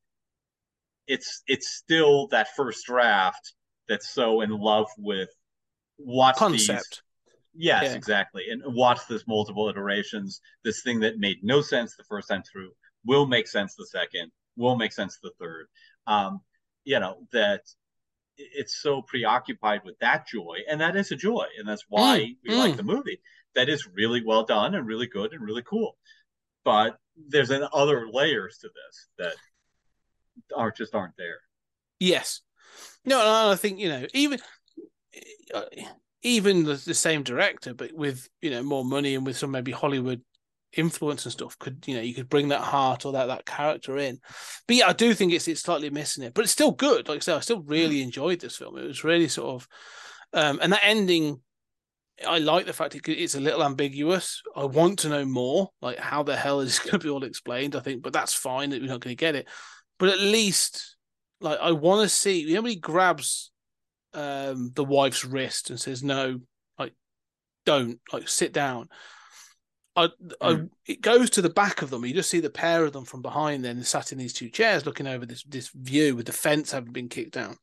[1.07, 3.53] it's it's still that first draft
[3.87, 5.29] that's so in love with
[6.51, 7.01] these Concept.
[7.59, 7.95] Yes, Yeah.
[7.95, 8.49] exactly.
[8.51, 10.41] And watch this multiple iterations.
[10.63, 12.71] This thing that made no sense the first time through
[13.05, 15.67] will make sense the second, will make sense the third.
[16.05, 16.41] Um,
[16.83, 17.61] you know, that
[18.37, 22.37] it's so preoccupied with that joy, and that is a joy, and that's why Mm,
[22.47, 22.77] we like mm.
[22.77, 23.19] the movie.
[23.55, 25.97] That is really well done and really good and really cool.
[26.63, 29.35] But there's an other layers to this that
[30.55, 31.39] are just aren't there.
[31.99, 32.41] Yes.
[33.03, 34.39] No, no, I think you know even
[35.53, 35.63] uh,
[36.27, 39.71] even the, the same director, but with you know more money and with some maybe
[39.71, 40.21] Hollywood
[40.73, 43.97] influence and stuff, could you know you could bring that heart or that that character
[43.97, 44.19] in.
[44.67, 47.07] But yeah, I do think it's it's slightly missing it, but it's still good.
[47.07, 48.77] Like I said, I still really enjoyed this film.
[48.77, 49.67] It was really sort of,
[50.33, 51.41] um, and that ending.
[52.27, 54.41] I like the fact it, it's a little ambiguous.
[54.55, 57.75] I want to know more, like how the hell is going to be all explained.
[57.75, 59.47] I think, but that's fine that we're not going to get it.
[59.97, 60.97] But at least
[61.39, 62.41] like I want to see.
[62.41, 63.51] You know, when he grabs
[64.17, 66.41] um the wife's wrist and says, "No,
[66.79, 66.93] like,
[67.65, 68.89] don't like sit down."
[69.95, 70.09] I,
[70.41, 70.69] I, Mm.
[70.85, 72.05] it goes to the back of them.
[72.05, 74.85] You just see the pair of them from behind, then sat in these two chairs,
[74.85, 77.57] looking over this this view with the fence having been kicked down.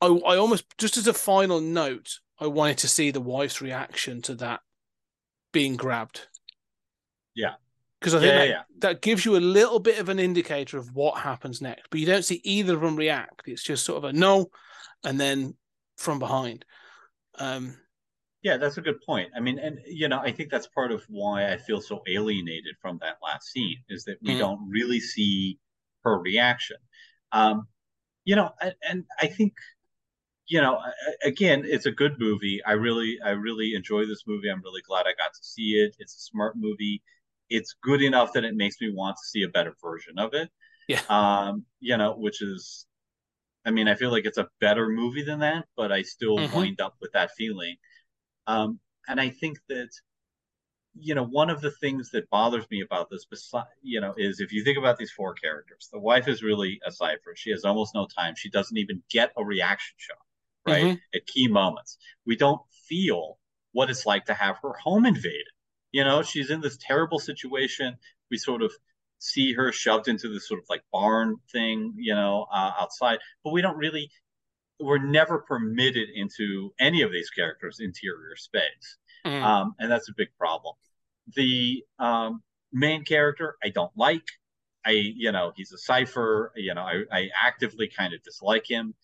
[0.00, 4.22] I, I almost just as a final note, I wanted to see the wife's reaction
[4.22, 4.60] to that
[5.52, 6.26] being grabbed.
[7.34, 7.54] Yeah.
[8.00, 8.62] because I think Yeah, that, yeah.
[8.78, 12.06] that gives you a little bit of an indicator of what happens next, but you
[12.06, 13.42] don't see either of them react.
[13.46, 14.50] It's just sort of a no,
[15.04, 15.54] and then
[15.96, 16.64] from behind.
[17.38, 17.76] Um,
[18.42, 19.30] Yeah, that's a good point.
[19.36, 22.76] I mean, and you know, I think that's part of why I feel so alienated
[22.80, 24.38] from that last scene is that we Mhm.
[24.38, 25.58] don't really see
[26.04, 26.76] her reaction.
[27.32, 27.66] Um,
[28.24, 29.54] you know, and, and I think,
[30.48, 30.80] you know,
[31.24, 32.62] again, it's a good movie.
[32.66, 34.50] I really, I really enjoy this movie.
[34.50, 35.96] I'm really glad I got to see it.
[36.00, 37.02] It's a smart movie.
[37.50, 40.50] It's good enough that it makes me want to see a better version of it.
[40.88, 41.02] Yeah.
[41.08, 42.86] Um, you know, which is,
[43.64, 46.48] I mean, I feel like it's a better movie than that, but I still Mhm.
[46.50, 47.76] wind up with that feeling.
[48.46, 49.90] Um, and I think that,
[51.00, 54.40] you know, one of the things that bothers me about this, besides, you know, is
[54.40, 57.34] if you think about these four characters, the wife is really a cipher.
[57.36, 58.34] She has almost no time.
[58.36, 60.18] She doesn't even get a reaction shot,
[60.66, 60.88] right?
[60.88, 61.00] Mhm.
[61.14, 61.98] At key moments.
[62.26, 63.38] We don't feel
[63.72, 65.46] what it's like to have her home invaded.
[65.92, 67.96] You know, she's in this terrible situation.
[68.30, 68.72] We sort of
[69.18, 73.52] see her shoved into this sort of like barn thing, you know, uh, outside, but
[73.52, 74.10] we don't really,
[74.80, 78.98] we're never permitted into any of these characters' interior space.
[79.26, 79.42] Mm.
[79.42, 80.74] Um, and that's a big problem.
[81.34, 82.42] The um,
[82.72, 84.26] main character, I don't like.
[84.86, 86.52] I, you know, he's a cipher.
[86.56, 88.94] You know, I, I actively kind of dislike him.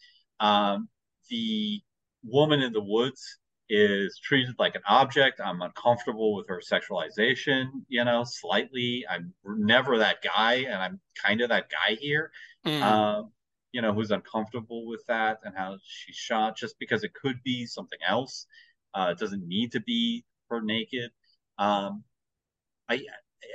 [0.40, 0.88] Um,
[1.28, 1.82] the
[2.22, 3.38] woman in the woods
[3.68, 5.40] is treated like an object.
[5.40, 9.04] I'm uncomfortable with her sexualization, you know, slightly.
[9.08, 12.30] I'm never that guy, and I'm kind of that guy here.
[12.66, 12.82] Mm.
[12.82, 13.32] Um,
[13.72, 17.66] you know, who's uncomfortable with that and how she's shot, just because it could be
[17.66, 18.46] something else.
[18.94, 21.10] Uh, it doesn't need to be her naked.
[21.58, 22.04] Um,
[22.88, 23.04] I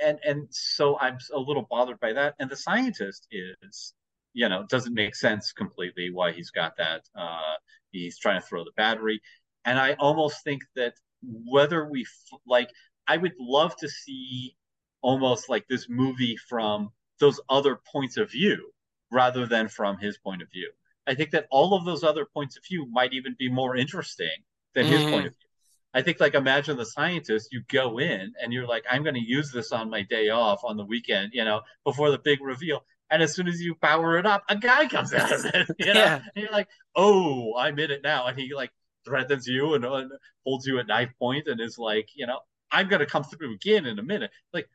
[0.04, 2.34] and and so I'm a little bothered by that.
[2.38, 3.94] And the scientist is,
[4.32, 7.02] you know, doesn't make sense completely why he's got that.
[7.16, 7.54] Uh,
[7.90, 9.20] he's trying to throw the battery,
[9.64, 12.06] and I almost think that whether we
[12.46, 12.70] like,
[13.06, 14.56] I would love to see
[15.02, 18.70] almost like this movie from those other points of view
[19.10, 20.70] rather than from his point of view.
[21.06, 24.30] I think that all of those other points of view might even be more interesting
[24.74, 25.10] than his Mm.
[25.10, 25.48] point of view.
[25.92, 29.20] I think like imagine the scientist, you go in and you're like, I'm going to
[29.20, 32.84] use this on my day off on the weekend, you know, before the big reveal.
[33.10, 35.86] And as soon as you power it up, a guy comes out of it, you
[35.92, 36.14] know, Yeah.
[36.34, 38.26] and you're like, oh, I'm in it now.
[38.26, 38.70] And he like
[39.04, 40.12] threatens you and, and
[40.44, 42.40] holds you at knife point and is like, you know,
[42.70, 44.30] I'm going to come through again in a minute.
[44.52, 44.68] Like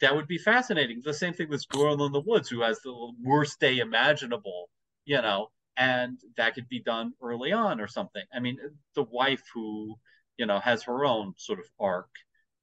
[0.00, 1.02] that would be fascinating.
[1.04, 4.68] The same thing with Squirrel in the Woods, who has the worst day imaginable,
[5.04, 8.22] you know, and that could be done early on or something.
[8.34, 8.58] I mean,
[8.94, 9.96] the wife who,
[10.36, 12.10] you know, has her own sort of arc.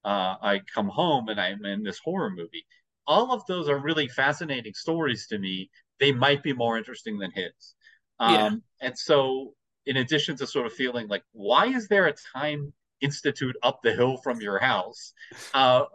[0.03, 2.65] Uh, I come home and I'm in this horror movie.
[3.05, 5.69] All of those are really fascinating stories to me.
[5.99, 7.75] They might be more interesting than his.
[8.19, 8.49] Um, Yeah.
[8.81, 9.53] And so,
[9.87, 13.93] in addition to sort of feeling like, why is there a time institute up the
[13.93, 15.13] hill from your house?
[15.53, 15.85] Uh,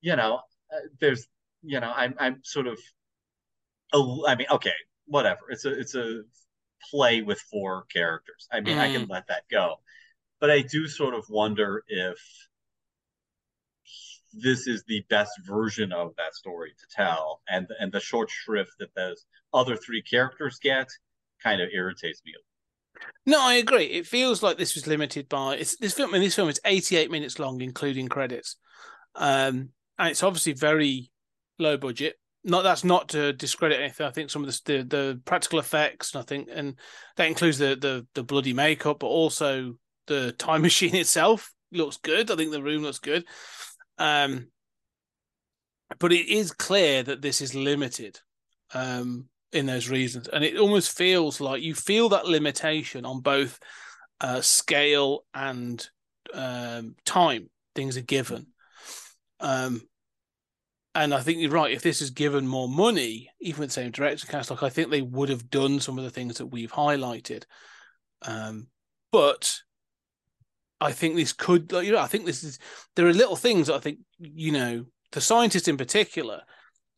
[0.00, 0.40] you know,
[0.72, 1.26] uh, there's,
[1.62, 2.78] you know, I'm, I'm sort of,
[3.92, 4.72] oh, I mean, okay,
[5.06, 5.40] whatever.
[5.50, 6.22] It's a, it's a
[6.90, 8.48] play with four characters.
[8.52, 9.76] I mean, I can let that go
[10.40, 12.18] but I do sort of wonder if
[14.32, 18.72] this is the best version of that story to tell, and and the short shrift
[18.78, 19.24] that those
[19.54, 20.88] other three characters get
[21.42, 22.34] kind of irritates me.
[23.24, 23.86] No, I agree.
[23.86, 26.14] It feels like this was limited by it's this film.
[26.14, 28.56] And this film is 88 minutes long, including credits,
[29.16, 31.10] um, and it's obviously very
[31.58, 32.14] low budget.
[32.44, 34.06] Not that's not to discredit anything.
[34.06, 36.78] I think some of the the, the practical effects, and I think, and
[37.16, 39.74] that includes the the the bloody makeup, but also
[40.06, 42.30] the time machine itself looks good.
[42.30, 43.24] I think the room looks good.
[43.98, 44.48] Um,
[45.98, 48.18] but it is clear that this is limited
[48.74, 53.58] um, in those reasons, and it almost feels like you feel that limitation on both
[54.20, 55.88] uh, scale and
[56.34, 57.48] um, time.
[57.74, 58.46] Things are given,
[59.40, 59.82] um,
[60.94, 61.72] and I think you're right.
[61.72, 64.90] If this is given more money, even with the same director cast, like I think
[64.90, 67.44] they would have done some of the things that we've highlighted.
[68.22, 68.68] Um,
[69.12, 69.60] but
[70.80, 72.58] I think this could, like, you know, I think this is.
[72.96, 76.42] There are little things that I think, you know, the scientist in particular.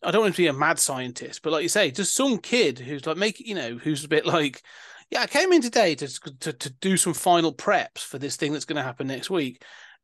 [0.03, 2.79] I don't want to be a mad scientist, but like you say, just some kid
[2.79, 4.63] who's like make you know who's a bit like,
[5.11, 6.09] yeah, I came in today to
[6.41, 9.63] to, to do some final preps for this thing that's going to happen next week,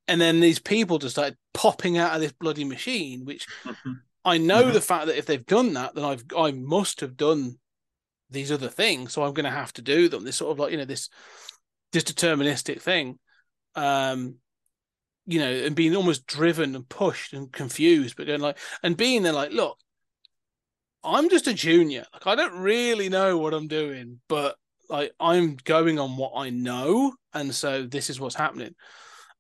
[0.09, 3.25] and then these people just started popping out of this bloody machine.
[3.25, 3.47] Which
[4.25, 4.73] I know Mhm.
[4.73, 7.59] the fact that if they've done that, then I've I must have done
[8.31, 10.25] these other things, so I'm going to have to do them.
[10.25, 11.09] This sort of like you know this
[11.93, 13.19] this deterministic thing
[13.77, 14.37] um
[15.27, 19.23] you know and being almost driven and pushed and confused but going like and being
[19.23, 19.79] there like look
[21.05, 22.05] i'm just a junior.
[22.13, 24.57] Like i don't really know what i'm doing but
[24.89, 28.75] like i'm going on what i know and so this is what's happening.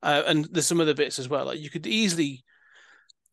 [0.03, 1.47] Uh, and there's some other bits as well.
[1.47, 2.45] Like you could easily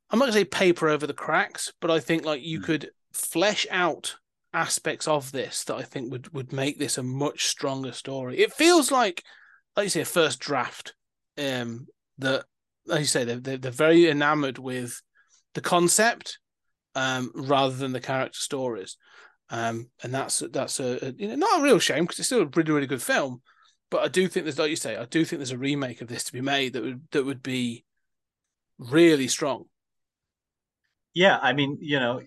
[0.09, 2.63] i'm not going to say paper over the cracks but i think like you Mm.
[2.63, 4.15] could flesh out
[4.53, 8.37] aspects of this that i think would would make this a much stronger story.
[8.39, 9.23] It feels like
[9.75, 10.93] like you say a first draft
[11.37, 11.87] um
[12.17, 12.43] that
[12.85, 15.01] like you say they're, they're, they're very enamored with
[15.53, 16.39] the concept
[16.95, 18.97] um rather than the character stories
[19.49, 22.41] um and that's that's a, a you know not a real shame because it's still
[22.41, 23.41] a really really good film
[23.89, 26.07] but i do think there's like you say i do think there's a remake of
[26.07, 27.85] this to be made that would that would be
[28.80, 29.65] really strong
[31.13, 32.22] Yeah, I mean, you know,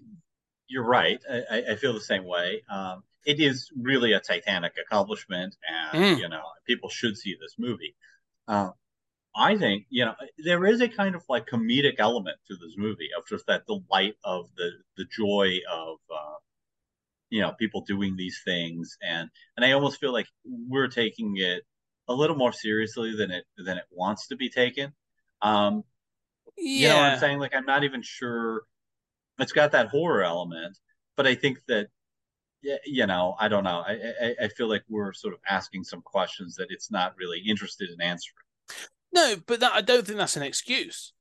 [0.69, 1.21] you're right.
[1.31, 2.63] I, I- feel the same way.
[2.71, 6.19] Um, it is really a titanic accomplishment, and Mm.
[6.19, 7.95] you know, people should see this movie.
[8.47, 8.71] Uh,
[9.37, 13.11] I think you know there is a kind of like comedic element to this movie
[13.17, 16.35] of just that delight of the the joy of uh,
[17.31, 21.65] you know people doing these things, and and I almost feel like we're taking it
[22.09, 24.93] a little more seriously than it than it wants to be taken.
[25.43, 25.85] Um,
[26.75, 27.13] You know what Yeah.
[27.15, 27.39] I'm saying?
[27.41, 28.63] Like I'm not even sure
[29.41, 30.79] it's got that horror element,
[31.17, 31.89] but I think that
[32.63, 33.83] yeah, you know, I don't know.
[33.87, 37.41] I, I I feel like we're sort of asking some questions that it's not really
[37.49, 38.45] interested in answering.
[39.15, 41.13] No, but that I don't think that's an excuse.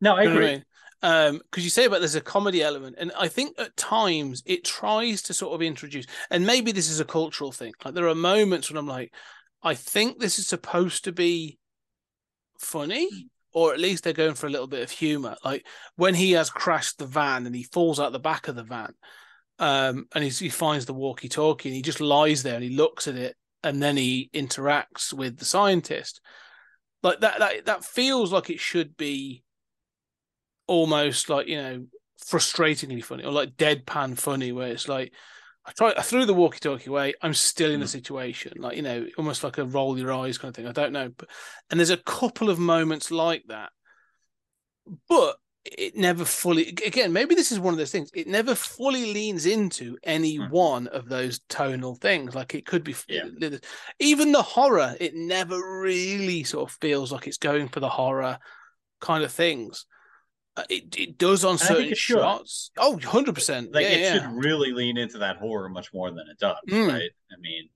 [0.00, 0.46] No, I You know agree.
[0.46, 0.64] I mean?
[1.00, 4.64] Um, because you say about there's a comedy element, and I think at times it
[4.64, 7.72] tries to sort of introduce, and maybe this is a cultural thing.
[7.84, 9.14] Like there are moments when I'm like,
[9.62, 11.58] I think this is supposed to be
[12.58, 13.08] funny,
[13.52, 15.36] or at least they're going for a little bit of humor.
[15.44, 18.64] Like when he has crashed the van and he falls out the back of the
[18.64, 18.94] van,
[19.60, 23.06] um, and he's, he finds the walkie-talkie and he just lies there and he looks
[23.06, 26.20] at it, and then he interacts with the scientist.
[27.02, 29.44] Like that, that that feels like it should be
[30.66, 31.86] almost like you know
[32.24, 35.12] frustratingly funny or like deadpan funny where it's like
[35.64, 37.14] I try I threw the walkie talkie away.
[37.22, 37.90] I'm still in the mm.
[37.90, 38.54] situation.
[38.56, 40.66] Like you know almost like a roll your eyes kind of thing.
[40.66, 41.10] I don't know.
[41.16, 41.28] But
[41.70, 43.70] and there's a couple of moments like that.
[45.08, 45.36] But
[45.76, 49.44] it never fully again maybe this is one of those things it never fully leans
[49.46, 50.50] into any Mhm.
[50.50, 53.24] one of those tonal things like it could be Yeah.
[53.98, 58.38] even the horror it never really sort of feels like it's going for the horror
[59.00, 59.84] kind of things
[60.56, 62.18] uh, it, it does on think certain it should.
[62.18, 64.12] shots oh 100% Like yeah, it yeah.
[64.14, 66.88] should really lean into that horror much more than it does, Mm.
[66.88, 67.10] right?
[67.30, 67.68] I mean,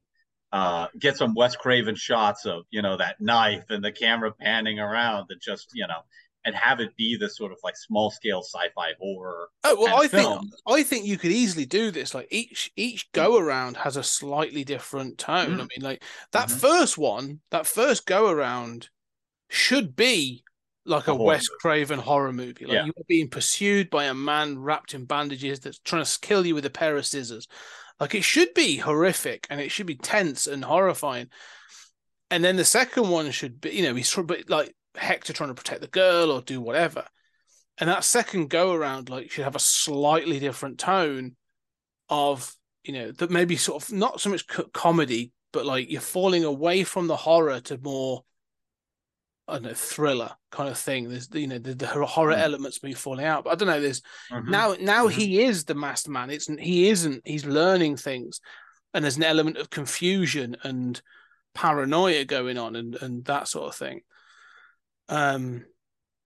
[0.50, 4.78] uh, get some Wes Craven shots of you know that knife and the camera panning
[4.80, 6.00] around that just you know,
[6.44, 9.48] and have it be this sort of like small scale sci-fi horror.
[9.64, 10.50] Oh well, I of think.
[10.66, 12.14] I think you could easily do this.
[12.14, 15.60] Like each each go around has a slightly different tone.
[15.60, 15.68] I Mm.
[15.70, 16.02] mean, like
[16.32, 16.58] that Mhm.
[16.60, 18.88] first one, that first go around
[19.48, 20.42] should be
[20.84, 21.58] like a, A Wes movie.
[21.60, 22.64] Craven horror movie.
[22.64, 22.84] Like Yeah.
[22.86, 26.54] you are being pursued by a man wrapped in bandages that's trying to kill you
[26.56, 27.46] with a pair of scissors.
[28.00, 31.30] Like it should be horrific and it should be tense and horrifying.
[32.32, 35.54] And then the second one should be, you know, he's but like Hector trying to
[35.54, 37.04] protect the girl or do whatever.
[37.78, 41.36] And that second go around, like, should have a slightly different tone
[42.08, 42.54] of,
[42.84, 46.44] you know, that maybe sort of not so much co- comedy, but like you're falling
[46.44, 48.22] away from the horror to more,
[49.48, 51.08] I don't know, thriller kind of thing.
[51.08, 52.38] There's, you know, the, the horror Mm.
[52.42, 53.44] elements maybe falling out.
[53.44, 53.80] But I don't know.
[53.80, 54.48] There's Mhm.
[54.48, 55.12] now, now Mhm.
[55.12, 56.30] he is the masked man.
[56.30, 57.26] It's he isn't.
[57.26, 58.40] He's learning things,
[58.94, 61.00] and there's an element of confusion and
[61.54, 64.02] paranoia going on, and and that sort of thing.
[65.12, 65.64] Um,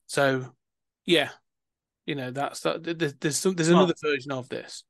[0.06, 0.52] so
[1.04, 1.30] yeah,
[2.06, 2.84] you know, that's that.
[3.20, 4.84] There's some, there's Well- another version of this.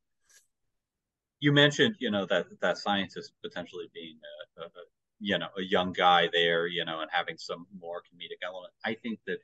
[1.41, 4.19] you mentioned you know that that scientist potentially being
[4.59, 4.83] a, a, a
[5.21, 8.93] you know a young guy there you know and having some more comedic element i
[9.03, 9.39] think that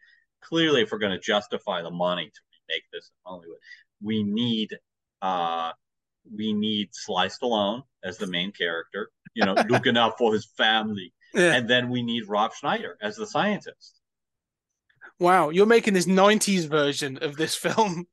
[0.49, 3.59] clearly if we're going to justify the money to remake this in hollywood
[4.03, 4.71] we need
[5.21, 5.71] uh
[6.39, 11.13] we need sly stallone as the main character you know looking out for his family
[11.35, 11.55] Yeah.
[11.57, 14.01] and then we need rob schneider as the scientist
[15.19, 18.07] Wow, you're making this '90s version of this film,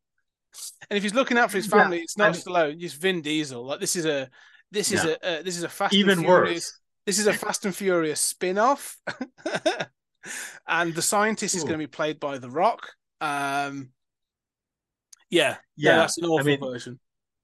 [0.90, 2.94] and if he's looking out for his Yeah, family, it's not I mean- Stallone, it's
[2.94, 3.66] Vin Diesel.
[3.66, 4.30] Like this is a
[4.72, 5.16] this is Yeah.
[5.24, 6.54] a uh, this is a Fast even and Furious.
[6.56, 8.98] worse This is a Fast and Furious spin-off.
[10.68, 12.88] and the scientist is going to be played by The Rock.
[13.22, 13.92] Um
[15.32, 17.00] yeah, yeah no, that's an awful mean, version.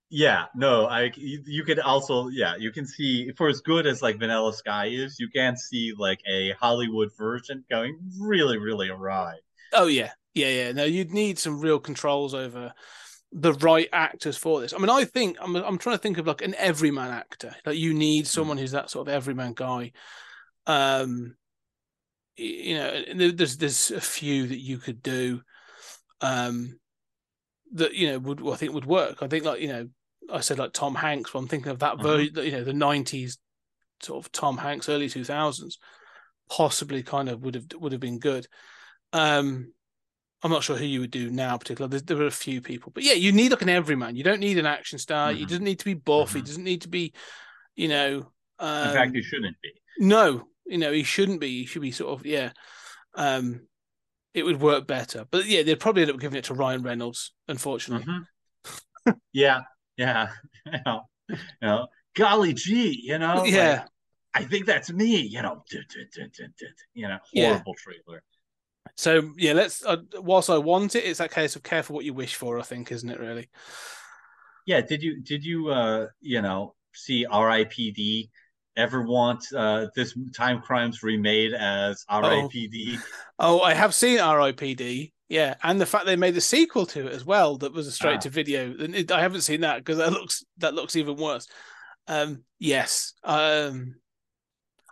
[0.10, 4.02] Yeah, no, I you, you could also yeah, you can see for as good as
[4.02, 9.36] like Vanilla Sky is, you can see like a Hollywood version going really, really awry.
[9.76, 10.72] Oh yeah, yeah, yeah.
[10.72, 12.74] No, you'd need some real controls over
[13.32, 14.74] the right actors for this.
[14.74, 17.56] I mean, I think I'm I'm trying to think of like an everyman actor.
[17.66, 19.92] Like you need someone who's that sort of everyman guy.
[20.66, 21.36] Um,
[22.38, 25.42] you know, there's there's a few that you could do.
[26.22, 26.80] Um,
[27.74, 29.22] that you know would I think would work.
[29.22, 29.90] I think like you know
[30.32, 31.32] I said like Tom Hanks.
[31.32, 32.36] But I'm thinking of that version.
[32.36, 33.38] You know, the '90s
[34.02, 35.78] sort of Tom Hanks, early 2000s,
[36.50, 38.48] possibly kind of would have would have been good.
[39.16, 39.72] Um,
[40.44, 41.98] I'm not sure who you would do now, particularly.
[42.00, 44.16] There, there are a few people, but yeah, you need like an everyman.
[44.18, 45.32] You don't need an action star.
[45.32, 45.48] He Mhm.
[45.48, 46.34] doesn't need to be buff.
[46.34, 46.46] He Mhm.
[46.46, 47.14] doesn't need to be,
[47.76, 48.32] you know.
[48.60, 49.72] Um, In fact, he shouldn't be.
[50.00, 51.62] no, you know, he shouldn't be.
[51.62, 52.52] He should be sort of yeah.
[53.16, 53.68] Um,
[54.34, 57.34] it would work better, but yeah, they'd probably end up giving it to Ryan Reynolds.
[57.48, 59.16] Unfortunately, Mhm.
[59.32, 59.62] yeah,
[59.96, 60.34] yeah,
[60.66, 63.88] you know, you know, golly gee, you know, like, yeah.
[64.34, 65.64] I think that's me, you know,
[66.94, 67.52] you know, Yeah.
[67.54, 68.22] horrible trailer.
[68.96, 69.86] So yeah, let's.
[69.86, 72.60] Uh, whilst I want it, it's that case of careful what you wish for.
[72.60, 73.20] I think, isn't it?
[73.20, 73.50] Really.
[74.66, 78.30] Yeah, did you did you uh you know see R.I.P.D.
[78.78, 82.98] ever want uh this Timecrimes remade as R.I.P.D.
[83.38, 85.12] Oh, I have seen R.I.P.D.
[85.28, 87.92] Yeah, and the fact they made the sequel to it as well that was a
[87.92, 88.22] straight Ah.
[88.22, 88.74] to video.
[88.80, 91.48] And I haven't seen that because that looks that looks even worse.
[92.08, 93.14] Um, yes.
[93.24, 93.96] Um,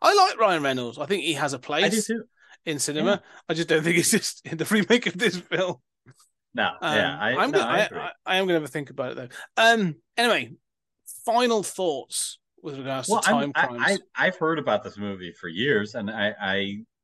[0.01, 0.97] I like Ryan Reynolds.
[0.99, 2.07] I think he has a I do place.
[2.07, 2.23] too.
[2.65, 3.11] In cinema.
[3.11, 3.41] Yeah.
[3.49, 5.77] I just don't think it's just in the remake of this film.
[6.55, 7.99] No, Um, yeah, I, I'm no, gonna, I I, agree.
[7.99, 9.29] I, I am going to have a think about it though.
[9.57, 9.95] Um.
[10.17, 10.53] Anyway,
[11.25, 13.81] final thoughts with regards well, to time I'm, crimes.
[13.83, 16.55] I, I, I've heard about this movie for years, and I, I,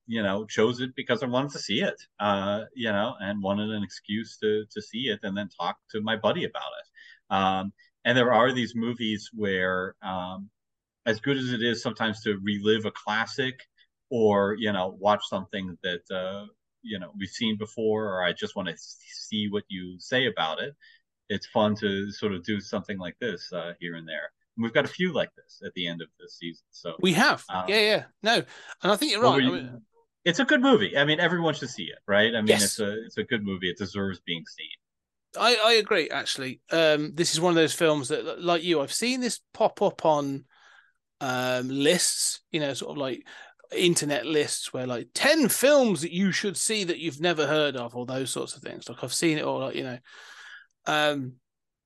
[0.07, 3.69] you know, chose it because I wanted to see it, uh, you know, and wanted
[3.71, 7.35] an excuse to to see it, and then talk to my buddy about it.
[7.35, 7.73] Um,
[8.05, 10.49] and there are these movies where, um,
[11.05, 13.59] as good as it is sometimes to relive a classic,
[14.09, 16.45] or you know, watch something that uh,
[16.81, 20.61] you know we've seen before, or I just want to see what you say about
[20.61, 20.75] it.
[21.29, 24.31] It's fun to sort of do something like this uh, here and there.
[24.57, 26.65] And we've got a few like this at the end of the season.
[26.71, 28.43] So we have, Um, yeah, yeah, no,
[28.81, 29.35] and I think you're right.
[29.35, 29.81] were I mean,
[30.25, 30.97] it's a good movie.
[30.97, 32.33] I mean, everyone should see it, right?
[32.35, 32.63] I mean, Yes.
[32.63, 33.69] it's a it's a good movie.
[33.69, 34.67] It deserves being seen.
[35.39, 36.09] I, I agree.
[36.09, 39.81] Actually, um, this is one of those films that, like you, I've seen this pop
[39.81, 40.45] up on
[41.21, 42.41] um, lists.
[42.51, 43.25] You know, sort of like
[43.75, 47.95] internet lists where like ten films that you should see that you've never heard of,
[47.95, 48.89] or those sorts of things.
[48.89, 49.59] Like I've seen it all.
[49.59, 49.97] Like, you know,
[50.85, 51.33] um,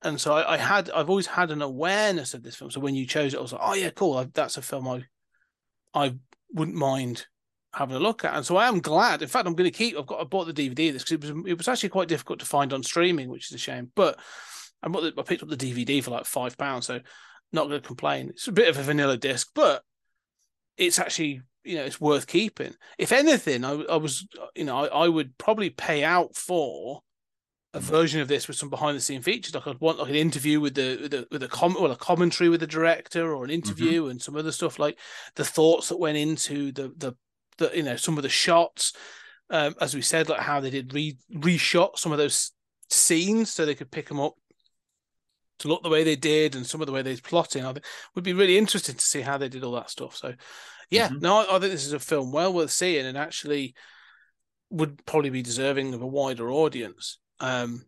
[0.02, 2.70] and so I, I had, I've always had an awareness of this film.
[2.70, 4.18] So when you chose it, I was like, oh yeah, cool.
[4.18, 5.04] I, that's a film I,
[5.94, 6.14] I
[6.52, 7.26] wouldn't mind
[7.74, 8.34] having a look at.
[8.34, 9.22] And so I am glad.
[9.22, 9.96] In fact, I'm going to keep.
[9.98, 10.20] I've got.
[10.20, 12.46] I bought the DVD of this because it was it was actually quite difficult to
[12.46, 13.90] find on streaming, which is a shame.
[13.94, 14.18] But
[14.82, 17.00] I bought the, I picked up the DVD for like five pounds, so
[17.52, 18.30] not going to complain.
[18.30, 19.82] It's a bit of a vanilla disc, but
[20.76, 22.74] it's actually you know it's worth keeping.
[22.98, 27.02] If anything, I, I was you know I, I would probably pay out for
[27.74, 29.54] a version of this with some behind the scene features.
[29.54, 31.96] Like I'd want like an interview with the with the with a com well a
[31.96, 34.98] commentary with the director or an interview and some other stuff like
[35.34, 37.14] the thoughts that went into the the
[37.58, 38.92] the you know some of the shots.
[39.50, 42.52] Um, as we said, like how they did re reshot some of those
[42.90, 44.34] scenes so they could pick them up
[45.60, 47.64] to look the way they did and some of the way they're plotting.
[47.64, 50.16] I think would be really interesting to see how they did all that stuff.
[50.16, 50.34] So,
[50.90, 51.22] yeah, Mhm.
[51.22, 53.74] no, I, I think this is a film well worth seeing and actually
[54.70, 57.18] would probably be deserving of a wider audience.
[57.40, 57.86] Um,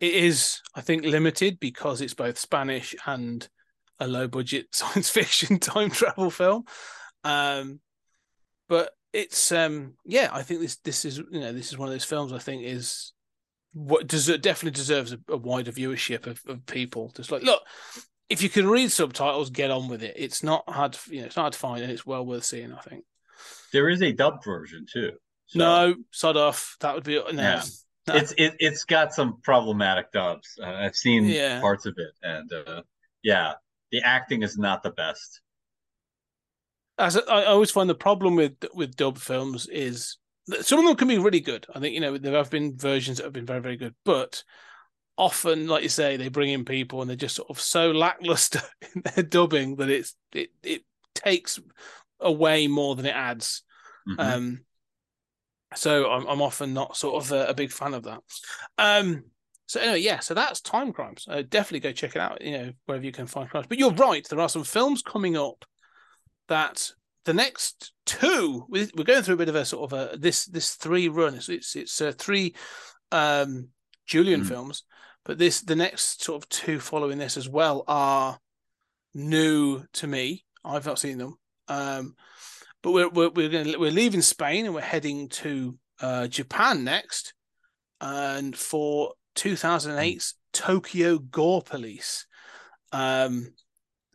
[0.00, 3.48] it is, I think, limited because it's both Spanish and
[3.98, 6.64] a low budget science fiction time travel film.
[7.22, 7.80] Um,
[8.68, 11.94] but it's um yeah, I think this this is you know this is one of
[11.94, 13.13] those films I think is
[13.74, 17.12] what does definitely deserves a, a wider viewership of, of people.
[17.14, 17.62] Just like look,
[18.30, 20.14] if you can read subtitles, get on with it.
[20.16, 22.44] It's not hard, to, you know, it's not hard to find, and it's well worth
[22.44, 22.72] seeing.
[22.72, 23.04] I think.
[23.72, 25.12] There is a dub version too.
[25.46, 26.76] So no, sod off.
[26.80, 27.30] That would be no.
[27.32, 27.62] Yeah.
[28.06, 28.14] no.
[28.14, 30.56] it's it, it's got some problematic dubs.
[30.62, 31.60] Uh, I've seen Yeah.
[31.60, 32.82] parts of it, and uh,
[33.22, 33.54] yeah,
[33.90, 35.40] the acting is not the best.
[36.98, 40.16] as I I always find the problem with with dub films is
[40.60, 41.66] some of them can be really good.
[41.74, 44.42] I think you know there have been versions that have been very very good, but
[45.16, 48.62] often, like you say, they bring in people and they're just sort of so lackluster
[48.94, 50.82] in their dubbing that it's it it
[51.14, 51.60] takes
[52.20, 53.62] away more than it adds.
[54.08, 54.18] Mhm.
[54.18, 54.64] Um,
[55.74, 58.20] so I'm I'm often not sort of a, a big fan of that.
[58.78, 59.24] Um,
[59.66, 61.26] so anyway, yeah, so that's Timecrimes.
[61.28, 62.42] Uh, definitely go check it out.
[62.42, 63.66] You know wherever you can find crimes.
[63.68, 65.64] But you're right, there are some films coming up
[66.48, 66.92] that
[67.24, 70.44] the next two we- we're going through a bit of a sort of a this
[70.46, 71.34] this three run.
[71.34, 72.54] It's it's, it's uh, three
[73.12, 73.68] um,
[74.06, 74.48] Julian Mm.
[74.48, 74.82] films,
[75.24, 78.38] but this the next sort of two following this as well are
[79.14, 80.44] new to me.
[80.64, 81.36] I've not seen them.
[81.68, 82.14] Um,
[82.82, 87.32] but we're we're we're, gonna, we're leaving Spain and we're heading to uh, Japan next,
[88.00, 92.26] and for 2008's Tokyo Gore Police.
[92.92, 93.54] Um,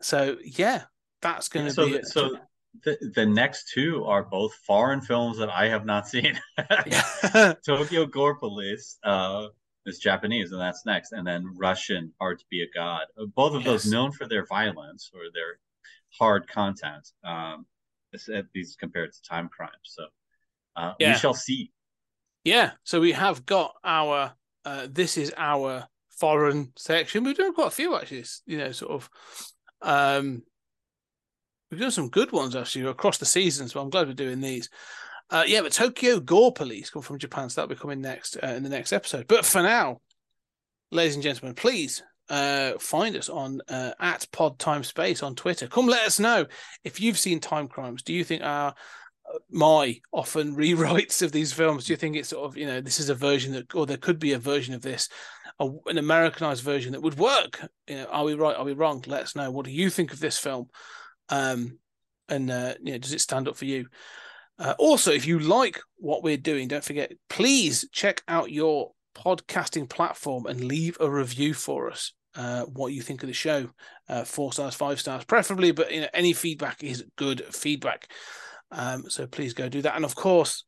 [0.02, 0.84] so yeah,
[1.22, 2.38] that's going to so be so
[2.84, 6.40] the, the next two are both foreign films that I have not seen.
[7.66, 9.48] Tokyo Gore Police uh,
[9.86, 13.04] is Japanese, and that's next, and then Russian Hard to Be a God.
[13.20, 15.60] Uh, Both of those known for their violence or their
[16.18, 17.10] hard content.
[17.24, 17.66] Um,
[18.56, 19.72] least compared to Timecrimes.
[19.84, 20.06] So
[20.76, 21.14] uh, Yeah.
[21.14, 21.72] we shall see.
[22.44, 24.34] Yeah, so we have got our
[24.66, 27.24] uh, this is our foreign section.
[27.24, 29.10] We've done quite a few actually, you know, sort of
[29.82, 30.44] um
[31.70, 34.70] we've done some good ones actually across the seasons, but I'm glad we're doing these.
[35.30, 38.48] Uh yeah, but Tokyo Gore Police come from Japan, so that'll be coming next uh,
[38.48, 39.28] in the next episode.
[39.28, 40.02] But for now,
[40.92, 45.68] ladies and gentlemen, please uh find us on uh, at pod time space on Twitter.
[45.68, 46.46] Come let us know
[46.84, 48.02] if you've seen Timecrimes.
[48.02, 48.74] Do you think our
[49.52, 53.00] my often rewrites of these films do you think it's sort of you know this
[53.00, 55.10] is a version that or there could be a version of this
[55.60, 59.04] a, an americanized version that would work you know are we right are we wrong
[59.08, 60.68] let us know what do you think of this film
[61.30, 61.78] um
[62.28, 63.88] and uh you know does it stand up for you
[64.60, 69.90] uh, also if you like what we're doing don't forget please check out your podcasting
[69.90, 73.70] platform and leave a review for us uh, what you think of the show
[74.08, 78.08] uh, four stars five stars preferably but you know any feedback is good feedback
[78.72, 79.96] um, so please go do that.
[79.96, 80.64] And of course,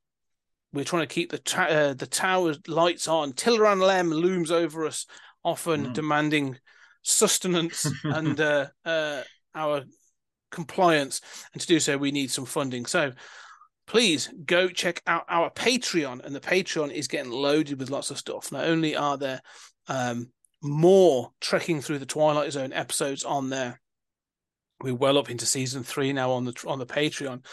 [0.74, 3.34] we're trying to keep the ta- uh, the tower lights on.
[3.34, 5.06] Tileran Lem looms over us,
[5.44, 5.94] often Mm.
[5.94, 6.58] demanding
[7.04, 9.22] sustenance and uh, uh,
[9.54, 9.84] our
[10.52, 11.22] compliance.
[11.54, 12.86] And to do so, we need some funding.
[12.86, 13.12] So
[13.88, 16.24] please go check out our Patreon.
[16.24, 18.52] And the Patreon is getting loaded with lots of stuff.
[18.52, 19.42] Not only are there
[19.88, 20.30] um,
[20.62, 23.80] more trekking through the Twilight Zone episodes on there,
[24.82, 27.46] we're well up into season three now on the on the Patreon.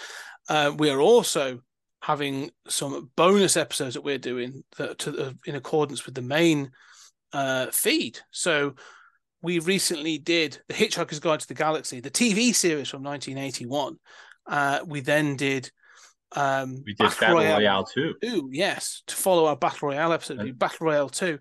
[0.49, 1.61] Uh, we are also
[2.03, 6.71] having some bonus episodes that we're doing that to, uh, in accordance with the main
[7.33, 8.19] uh, feed.
[8.31, 8.75] So
[9.43, 13.97] we recently did the Hitchhiker's Guide to the Galaxy, the TV series from 1981.
[14.47, 15.71] Uh, we then did
[16.35, 18.15] um, We did Battle Royale too.
[18.23, 21.39] 2, yes, to follow our Battle Royale episode, did Battle Royale 2.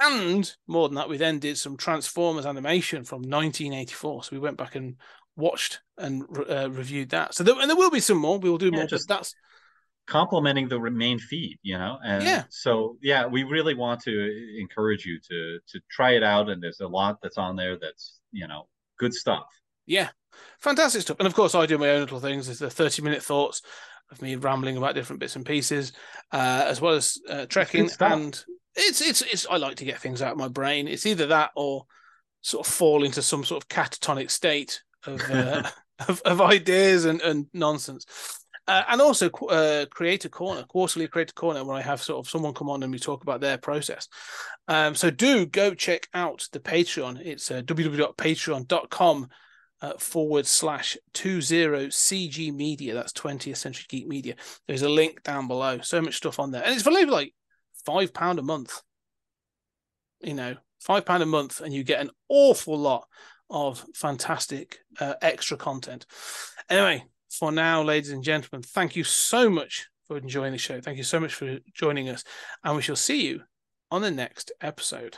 [0.00, 4.24] And more than that, we then did some Transformers animation from 1984.
[4.24, 4.96] So we went back and
[5.36, 7.34] watched and uh, reviewed that.
[7.34, 8.38] So there, and there will be some more.
[8.38, 8.86] We will do Yeah, more.
[8.86, 9.34] just- that's
[10.06, 11.98] complementing the main feed, you know.
[12.04, 12.44] And Yeah.
[12.50, 16.80] So yeah, we really want to encourage you to to try it out, and there's
[16.80, 18.68] a lot that's on there that's you know
[18.98, 19.44] good stuff.
[19.86, 20.08] Yeah,
[20.60, 21.18] fantastic stuff.
[21.18, 22.46] And of course, I do my own little things.
[22.46, 23.62] There's the 30 minute thoughts
[24.10, 25.92] of me rambling about different bits and pieces,
[26.32, 27.90] uh, as well as uh, trekking.
[28.00, 30.88] And it's it's it's I like to get things out of my brain.
[30.88, 31.86] It's either that or
[32.42, 35.68] sort of fall into some sort of catatonic state of uh,
[36.08, 38.06] of, of ideas and, and nonsense.
[38.68, 42.52] Uh, and also uh, creator corner, quarterly creator corner, where I have sort of someone
[42.52, 44.08] come on and we talk about their process.
[44.66, 47.20] Um, so do go check out the Patreon.
[47.24, 49.28] It's uh, www.patreon.com
[49.82, 52.94] uh, forward slash 20 CG Media.
[52.94, 54.34] That's 20th Century Geek Media.
[54.66, 55.78] There's a link down below.
[55.80, 56.64] So much stuff on there.
[56.64, 57.34] And it's for like
[57.84, 58.80] five pound a month.
[60.20, 63.06] You know, five pound a month, and you get an awful lot
[63.50, 66.06] of fantastic uh, extra content.
[66.68, 67.04] Anyway,
[67.36, 70.80] for now, ladies and gentlemen, thank you so much for enjoying the show.
[70.80, 72.24] Thank you so much for joining us,
[72.64, 73.42] and we shall see you
[73.90, 75.16] on the next episode.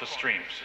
[0.00, 0.62] the streams.